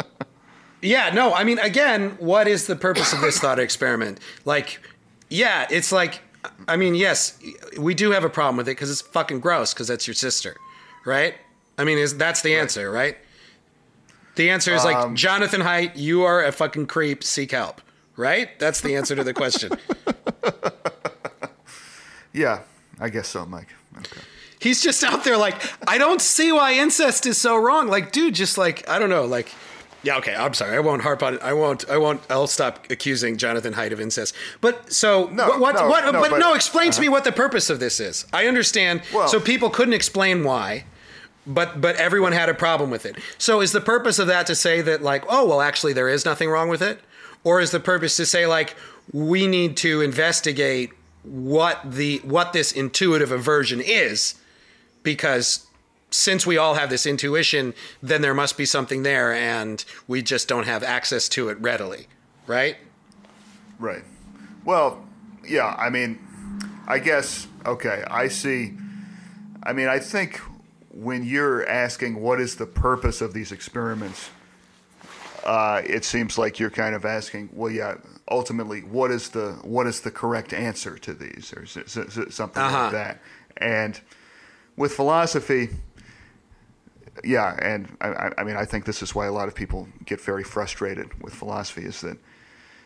[0.82, 1.10] yeah.
[1.12, 4.20] No, I mean, again, what is the purpose of this thought experiment?
[4.44, 4.80] Like,
[5.28, 6.20] yeah, it's like,
[6.68, 7.38] I mean, yes,
[7.78, 10.56] we do have a problem with it because it's fucking gross because that's your sister,
[11.06, 11.34] right?
[11.78, 13.16] I mean, is that's the answer, right?
[14.34, 17.22] The answer is like Um, Jonathan Haidt, you are a fucking creep.
[17.22, 17.80] Seek help,
[18.16, 18.58] right?
[18.58, 19.72] That's the answer to the question.
[22.34, 22.60] Yeah.
[22.98, 23.68] I guess so, Mike.
[23.98, 24.20] Okay.
[24.62, 25.56] He's just out there like,
[25.88, 27.88] I don't see why incest is so wrong.
[27.88, 29.52] Like, dude, just like, I don't know, like,
[30.04, 30.76] yeah, okay, I'm sorry.
[30.76, 31.42] I won't harp on it.
[31.42, 34.34] I won't, I won't, I'll stop accusing Jonathan Haidt of incest.
[34.60, 37.12] But so, No, what, what, no, what no, but, but- no, explain to me uh-huh.
[37.12, 38.26] what the purpose of this is.
[38.32, 39.02] I understand.
[39.12, 40.84] Well- so people couldn't explain why.
[41.44, 43.16] But but everyone had a problem with it.
[43.36, 46.24] So is the purpose of that to say that like oh well actually there is
[46.24, 47.00] nothing wrong with it,
[47.42, 48.76] or is the purpose to say like
[49.12, 50.90] we need to investigate
[51.24, 54.36] what the what this intuitive aversion is
[55.02, 55.66] because
[56.10, 57.72] since we all have this intuition,
[58.02, 62.06] then there must be something there, and we just don't have access to it readily,
[62.46, 62.76] right?
[63.78, 64.04] Right.
[64.64, 65.04] Well,
[65.46, 65.74] yeah.
[65.78, 66.18] I mean,
[66.86, 68.04] I guess okay.
[68.10, 68.74] I see.
[69.62, 70.36] I mean, I think
[70.90, 74.28] when you're asking what is the purpose of these experiments,
[75.44, 77.94] uh, it seems like you're kind of asking, well, yeah,
[78.30, 82.82] ultimately, what is the what is the correct answer to these, or something Uh-huh.
[82.84, 83.20] like that.
[83.56, 84.00] And
[84.76, 85.68] with philosophy,
[87.24, 90.20] yeah, and I, I- mean, I think this is why a lot of people get
[90.20, 92.16] very frustrated with philosophy is that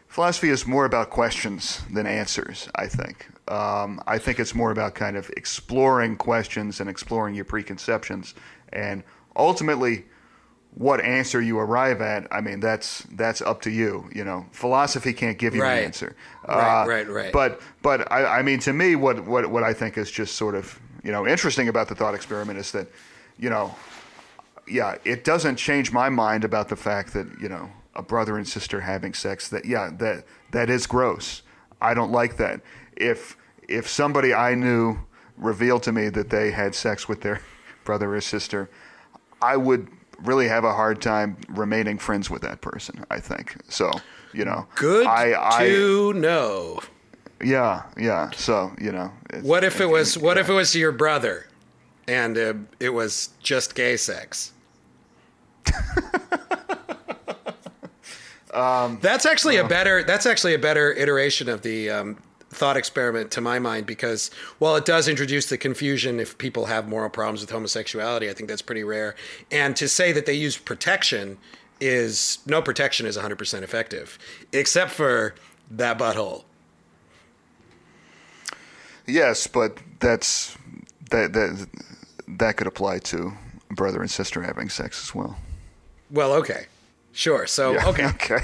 [0.09, 2.69] philosophy is more about questions than answers.
[2.75, 3.27] I think.
[3.49, 8.35] Um, I think it's more about kind of exploring questions and exploring your preconceptions,
[8.73, 9.05] and
[9.37, 10.05] ultimately,
[10.75, 12.27] what answer you arrive at.
[12.33, 14.11] I mean, that's that's up to you.
[14.13, 15.79] You know, philosophy can't give you Right.
[15.79, 16.17] an answer.
[16.49, 17.33] Right, Uh, right, right.
[17.33, 20.57] But but I, I mean, to me, what, what what I think is just sort
[20.57, 22.89] of you know interesting about the thought experiment is that
[23.39, 23.75] you know
[24.69, 28.47] yeah, it doesn't change my mind about the fact that you know a brother and
[28.47, 29.49] sister having sex.
[29.49, 31.43] That yeah, that that is gross.
[31.81, 32.61] I don't like that.
[32.97, 33.37] If
[33.69, 34.99] if somebody I knew
[35.37, 37.41] revealed to me that they had sex with their
[37.85, 38.71] brother or sister,
[39.41, 39.89] I would
[40.19, 43.05] really have a hard time remaining friends with that person.
[43.11, 43.91] I think so.
[44.33, 46.81] You know, Good I, I to know.
[47.43, 48.31] Yeah yeah.
[48.31, 50.17] So you know, it's- What if it was?
[50.19, 50.43] What yeah.
[50.43, 51.47] if it was your brother,
[52.09, 54.53] and uh, it was just gay sex?
[58.53, 60.03] that's actually a better.
[60.03, 62.17] That's actually a better iteration of the um,
[62.51, 66.89] thought experiment, to my mind, because while it does introduce the confusion if people have
[66.89, 69.15] moral problems with homosexuality, I think that's pretty rare.
[69.51, 71.37] And to say that they use protection
[71.81, 74.19] is no protection is 100% effective,
[74.53, 75.35] except for
[75.71, 76.45] that butthole.
[79.07, 80.57] Yes, but that's
[81.11, 81.67] that that
[82.29, 83.33] that could apply to
[83.71, 85.37] brother and sister having sex as well.
[86.11, 86.67] Well, okay.
[87.13, 87.47] Sure.
[87.47, 88.07] So, Yeah, okay.
[88.07, 88.39] okay.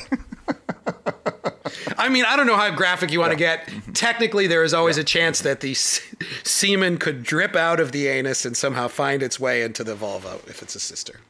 [1.99, 3.67] I mean, I don't know how graphic you want to get.
[3.67, 3.93] Mm-hmm.
[3.93, 6.01] Technically, there is always a chance that the s-
[6.43, 10.39] semen could drip out of the anus and somehow find its way into the vulva
[10.47, 11.21] if it's a sister.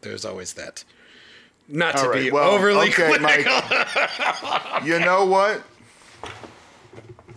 [0.00, 0.84] There's always that.
[1.68, 2.24] Not to right.
[2.24, 3.52] be Well, overly okay, clinical.
[3.68, 4.84] Mike.
[4.84, 5.62] You know what?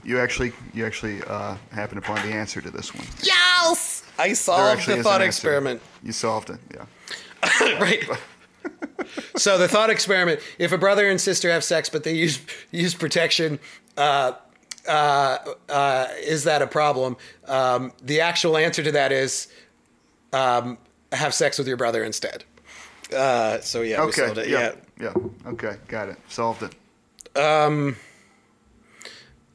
[0.03, 3.05] You actually you actually uh, happened upon the answer to this one.
[3.21, 4.03] Yes!
[4.17, 5.81] I There solved the is an thought experiment.
[6.03, 6.59] You solved it.
[6.73, 6.85] Yeah.
[7.79, 8.03] right.
[9.35, 12.39] so the thought experiment: if a brother and sister have sex but they use
[12.71, 13.59] use protection,
[13.97, 14.33] uh,
[14.87, 15.37] uh,
[15.69, 17.17] uh, is that a problem?
[17.47, 19.47] Um, the actual answer to that is
[20.33, 20.77] um,
[21.11, 22.43] have sex with your brother instead.
[23.15, 24.25] Uh, so yeah, we Okay.
[24.25, 24.47] solved it.
[24.49, 24.73] yeah.
[24.99, 25.13] Yeah,
[25.45, 25.49] Yeah.
[25.51, 25.77] Okay.
[25.87, 26.17] Got it.
[26.29, 26.73] Solved it.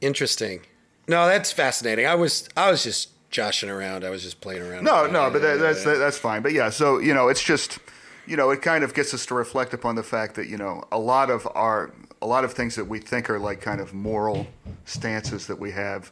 [0.07, 0.61] Interesting.
[1.09, 2.07] No, that's fascinating.
[2.07, 4.05] I was I was just joshing around.
[4.05, 4.85] I was just playing around.
[4.85, 6.43] No, no, but that, that's that, that's fine.
[6.43, 7.78] But yeah, so you know, it's just
[8.27, 10.85] you know, it kind of gets us to reflect upon the fact that you know
[10.91, 11.93] a lot of our
[12.23, 14.47] a lot of things that we think are like kind of moral
[14.85, 16.11] stances that we have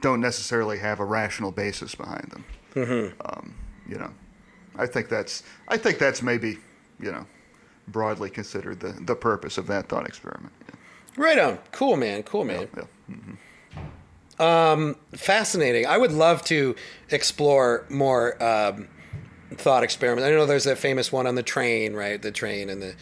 [0.00, 2.44] don't necessarily have a rational basis behind them.
[2.74, 3.20] Mm-hmm.
[3.24, 3.54] Um,
[3.88, 4.10] you know,
[4.76, 6.58] I think that's I think that's maybe
[7.00, 7.26] you know
[7.88, 10.52] broadly considered the the purpose of that thought experiment.
[11.16, 11.58] Right on.
[11.72, 12.22] Cool, man.
[12.22, 12.68] Cool, man.
[12.76, 12.84] Yeah.
[15.14, 15.86] fascinating.
[15.86, 16.76] I would love to
[17.10, 18.88] explore more um,
[19.54, 20.26] thought experiments.
[20.26, 22.20] I know there's that famous one on the train, right?
[22.20, 22.94] The train and the,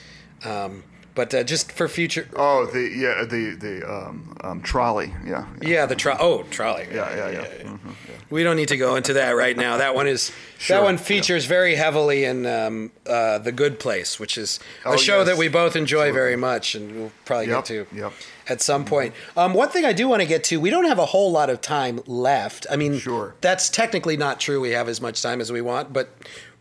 [0.48, 0.84] um,
[1.14, 2.28] but uh, just for future.
[2.36, 5.12] Oh, the yeah the the um, um, trolley.
[5.26, 5.46] Yeah.
[5.62, 5.68] Yeah.
[5.68, 6.86] Yeah, the tro- oh trolley.
[6.92, 7.14] Yeah.
[7.16, 7.30] Yeah.
[7.30, 7.44] yeah.
[7.62, 8.14] Mhm, yeah.
[8.30, 9.76] We don't need to go into that right now.
[9.76, 14.18] That one is Sure, that one features very heavily in um, uh, the Good Place,
[14.18, 15.26] which is a Oh, show yes.
[15.28, 18.12] that we both enjoy very much, and we'll probably Yep, get to yep.
[18.48, 19.14] at some point.
[19.36, 21.48] Um, one thing I do want to get to, we don't have a whole lot
[21.50, 22.66] of time left.
[22.70, 23.34] I mean, Sure.
[23.40, 24.60] that's technically not true.
[24.60, 26.08] We have as much time as we want, but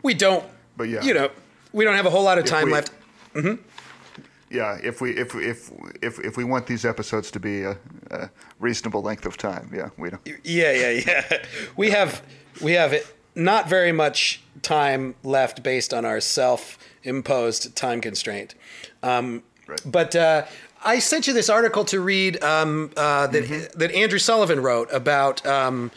[0.02, 0.44] we don't.
[0.76, 1.02] But yeah.
[1.02, 1.30] you know,
[1.72, 2.92] we don't have a whole lot of time we- left.
[4.50, 5.70] Yeah, if we if if
[6.02, 7.76] if if we want these episodes to be a,
[8.10, 8.30] a
[8.60, 10.22] reasonable length of time, yeah, we don't.
[10.44, 11.44] Yeah, yeah, yeah.
[11.76, 12.22] We have
[12.62, 18.54] we have it, not very much time left based on our self-imposed time constraint.
[19.02, 19.80] Um, Right.
[19.86, 20.44] But uh,
[20.84, 23.78] I sent you this article to read um, uh, that Mm-hmm.
[23.78, 25.44] that Andrew Sullivan wrote about.
[25.46, 25.90] Um,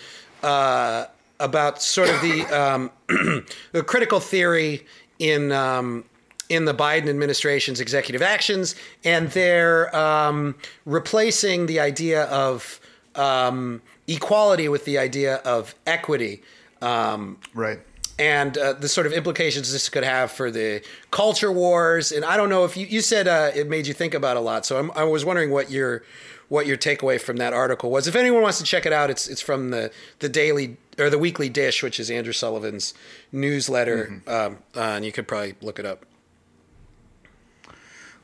[0.43, 1.05] uh,
[1.39, 2.91] about sort of the um,
[3.71, 4.85] the critical theory
[5.19, 6.03] in um,
[6.49, 10.55] in the Biden administration's executive actions, and they're um,
[10.85, 12.79] replacing the idea of
[13.15, 16.41] um, equality with the idea of equity.
[16.81, 17.79] Um, Right.
[18.19, 22.11] and uh, the sort of implications this could have for the culture wars.
[22.11, 24.39] And I don't know if you, you said uh, it made you think about a
[24.39, 24.65] lot.
[24.65, 26.03] So I'm, I was wondering what your
[26.49, 28.07] what your takeaway from that article was.
[28.07, 31.17] If anyone wants to check it out, it's it's from the the Daily or the
[31.19, 32.93] Weekly Dish, which is Andrew Sullivan's
[33.31, 36.05] newsletter, um, uh, and you could probably look it up.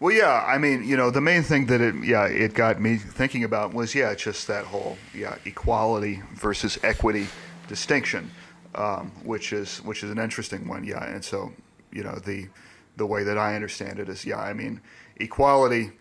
[0.03, 2.97] Well, yeah, I mean, you know, the main thing that it, yeah, it got me
[2.97, 7.27] thinking about was, yeah, just that whole, yeah, equality versus equity
[7.69, 8.29] distinction,
[8.75, 11.05] um, which is which is an interesting one, yeah.
[11.05, 11.53] And so,
[11.93, 12.49] you know, the
[12.97, 14.81] the way that I understand it is, yeah, I mean,
[15.15, 15.93] equality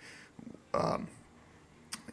[0.75, 1.07] um,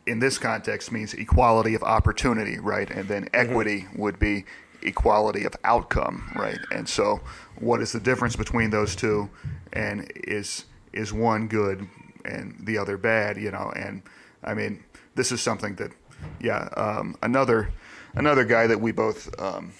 [0.05, 2.91] in this context means equality of opportunity, right?
[2.91, 4.45] And then equity would be
[4.83, 6.59] equality of outcome, right?
[6.71, 7.21] And so,
[7.57, 9.31] what is the difference between those two?
[9.73, 11.87] And is is one good
[12.25, 13.37] and the other bad?
[13.37, 14.01] You know, and
[14.43, 14.83] I mean,
[15.15, 15.91] this is something that,
[16.39, 17.69] yeah, um, another
[18.15, 19.29] another guy that we both.
[19.41, 19.71] Um,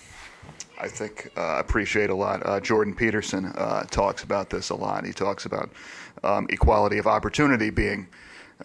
[0.82, 2.46] I think uh, appreciate a lot.
[2.46, 5.06] Uh, Jordan Peterson uh, talks about this a lot.
[5.06, 5.70] He talks about
[6.24, 8.08] um, equality of opportunity being,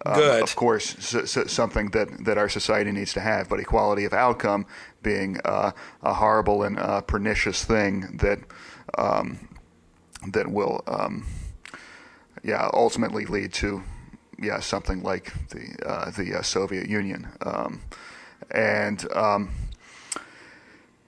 [0.07, 4.05] um, of course, s- s- something that, that our society needs to have, but equality
[4.05, 4.65] of outcome
[5.03, 5.73] being uh,
[6.05, 8.39] a horrible and uh, pernicious thing that
[8.97, 9.49] um,
[10.29, 11.27] that will, um,
[12.45, 13.83] yeah, ultimately lead to,
[14.39, 17.81] yeah, something like the uh, the uh, Soviet Union, um,
[18.51, 19.11] and.
[19.13, 19.51] Um,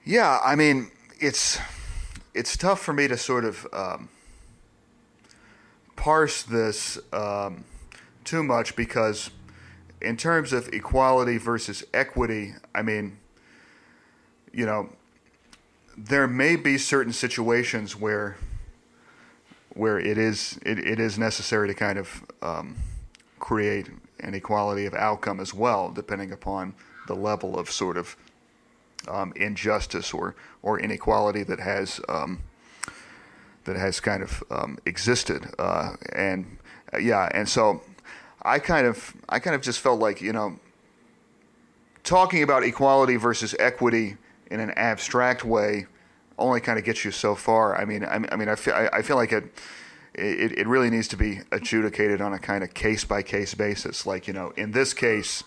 [0.07, 0.89] yeah, I mean,
[1.19, 1.59] it's
[2.33, 4.07] it's tough for me to sort of um,
[5.97, 7.65] parse this um,
[8.23, 9.31] too much because,
[10.01, 13.17] in terms of equality versus equity, I mean,
[14.53, 14.93] you know,
[15.97, 18.37] there may be certain situations where
[19.77, 22.75] where it is it, it is necessary to kind of um,
[23.39, 23.89] create
[24.19, 26.73] an equality of outcome as well, depending upon
[27.07, 28.15] the level of sort of
[29.07, 32.41] um, injustice or or inequality that has um,
[33.65, 36.57] that has kind of um, existed, uh, and
[36.93, 37.81] uh, yeah, and so
[38.41, 40.59] I kind of I kind of just felt like you know
[42.03, 44.17] talking about equality versus equity
[44.49, 45.85] in an abstract way
[46.37, 47.75] only kind of gets you so far.
[47.79, 49.45] I mean, I I, mean, I feel I, I feel like it.
[50.15, 54.07] It, it really needs to be adjudicated on a kind of case by case basis.
[54.07, 55.43] Like, you know, in this case,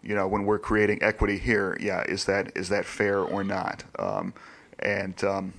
[0.00, 3.82] you know, when we're creating equity here, yeah, is that is that fair or not?
[3.98, 4.32] Um,
[4.78, 5.54] and um,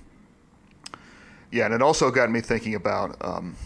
[1.50, 3.56] yeah, and it also got me thinking about um,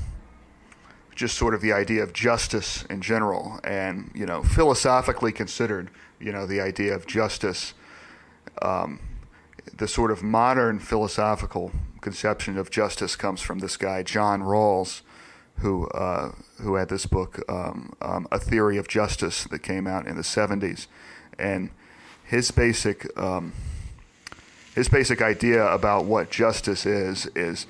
[1.15, 6.33] just sort of the idea of justice in general, and you know, philosophically considered, you
[6.33, 7.74] know, the idea of justice,
[8.61, 8.99] um,
[9.77, 15.03] the sort of modern philosophical conception of justice comes from this guy John Rawls,
[15.59, 20.07] who uh, who had this book, um, um, A Theory of Justice, that came out
[20.07, 20.86] in the '70s,
[21.39, 21.70] and
[22.24, 23.53] his basic um,
[24.74, 27.66] his basic idea about what justice is is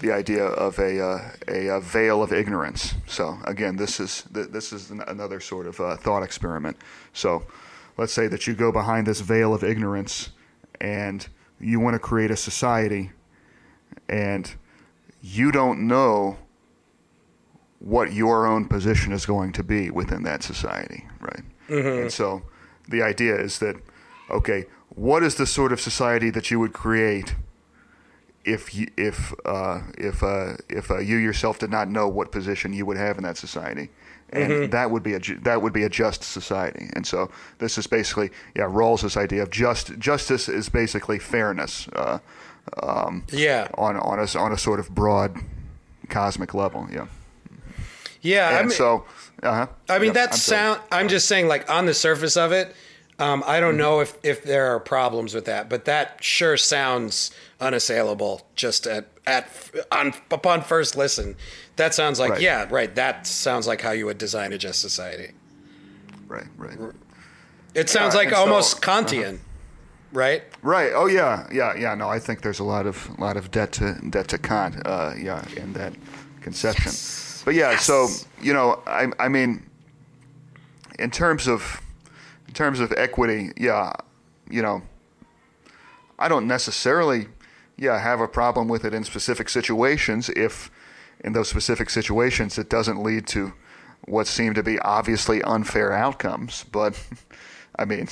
[0.00, 2.94] the idea of a, uh, a, a veil of ignorance.
[3.06, 6.76] So again, this is th- this is an- another sort of uh, thought experiment.
[7.12, 7.44] So
[7.98, 10.30] let's say that you go behind this veil of ignorance,
[10.80, 11.26] and
[11.60, 13.10] you want to create a society,
[14.08, 14.54] and
[15.22, 16.38] you don't know
[17.78, 21.42] what your own position is going to be within that society, right?
[22.02, 22.42] And so
[22.88, 23.76] the idea is that,
[24.30, 27.34] okay, what is the sort of society that you would create
[28.44, 32.72] if you, if uh, if uh, if uh, you yourself did not know what position
[32.72, 33.90] you would have in that society?
[34.32, 36.88] And that would be a that would be a just society.
[36.94, 42.18] And so this is basically yeah Rawls' idea of just justice is basically fairness uh,
[42.82, 43.68] um, Yeah.
[43.74, 45.36] on on a on a sort of broad
[46.08, 46.86] cosmic level.
[46.92, 47.06] Yeah.
[48.22, 48.58] Yeah.
[48.58, 49.04] I mean, so,
[49.42, 49.66] uh-huh.
[49.88, 50.58] I mean, Yeah, that I'm sorry.
[50.74, 50.80] sound.
[50.92, 52.74] I'm just saying, like on the surface of it,
[53.18, 53.60] um, I Mm-hmm.
[53.62, 57.30] don't know if if there are problems with that, but that sure sounds
[57.60, 58.46] unassailable.
[58.54, 59.48] Just at at
[59.92, 61.36] on upon first listen,
[61.76, 62.40] that sounds like Right.
[62.40, 62.94] yeah, right.
[62.94, 65.32] That sounds like how you would design a just society.
[66.28, 66.78] Right, right.
[67.74, 68.50] It sounds Yeah, like and so- uh-huh.
[68.52, 69.38] almost Kantian,
[70.12, 70.42] right?
[70.62, 70.92] Right.
[70.94, 71.94] Oh yeah, yeah, yeah.
[71.94, 74.76] No, I think there's a lot of lot of debt to debt to Kant.
[74.84, 75.92] Uh, yeah, in that
[76.40, 76.92] conception.
[77.44, 78.08] But yeah, so
[78.42, 79.68] you know, I I mean,
[80.98, 81.80] in terms of
[82.48, 83.92] in terms of equity, yeah,
[84.50, 84.82] you know,
[86.18, 87.28] I don't necessarily,
[87.80, 90.70] yeah, have a problem with it in specific situations if
[91.24, 93.54] in those specific situations it doesn't lead to
[94.04, 96.64] what seem to be obviously unfair outcomes.
[96.70, 97.02] But
[97.76, 98.08] I mean,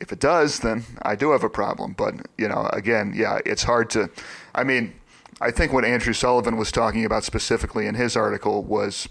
[0.00, 1.94] if it does, then I do have a problem.
[1.96, 4.10] But you know, again, yeah, it's hard to.
[4.54, 4.92] I mean,
[5.40, 9.08] I think what Andrew Sullivan was talking about specifically in his article was,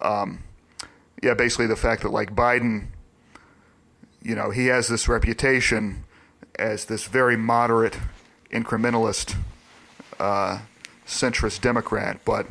[0.00, 0.42] um,
[1.22, 2.88] yeah, basically the fact that like Biden,
[4.20, 6.02] you know, he has this reputation
[6.58, 7.96] as this very moderate,
[8.52, 9.36] incrementalist,
[10.18, 10.60] uh,
[11.06, 12.46] centrist Democrat, but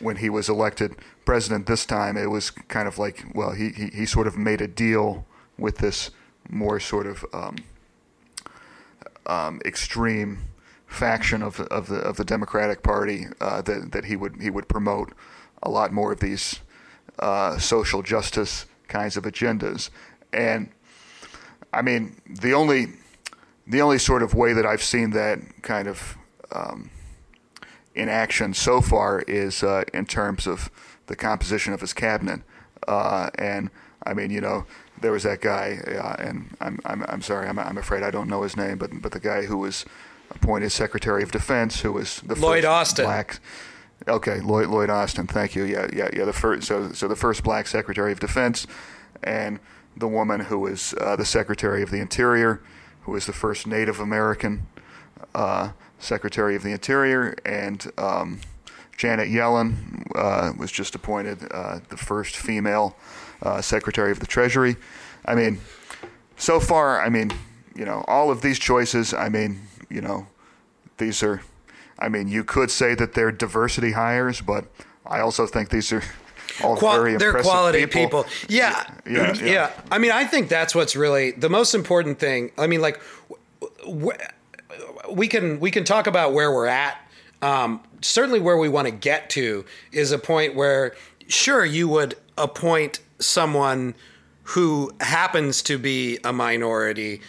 [0.00, 0.94] when he was elected
[1.24, 4.60] president this time, it was kind of like, well, he, he, he sort of made
[4.60, 5.26] a deal
[5.58, 6.10] with this
[6.48, 7.56] more sort of um,
[9.26, 10.38] um, extreme
[10.86, 14.68] faction of of the of the Democratic Party uh, that that he would he would
[14.68, 15.12] promote
[15.62, 16.60] a lot more of these
[17.18, 19.90] uh, social justice kinds of agendas.
[20.32, 20.68] And
[21.72, 22.88] I mean, the only
[23.66, 26.16] the only sort of way that I've seen that kind of
[26.52, 26.90] um,
[27.94, 30.70] in action so far is uh, in terms of
[31.06, 32.42] the composition of his cabinet.
[32.86, 33.70] Uh, and
[34.04, 34.66] I mean, you know,
[35.00, 38.28] there was that guy, uh, and I'm, I'm, I'm sorry, I'm, I'm afraid I don't
[38.28, 39.84] know his name, but but the guy who was
[40.30, 43.04] appointed Secretary of Defense, who was the Lloyd first Austin.
[43.04, 43.40] black.
[44.08, 45.26] Okay, Lloyd Lloyd Austin.
[45.26, 45.64] Thank you.
[45.64, 46.24] Yeah, yeah, yeah.
[46.24, 48.66] The first, so so the first black Secretary of Defense,
[49.22, 49.58] and
[49.96, 52.62] the woman who was uh, the Secretary of the Interior,
[53.06, 54.66] who was the first Native American
[55.32, 55.70] uh,
[56.00, 58.40] Secretary of the Interior, and um,
[58.96, 62.96] Janet Yellen uh, was just appointed uh, the first female
[63.42, 64.76] uh, Secretary of the Treasury.
[65.24, 65.60] I mean,
[66.36, 67.30] so far, I mean,
[67.76, 70.26] you know, all of these choices, I mean, you know,
[70.98, 71.42] these are,
[72.00, 74.64] I mean, you could say that they're diversity hires, but
[75.06, 76.02] I also think these are
[76.62, 78.24] all Qual- very they're quality people.
[78.24, 78.26] people.
[78.48, 78.84] Yeah.
[79.08, 79.72] Yeah, yeah, yeah.
[79.90, 82.50] I mean, I think that's what's really the most important thing.
[82.58, 83.00] I mean, like,
[85.10, 86.98] we can we can talk about where we're at.
[87.42, 90.94] Um, certainly, where we want to get to is a point where,
[91.28, 93.94] sure, you would appoint someone
[94.42, 97.20] who happens to be a minority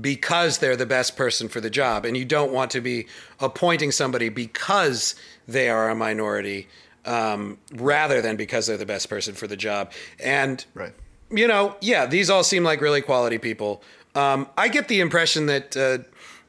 [0.00, 3.06] because they're the best person for the job, and you don't want to be
[3.40, 5.14] appointing somebody because
[5.48, 6.68] they are a minority
[7.06, 9.92] um, rather than because they're the best person for the job.
[10.22, 10.92] And Right.
[11.30, 13.82] you know, yeah, these all seem like really quality people.
[14.14, 15.98] Um, I get the impression that uh,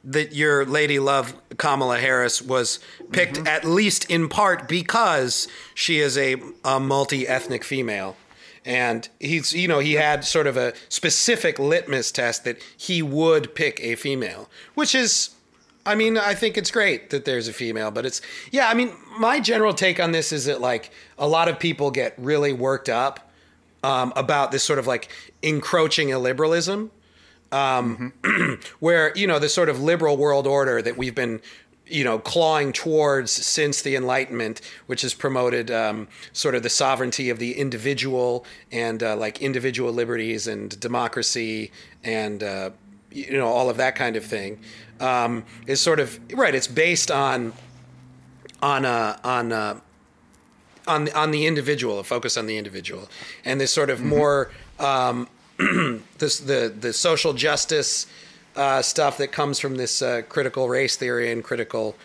[0.03, 2.79] that your lady love Kamala Harris was
[3.11, 8.15] picked at least in part because she is a, a multi-ethnic female.
[8.63, 13.53] And he's, you know, he had sort of a specific litmus test that he would
[13.55, 15.31] pick a female, which is
[15.87, 18.67] I mean, I think it's great that there's a female, but it's yeah.
[18.67, 22.13] I mean, my general take on this is that like a lot of people get
[22.17, 23.31] really worked up
[23.83, 25.09] um, about this sort of like
[25.41, 26.89] encroaching illiberalism,
[27.53, 28.11] um,
[28.79, 31.39] where you know the sort of liberal world order that we've been
[31.85, 37.29] you know clawing towards since the Enlightenment, which has promoted um, sort of the sovereignty
[37.29, 41.71] of the individual and uh, like individual liberties and democracy
[42.03, 42.71] and uh,
[43.09, 44.59] you know all of that kind of thing
[44.99, 46.53] um, is sort of right.
[46.53, 47.53] It's based on
[48.61, 49.79] on uh, on uh,
[50.87, 53.09] on the, on the individual, a focus on the individual,
[53.45, 55.27] and this sort of more um,
[56.17, 58.07] this the the social justice
[58.55, 61.95] uh, stuff that comes from this uh, critical race theory and critical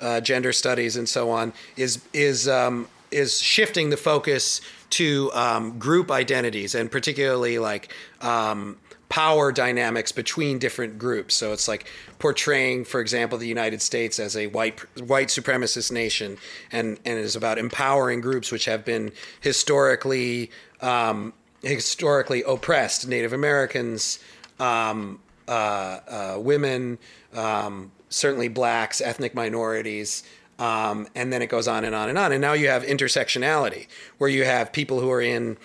[0.00, 4.60] uh, gender studies and so on is is um, is shifting the focus
[4.90, 8.76] to um, group identities and particularly like um,
[9.08, 11.34] power dynamics between different groups.
[11.34, 16.38] So it's like portraying, for example, the United States as a white white supremacist nation,
[16.70, 21.32] and and it is about empowering groups which have been historically um,
[21.62, 24.18] historically oppressed, Native Americans,
[24.60, 26.98] um, uh, uh, women,
[27.34, 30.22] um, certainly blacks, ethnic minorities.
[30.58, 32.32] Um, and then it goes on and on and on.
[32.32, 33.86] And now you have intersectionality,
[34.18, 35.56] where you have people who are in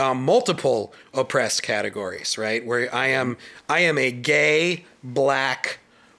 [0.00, 2.64] um, multiple oppressed categories, right?
[2.64, 3.36] Where I am,
[3.68, 5.78] I am a gay black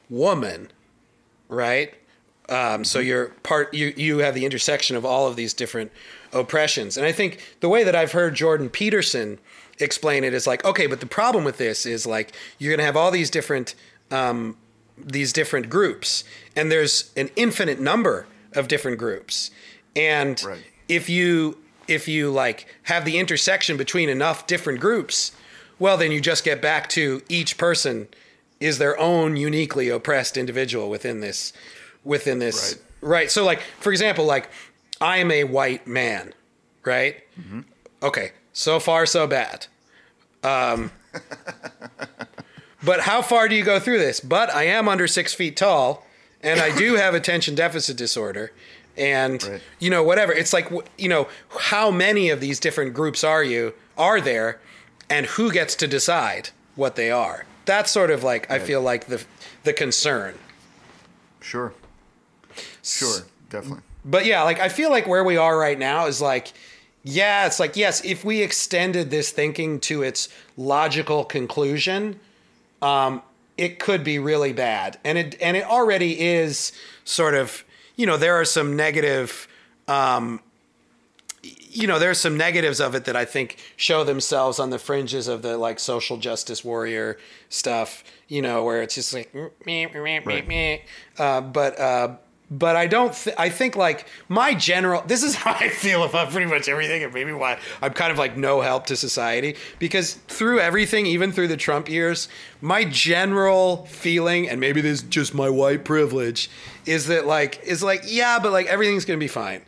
[0.09, 0.69] woman,
[1.49, 1.93] right?
[2.47, 5.91] Um, so you're part, you you have the intersection of all of these different
[6.33, 9.39] oppressions, and I think the way that I've heard Jordan Peterson
[9.79, 12.97] explain it is like, okay, but the problem with this is like you're gonna have
[12.97, 13.73] all these different
[14.11, 14.57] um,
[14.97, 16.23] these different groups,
[16.55, 19.49] and there's an infinite number of different groups,
[19.95, 20.63] and Right.
[20.89, 25.31] if you if you like have the intersection between enough different groups,
[25.79, 28.07] well, then you just get back to each person
[28.59, 31.51] is their own uniquely oppressed individual within this
[32.03, 33.31] within this right.
[33.31, 34.49] So like for example, like
[34.99, 36.33] I am a white man,
[36.85, 37.21] right?
[38.03, 39.67] Okay, so far so bad.
[40.43, 40.91] Um,
[42.83, 44.19] but how far do you go through this?
[44.19, 46.05] But I am under six feet tall,
[46.41, 48.51] and I do have attention deficit disorder,
[48.97, 49.61] and Right.
[49.79, 50.31] you know whatever.
[50.33, 51.27] It's like you know
[51.59, 54.59] how many of these different groups are you are there,
[55.09, 57.45] and who gets to decide what they are?
[57.65, 59.23] That's sort of like I feel like the
[59.63, 60.35] the concern.
[61.39, 61.73] Sure.
[62.83, 63.21] Sure.
[63.49, 63.83] Definitely.
[64.03, 66.53] But yeah, like I feel like where we are right now is like,
[67.03, 72.19] yeah, it's like yes, if we extended this thinking to its logical conclusion,
[72.81, 73.21] um,
[73.57, 76.71] it could be really bad, and it and it already is
[77.03, 77.63] sort of.
[77.95, 79.47] You know, there are some negative
[79.87, 80.39] um,
[81.73, 85.27] you know, there's some negatives of it that I think show themselves on the fringes
[85.27, 87.17] of the like social justice warrior
[87.49, 88.03] stuff.
[88.27, 90.77] You know, where it's just like, meh, meh, meh, meh.
[91.17, 92.15] Uh, but uh,
[92.51, 93.13] but I don't.
[93.13, 95.01] Th- I think like my general.
[95.07, 98.17] This is how I feel about pretty much everything, and maybe why I'm kind of
[98.17, 102.27] like no help to society because through everything, even through the Trump years,
[102.59, 106.49] my general feeling, and maybe this is just my white privilege,
[106.85, 109.61] is that like is like yeah, but like everything's gonna be fine.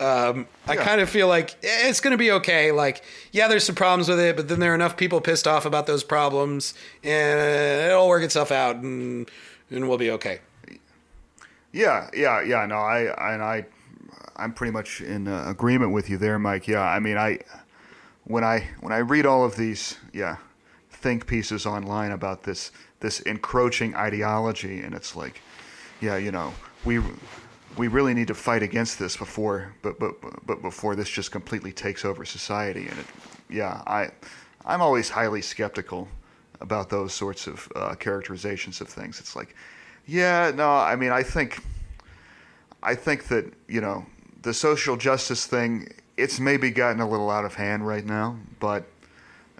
[0.00, 0.84] Um, I Yeah.
[0.84, 2.72] kind of feel like eh, it's going to be okay.
[2.72, 5.64] Like, yeah, there's some problems with it, but then there are enough people pissed off
[5.66, 6.74] about those problems,
[7.04, 9.30] and it'll work itself out, and
[9.70, 10.40] and we'll be okay.
[11.74, 12.64] Yeah, yeah, yeah.
[12.66, 13.66] No, I and I,
[14.36, 16.68] I'm pretty much in uh, agreement with you there, Mike.
[16.68, 17.40] Yeah, I mean, I
[18.22, 20.36] when I when I read all of these, yeah,
[20.88, 22.70] think pieces online about this
[23.00, 25.40] this encroaching ideology, and it's like,
[26.00, 27.00] yeah, you know, we
[27.76, 30.14] we really need to fight against this before, but but
[30.46, 33.06] but before this just completely takes over society, and it,
[33.50, 34.10] yeah, I
[34.64, 36.06] I'm always highly skeptical
[36.60, 39.18] about those sorts of uh, characterizations of things.
[39.18, 39.56] It's like,
[40.06, 41.62] yeah, no, I mean, I think,
[42.82, 44.04] I think that you know,
[44.42, 48.84] the social justice thing, it's maybe gotten a little out of hand right now, but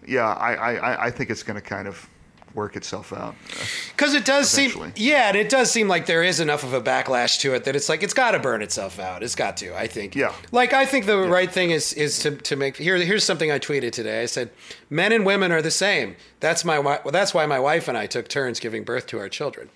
[0.06, 2.08] yeah, I, I, I- I think it's going to kind of
[2.54, 3.34] work itself out.
[3.52, 3.64] Uh,
[3.96, 6.80] because it does seem, yeah, and it does seem like there is enough of a
[6.80, 9.24] backlash to it that it's like it's got to burn itself out.
[9.24, 9.76] It's got to.
[9.76, 10.14] I think.
[10.14, 10.32] Yeah.
[10.52, 12.96] Like I think the right thing is is to to make here.
[12.98, 14.22] Here's something I tweeted today.
[14.22, 14.50] I said,
[14.88, 16.14] men and women are the same.
[16.38, 19.28] That's my well, that's why my wife and I took turns giving birth to our
[19.28, 19.68] children.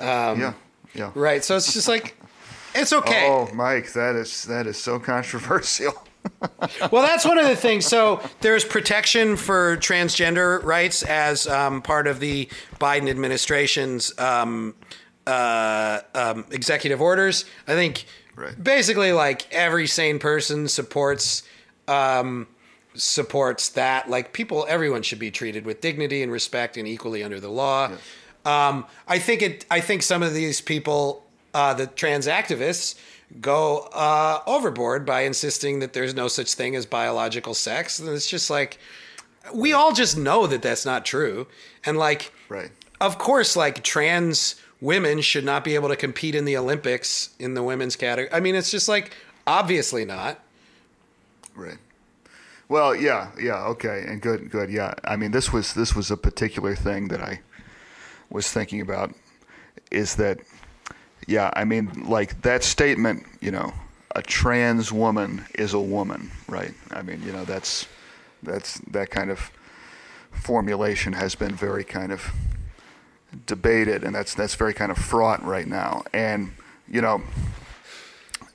[0.00, 0.52] Yeah,
[0.94, 1.10] yeah.
[1.14, 1.44] Right.
[1.44, 2.16] So it's just like,
[2.74, 3.26] it's okay.
[3.28, 5.92] Oh, Mike, that is that is so controversial.
[6.90, 7.86] Well, that's one of the things.
[7.86, 12.48] So there's protection for transgender rights as um, part of the
[12.80, 14.74] Biden administration's um,
[15.24, 17.44] uh, um, executive orders.
[17.68, 18.60] I think Right.
[18.62, 21.44] basically, like every sane person supports
[21.88, 22.48] um,
[22.94, 24.10] supports that.
[24.10, 27.90] Like people, everyone should be treated with dignity and respect and equally under the law.
[28.46, 29.66] Um, I think it.
[29.70, 32.98] I think some of these people, uh, the trans activists,
[33.40, 37.98] go uh, overboard by insisting that there's no such thing as biological sex.
[37.98, 38.78] And it's just like
[39.52, 41.46] we all just know that that's not true.
[41.84, 42.70] And like, Right.
[43.00, 47.54] of course, like trans women should not be able to compete in the Olympics in
[47.54, 48.32] the women's category.
[48.32, 49.12] I mean, it's just like
[49.46, 50.40] obviously not.
[51.54, 51.78] Right.
[52.68, 54.94] Well, yeah, yeah, okay, and good, good, yeah.
[55.04, 57.40] I mean, this was this was a particular thing that I
[58.30, 59.14] was thinking about.
[59.90, 60.40] Is that,
[61.26, 63.72] yeah, I mean, like that statement, you know,
[64.14, 66.72] a trans woman is a woman, right?
[66.90, 67.86] I mean, you know, that's
[68.42, 69.50] that's that kind of
[70.30, 72.32] formulation has been very kind of
[73.46, 76.52] debated, and that's that's very kind of fraught right now, and
[76.88, 77.22] you know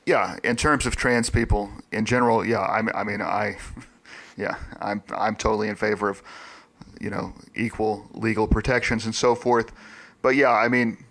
[0.06, 3.57] yeah, in terms of trans people in general, yeah, I, I mean, I,
[4.38, 6.22] yeah, I'm I'm totally in favor of,
[6.99, 9.72] you know, equal legal protections and so forth.
[10.22, 11.03] But yeah, I mean,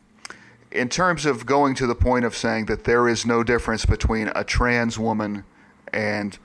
[0.71, 4.31] in terms of going to the point of saying that there is no difference between
[4.35, 5.45] a trans woman
[5.93, 6.39] and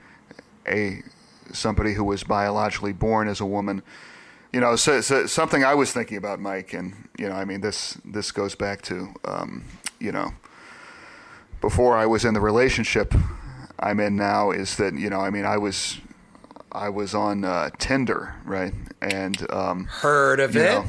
[0.66, 1.02] a
[1.52, 3.82] somebody who was biologically born as a woman,
[4.52, 7.60] you know, so, so something I was thinking about, Mike, and you know, I mean,
[7.60, 9.64] this this goes back to, um,
[10.00, 10.32] you know
[11.60, 13.14] before I was in the relationship
[13.78, 15.98] I'm in now is that you know I mean I was
[16.72, 20.60] I was on uh, Tinder right and um, Heard of it?
[20.60, 20.84] know.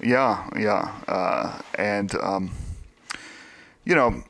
[0.00, 2.50] yeah yeah uh, and um,
[3.84, 4.22] you know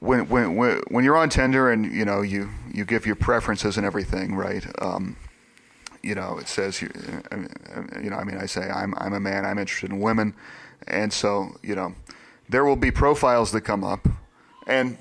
[0.00, 3.76] when, when when when you're on Tinder and you know you you give your preferences
[3.76, 5.16] and everything right um,
[6.02, 6.90] you know it says you
[8.02, 10.34] you know I mean I say I'm I'm a man I'm interested in women
[10.88, 11.94] and so you know
[12.48, 14.08] there will be profiles that come up
[14.66, 14.98] and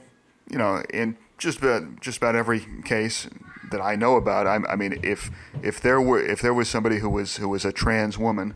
[0.50, 3.28] you know in just about just about every case
[3.72, 5.30] that I know about I, I mean if
[5.64, 8.56] if there were if there was somebody who was who was a trans woman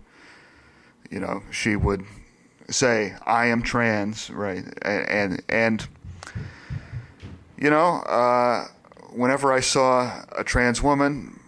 [1.10, 2.06] you know she would
[2.70, 5.88] say I am trans right and and, and
[7.58, 8.66] you know uh,
[9.12, 11.40] whenever I saw a trans woman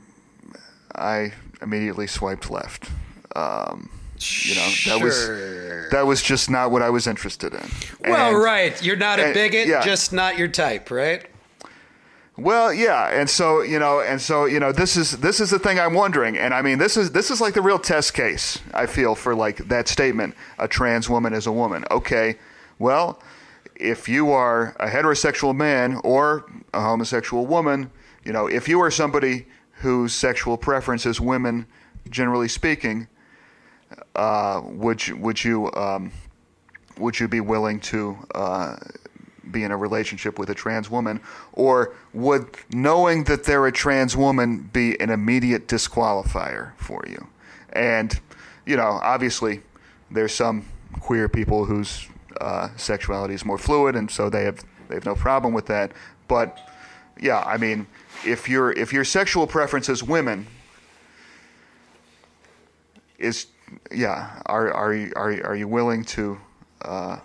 [0.96, 2.90] I immediately swiped left
[3.36, 3.90] um,
[4.20, 5.28] you know that was
[5.92, 7.70] that was just not what I was interested in.
[8.02, 8.84] Well, And- right.
[8.84, 9.84] You're not a and- bigot, yeah.
[9.86, 11.26] just not your type, right?
[12.38, 15.58] Well, yeah, and so you know, and so you know, this is this is the
[15.58, 18.60] thing I'm wondering, and I mean, this is this is like the real test case.
[18.76, 21.84] I feel for like that statement: a trans woman is a woman.
[21.90, 22.38] Okay,
[22.78, 23.20] well,
[23.76, 26.46] if you are a heterosexual man or
[26.76, 27.90] a homosexual woman,
[28.24, 31.66] you know, if you are somebody whose sexual preference is women,
[32.08, 33.08] generally speaking,
[34.16, 36.12] uh, would you would you um,
[37.00, 38.76] would you be willing to uh,
[39.52, 41.20] be in a relationship with a trans woman,
[41.54, 47.28] or would knowing that they're a trans woman be an immediate disqualifier for you?
[47.74, 48.20] And
[48.66, 49.62] you know, obviously,
[50.12, 50.66] there's some
[51.00, 52.08] queer people whose
[52.42, 55.92] uh, sexuality is more fluid, and so they have they have no problem with that.
[56.28, 56.60] But
[57.20, 57.88] yeah, I mean,
[58.26, 60.48] if your if your sexual preference is women,
[63.18, 63.48] is
[63.92, 66.38] yeah, are are you are are you willing to?
[66.82, 67.20] Uh,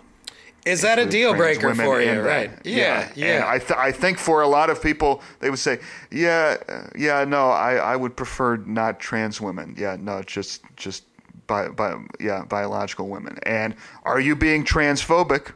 [0.65, 2.21] is that a deal breaker for you?
[2.21, 2.51] Right?
[2.63, 3.45] Yeah, yeah.
[3.47, 5.79] I th- I think for a lot of people, they would say,
[6.11, 6.57] yeah,
[6.95, 9.75] yeah, no, I, I would prefer not trans women.
[9.77, 11.05] Yeah, no, just just
[11.47, 13.39] by by yeah biological women.
[13.43, 15.53] And are you being transphobic?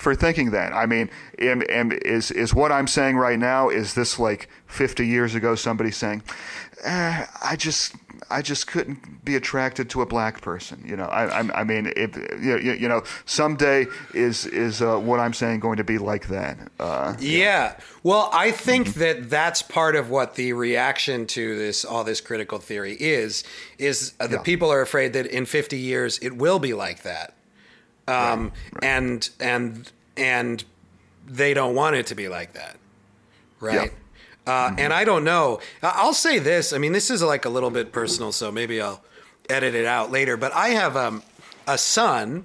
[0.00, 0.72] for thinking that.
[0.72, 3.68] I mean, am, am, is is what I'm saying right now?
[3.68, 5.54] Is this like 50 years ago?
[5.54, 6.22] Somebody saying,
[6.84, 7.94] eh, "I just
[8.30, 11.92] I just couldn't be attracted to a black person." You know, I I, I mean,
[11.96, 16.28] if you, you know, someday is is uh, what I'm saying going to be like
[16.28, 16.58] that?
[16.78, 17.38] Uh, yeah.
[17.38, 17.76] yeah.
[18.02, 19.00] Well, I think mm-hmm.
[19.00, 23.44] that that's part of what the reaction to this all this critical theory is.
[23.78, 24.42] Is uh, the yeah.
[24.42, 27.34] people are afraid that in 50 years it will be like that
[28.10, 28.84] um, right, right.
[28.84, 30.64] and and and
[31.26, 32.76] they don't want it to be like that,
[33.60, 33.92] right?
[34.46, 34.78] Uh, mm-hmm.
[34.78, 35.60] And I don't know.
[35.82, 36.72] I'll say this.
[36.72, 39.02] I mean, this is like a little bit personal, so maybe I'll
[39.48, 40.36] edit it out later.
[40.36, 41.22] But I have um,
[41.66, 42.44] a son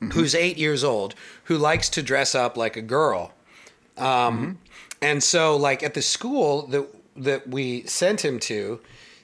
[0.00, 0.10] mm-hmm.
[0.10, 1.14] who's eight years old
[1.44, 3.32] who likes to dress up like a girl.
[3.96, 4.52] Um, mm-hmm.
[5.00, 6.86] And so, like at the school that
[7.16, 8.80] that we sent him to,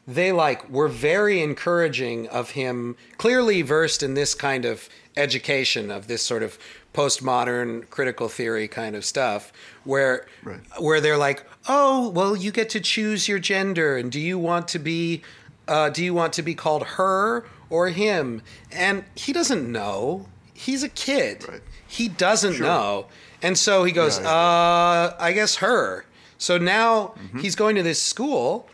[0.06, 6.06] they like were very encouraging of him, clearly versed in this kind of education of
[6.08, 6.58] this sort of
[6.94, 9.52] postmodern critical theory kind of stuff
[9.82, 10.60] where right.
[10.78, 14.68] where they're like oh well you get to choose your gender and do you want
[14.68, 15.20] to be
[15.66, 20.84] uh, do you want to be called her or him and he doesn't know he's
[20.84, 21.62] a kid right.
[21.86, 22.66] he doesn't sure.
[22.66, 23.06] know
[23.42, 26.06] and so he goes yeah, uh, i guess her
[26.38, 27.40] so now mm-hmm.
[27.40, 28.68] he's going to this school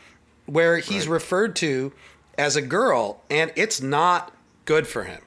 [0.45, 1.15] where he's right.
[1.15, 1.91] referred to
[2.37, 4.35] as a girl and it's not
[4.67, 5.23] good for him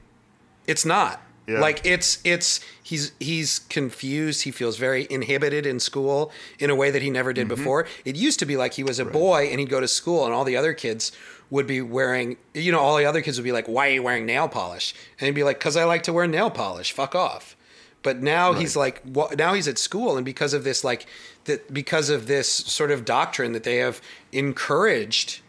[0.66, 1.60] it's not yeah.
[1.60, 4.42] Like it's it's he's he's confused.
[4.42, 6.30] He feels very inhibited in school
[6.60, 7.56] in a way that he never did mm-hmm.
[7.56, 7.86] before.
[8.04, 9.12] It used to be like he was a right.
[9.12, 11.10] boy and he'd go to school and all the other kids
[11.50, 14.02] would be wearing you know all the other kids would be like why are you
[14.02, 16.92] wearing nail polish and he'd be like cuz I like to wear nail polish.
[16.92, 17.56] Fuck off.
[18.02, 18.60] But now right.
[18.60, 19.04] he's like
[19.36, 21.06] now he's at school and because of this like
[21.46, 24.00] that because of this sort of doctrine that they have
[24.30, 25.40] encouraged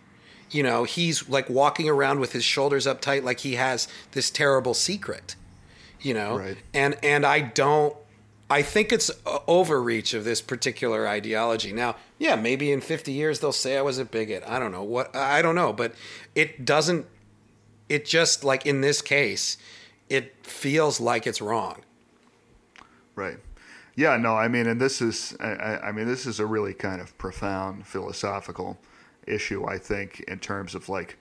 [0.51, 4.29] you know he's like walking around with his shoulders up tight like he has this
[4.29, 5.35] terrible secret
[6.05, 6.37] you know?
[6.37, 6.57] Right.
[6.73, 7.95] and and i don't
[8.49, 9.09] i think it's
[9.47, 11.73] overreach of this particular ideology.
[11.73, 14.43] Now yeah maybe in 50 years they'll say i was a bigot.
[14.47, 14.83] I don't know.
[14.83, 15.73] What i don't know.
[15.73, 15.95] But
[16.35, 17.07] it doesn't
[17.89, 19.57] it just like in this case
[20.09, 21.81] it feels like it's wrong.
[23.15, 23.37] Right.
[23.95, 27.01] Yeah no i mean and this is I, I mean this is a really kind
[27.01, 28.77] of profound philosophical
[29.25, 31.17] issue i think in terms of like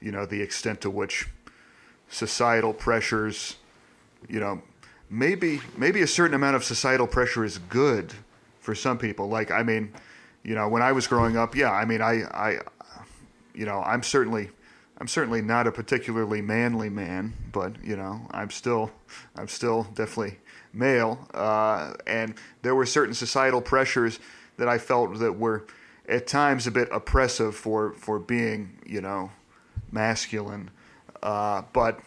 [0.00, 1.26] you know the extent to which
[2.08, 3.56] societal pressures
[4.28, 4.62] you know,
[5.10, 8.12] maybe maybe a certain amount of societal pressure is good
[8.60, 9.28] for some people.
[9.28, 9.92] Like, I mean,
[10.42, 12.58] you know, when I was growing up, yeah, I mean, I, I,
[13.54, 14.50] you know, I'm certainly,
[14.98, 18.90] I'm certainly not a particularly manly man, but you know, I'm still,
[19.36, 20.38] I'm still definitely
[20.72, 24.18] male, uh, and there were certain societal pressures
[24.58, 25.64] that I felt that were
[26.08, 29.30] at times a bit oppressive for for being, you know,
[29.90, 30.70] masculine,
[31.22, 32.00] uh, but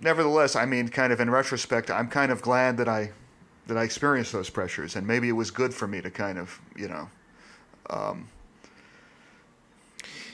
[0.00, 3.12] nevertheless, I mean, kind of in retrospect, I'm kind of glad that I
[3.66, 6.60] that I experienced those pressures, and maybe it was good for me to kind of,
[6.76, 7.08] you know,
[7.88, 8.28] um,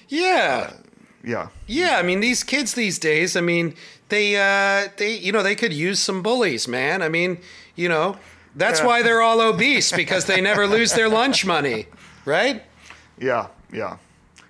[0.08, 0.76] yeah, uh,
[1.22, 1.98] yeah, yeah.
[1.98, 3.74] I mean, these kids these days, I mean,
[4.08, 7.02] they uh, they you know they could use some bullies, man.
[7.02, 7.38] I mean,
[7.74, 8.16] you know,
[8.54, 8.86] that's yeah.
[8.86, 11.86] why they're all obese because they never lose their lunch money,
[12.24, 12.62] right?
[13.18, 13.96] Yeah, yeah.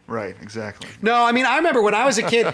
[0.09, 0.89] Right, exactly.
[1.03, 2.47] No, I mean, I remember when I was a kid,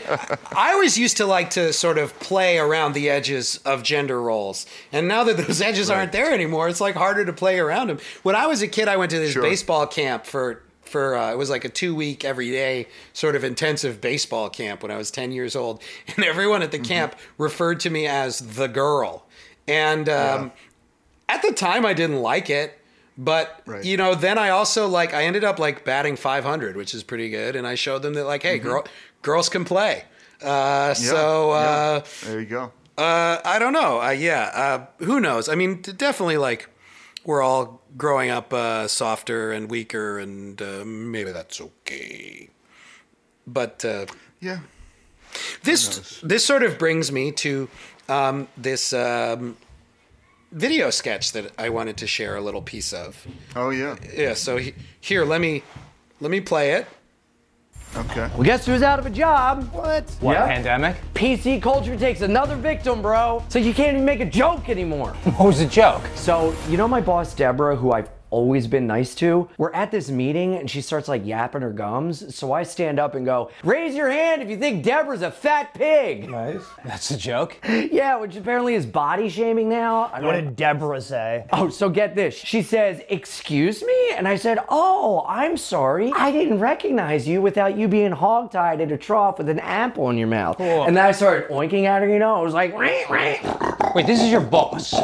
[0.57, 4.65] I always used to like to sort of play around the edges of gender roles.
[4.91, 5.99] And now that those edges right.
[5.99, 7.99] aren't there anymore, it's like harder to play around them.
[8.23, 9.43] When I was a kid, I went to this sure.
[9.43, 13.45] baseball camp for for uh, it was like a two week every day sort of
[13.45, 15.83] intensive baseball camp when I was 10 years old.
[16.17, 16.87] And everyone at the mm-hmm.
[16.87, 19.27] camp referred to me as the girl.
[19.67, 20.53] And um,
[21.29, 21.37] yeah.
[21.37, 22.79] at the time, I didn't like it.
[23.19, 23.85] But right.
[23.85, 27.29] you know, then I also like I ended up like batting 500, which is pretty
[27.29, 28.69] good, and I showed them that like, hey, mm-hmm.
[28.69, 28.85] girl,
[29.21, 30.05] girls can play.
[30.43, 32.29] Uh, yeah, so uh, yeah.
[32.29, 32.73] there you go.
[32.97, 34.01] Uh, I don't know.
[34.01, 35.49] Uh, yeah, uh, who knows?
[35.49, 36.69] I mean, definitely like
[37.25, 40.61] we're all growing up uh, softer and weaker, and
[41.11, 42.49] maybe that's okay.
[43.47, 43.85] But
[44.41, 44.61] yeah,
[45.65, 47.69] this this sort of brings me to
[48.09, 48.93] um, this.
[48.95, 49.57] Um,
[50.53, 53.27] video sketch that I wanted to share a little piece of.
[53.57, 53.97] Oh yeah.
[54.17, 55.63] Yeah, so he, here, let me
[56.21, 56.87] let me play it.
[57.95, 58.27] Okay.
[58.35, 59.71] Well, guess who's out of a job?
[59.73, 60.09] What?
[60.21, 60.47] What, Yep.
[60.49, 60.97] pandemic?
[61.15, 63.45] PC culture takes another victim, bro.
[63.51, 65.11] So you can't even make a joke anymore.
[65.37, 66.03] What was the joke?
[66.15, 69.49] so, you know my boss, Deborah, who I've always been nice to?
[69.59, 72.35] We're at this meeting and she starts like yapping her gums.
[72.35, 75.75] So I stand up and go, Raise your hand if you think Deborah's a fat
[75.75, 76.29] pig.
[76.29, 76.63] Nice.
[76.85, 77.59] That's a joke?
[77.69, 80.11] Yeah, which apparently is body shaming now.
[80.13, 81.47] I What did Deborah say?
[81.53, 82.35] Oh, so get this.
[82.35, 84.13] She says, Excuse me?
[84.17, 86.13] And I said, Oh, I'm sorry.
[86.17, 90.17] I didn't recognize you without you being hogtied at a trough with an apple in
[90.17, 90.59] your mouth.
[90.59, 92.37] And then I started oinking at her, you know.
[92.37, 94.95] I was like, "Rah, rah." Wait, this is your boss.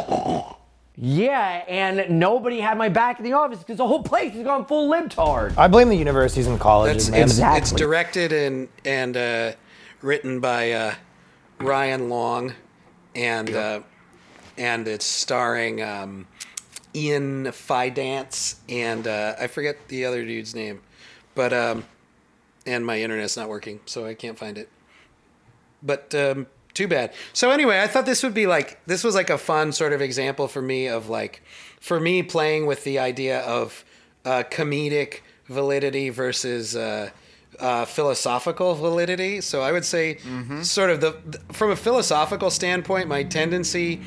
[1.01, 4.65] Yeah, and nobody had my back in the office because the whole place has gone
[4.65, 5.57] full libtard.
[5.57, 7.21] I blame the universities and colleges, That's man.
[7.21, 7.57] it's, Exactly.
[7.61, 9.51] it's directed and and uh,
[10.01, 10.95] written by uh,
[11.61, 12.53] Ryan Long,
[13.15, 13.79] and uh,
[14.57, 16.27] and it's starring um,
[16.93, 20.81] Ian Fidance and uh, I forget the other dude's name,
[21.33, 21.85] but um,
[22.65, 24.67] and my internet's not working, so I can't find it.
[25.81, 26.47] But um,
[26.79, 27.11] too bad.
[27.33, 30.01] So anyway, I thought this would be like this was like a fun sort of
[30.01, 31.43] example for me of like
[31.81, 33.83] for me playing with the idea of
[34.23, 37.09] uh, comedic validity versus uh,
[37.59, 39.41] uh, philosophical validity.
[39.41, 40.19] So I would say,
[40.63, 41.11] sort of the
[41.51, 44.01] from a philosophical standpoint, my tendency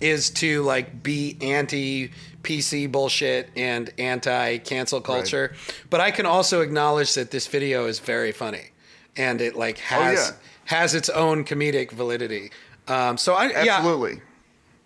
[0.00, 2.10] is to like be anti
[2.42, 5.54] PC bullshit and anti cancel culture,
[5.90, 8.70] but I can also acknowledge that this video is very funny
[9.16, 10.36] and it like has yeah.
[10.66, 12.50] Has its own comedic validity.
[12.88, 14.20] Um, so I Absolutely.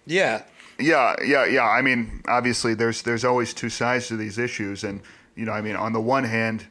[0.06, 0.42] yeah
[0.78, 1.68] Yeah, yeah, yeah.
[1.68, 5.02] I mean, obviously, there's there's always two sides to these issues, and
[5.36, 6.66] you know, I mean, on the one hand,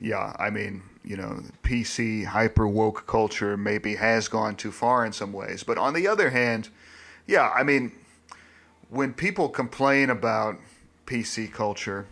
[0.00, 5.12] yeah, I mean, you know, PC hyper woke culture maybe has gone too far in
[5.12, 6.68] some ways, but on the other hand,
[7.26, 7.92] yeah, I mean,
[8.88, 10.58] when people complain about
[11.06, 12.06] PC culture,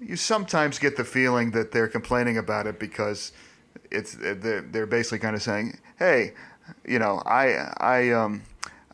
[0.00, 3.32] you sometimes get the feeling that they're complaining about it because
[3.92, 6.32] it's they're, they're basically kind of saying, "Hey,
[6.86, 8.42] you know, I I um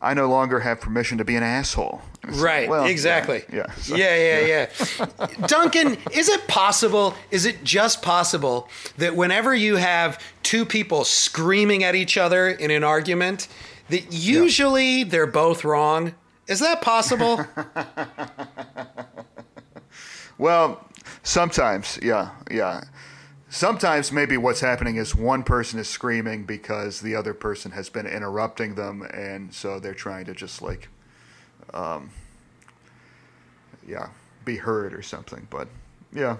[0.02, 3.70] I no longer have permission to be an asshole." Right well, exactly Yeah.
[3.72, 4.66] so- yeah yeah
[5.08, 8.68] yeah Duncan is it possible is it just possible
[8.98, 13.48] that whenever you have two people screaming at each other in an argument
[13.88, 16.12] that usually they're both wrong
[16.48, 17.40] is that possible
[20.38, 20.84] Well,
[21.22, 22.82] sometimes, yeah, yeah.
[23.50, 28.06] Sometimes maybe what's happening is one person is screaming because the other person has been
[28.06, 30.88] interrupting them, and so they're trying to just like,
[31.72, 32.10] um,
[33.86, 34.08] yeah,
[34.44, 35.46] be heard or something.
[35.48, 35.68] But
[36.12, 36.36] yeah,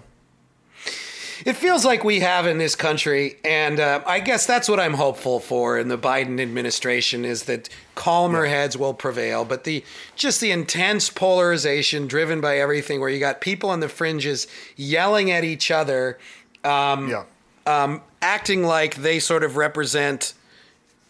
[1.45, 4.95] It feels like we have in this country, and uh, I guess that's what I'm
[4.95, 9.45] hopeful for in the Biden administration is that calmer heads will prevail.
[9.45, 9.85] But the
[10.17, 15.31] just the intense polarization driven by everything, where you got people on the fringes yelling
[15.31, 16.19] at each other,
[16.65, 17.25] um, yeah,
[17.67, 20.35] um, acting like they sort of represent,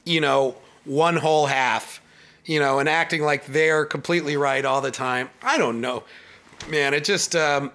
[0.05, 2.01] you know, one whole half,
[2.45, 5.31] you know, and acting like they're completely right all the time.
[5.43, 6.05] I don't know,
[6.69, 6.95] man.
[6.95, 7.73] It just, um,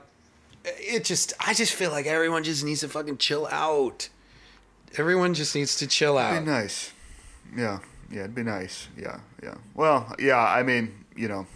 [0.64, 4.10] it just, I just feel like everyone just needs to fucking chill out.
[4.98, 6.40] Everyone just needs to chill it'd out.
[6.40, 6.92] be nice.
[7.56, 7.80] Yeah,
[8.12, 8.88] yeah, it'd be nice.
[8.98, 9.56] Yeah, yeah.
[9.76, 10.40] Well, yeah.
[10.40, 11.48] I mean, you know,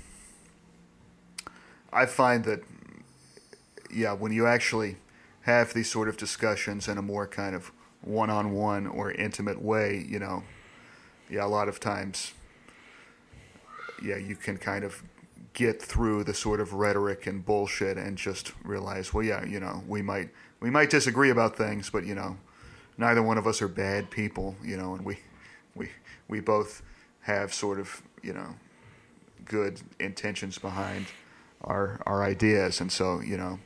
[1.91, 2.64] I find that,
[3.94, 4.98] yeah, when you actually
[5.48, 7.72] have these sort of discussions in a more kind of
[8.02, 10.44] one-on-one or intimate way, you know,
[11.30, 12.34] yeah, a lot of times,
[14.03, 15.02] yeah, you can kind of
[15.53, 19.82] get through the sort of rhetoric and bullshit and just realize, well, yeah, you know,
[19.88, 20.30] we might
[20.60, 22.36] we might disagree about things, but you know,
[22.98, 25.18] neither one of us are bad people, you know, and we
[25.76, 25.90] we
[26.28, 26.82] we both
[27.22, 28.53] have sort of you know
[29.45, 31.06] good intentions behind
[31.61, 33.60] our our ideas, and so you know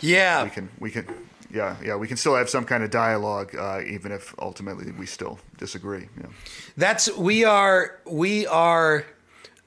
[0.00, 0.44] Yeah.
[0.44, 1.06] we can we can
[1.52, 5.06] yeah yeah we can still have some kind of dialogue uh, even if ultimately we
[5.06, 6.08] still disagree.
[6.18, 6.26] Yeah.
[6.76, 9.04] That's we are we are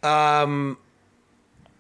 [0.04, 0.78] um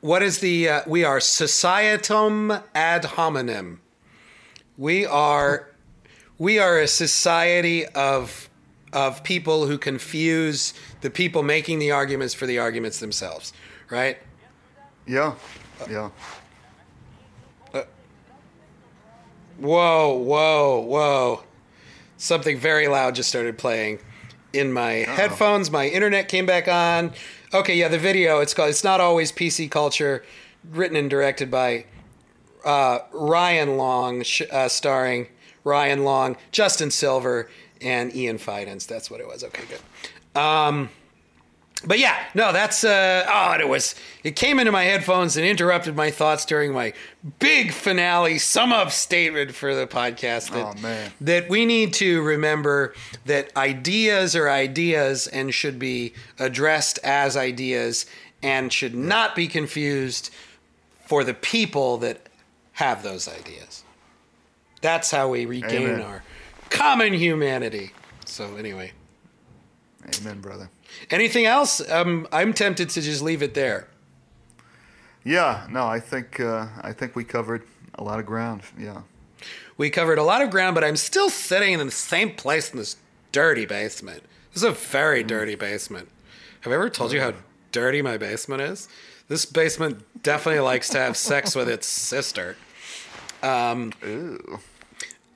[0.01, 3.79] what is the uh, we are societum ad hominem.
[4.77, 5.69] We are
[6.37, 8.49] we are a society of
[8.93, 13.51] of people who confuse the people making the arguments for the arguments themselves,
[13.89, 14.17] right?
[15.05, 15.35] Yeah,
[15.89, 16.11] yeah.
[19.57, 21.43] Whoa, whoa, whoa.
[22.17, 23.99] Something very loud just started playing
[24.53, 25.69] in my headphones.
[25.71, 27.13] My internet came back on.
[27.53, 30.23] Okay, yeah, the video, it's called It's Not Always PC Culture,
[30.71, 31.85] written and directed by
[32.65, 35.27] uh, Ryan Long, sh- uh, starring
[35.63, 37.49] Ryan Long, Justin Silver,
[37.81, 38.87] and Ian Fidance.
[38.87, 39.43] That's what it was.
[39.43, 40.39] Okay, good.
[40.41, 40.89] Um,
[41.87, 45.45] but yeah, no, that's uh oh, and it was it came into my headphones and
[45.45, 46.93] interrupted my thoughts during my
[47.39, 50.51] big finale sum up statement for the podcast.
[50.51, 51.11] That, Oh, man.
[51.21, 52.93] that we need to remember
[53.25, 58.05] that ideas are ideas and should be addressed as ideas
[58.41, 60.29] and should not be confused
[61.05, 62.27] for the people that
[62.73, 63.83] have those ideas.
[64.81, 66.01] That's how we regain Amen.
[66.01, 66.23] our
[66.69, 67.91] common humanity.
[68.25, 68.91] So anyway.
[70.19, 70.69] Amen, brother.
[71.09, 71.87] Anything else?
[71.89, 73.87] Um, I'm tempted to just leave it there.
[75.23, 77.63] Yeah, no, I think uh, I think we covered
[77.95, 78.61] a lot of ground.
[78.77, 79.01] Yeah.
[79.77, 82.77] We covered a lot of ground, but I'm still sitting in the same place in
[82.77, 82.95] this
[83.31, 84.23] dirty basement.
[84.53, 86.09] This is a very dirty basement.
[86.61, 87.33] Have I ever told you how
[87.71, 88.87] dirty my basement is?
[89.27, 92.55] This basement definitely likes to have sex with its sister.
[93.43, 94.59] Ooh.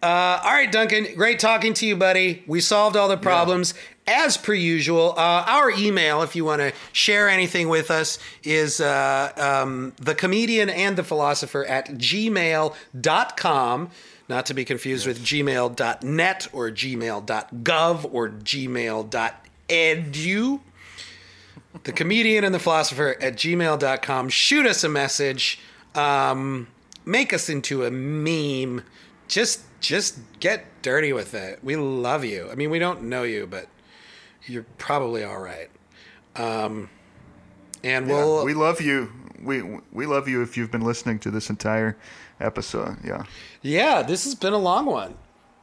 [0.01, 2.43] Uh, all right, Duncan, great talking to you, buddy.
[2.47, 3.73] We solved all the problems.
[4.11, 8.81] As per usual, uh, our email, if you want to share anything with us, is
[8.81, 12.71] uh, um, the comedian and the philosopher at gmail.com.
[14.27, 18.99] Not to be confused with gmail.net or gmail.gov or gmail.edu.
[21.83, 24.29] The comedian and the philosopher at gmail.com.
[24.29, 25.59] Shoot us a message.
[25.93, 26.67] Um,
[27.05, 28.83] make us into a meme.
[29.27, 31.59] Just just get dirty with it.
[31.63, 32.49] We love you.
[32.51, 33.67] I mean, we don't know you, but
[34.49, 35.69] you're probably all right.
[36.35, 36.89] Um,
[37.83, 39.11] and Yeah, we'll we love you.
[39.41, 39.61] We
[39.91, 41.95] we love you if you've been listening to this entire
[42.41, 42.97] episode.
[43.05, 43.23] Yeah.
[43.61, 45.15] Yeah, this has been a long one.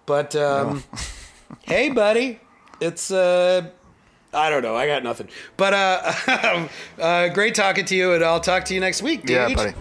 [0.06, 0.84] But um
[1.62, 2.40] hey buddy,
[2.80, 3.68] it's uh
[4.32, 5.28] I don't know, I got nothing.
[5.56, 6.68] But uh,
[7.00, 9.30] uh great talking to you and I'll talk to you next week, dude.
[9.50, 9.74] Yeah, buddy.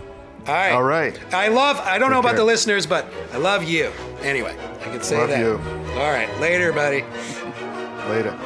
[0.47, 0.71] All right.
[0.73, 1.33] All right.
[1.33, 2.39] I love I don't know about care.
[2.39, 3.91] the listeners, but I love you.
[4.21, 5.39] Anyway, I can say Love that.
[5.39, 5.57] you.
[5.99, 7.03] All right, later, buddy.
[8.09, 8.37] Later.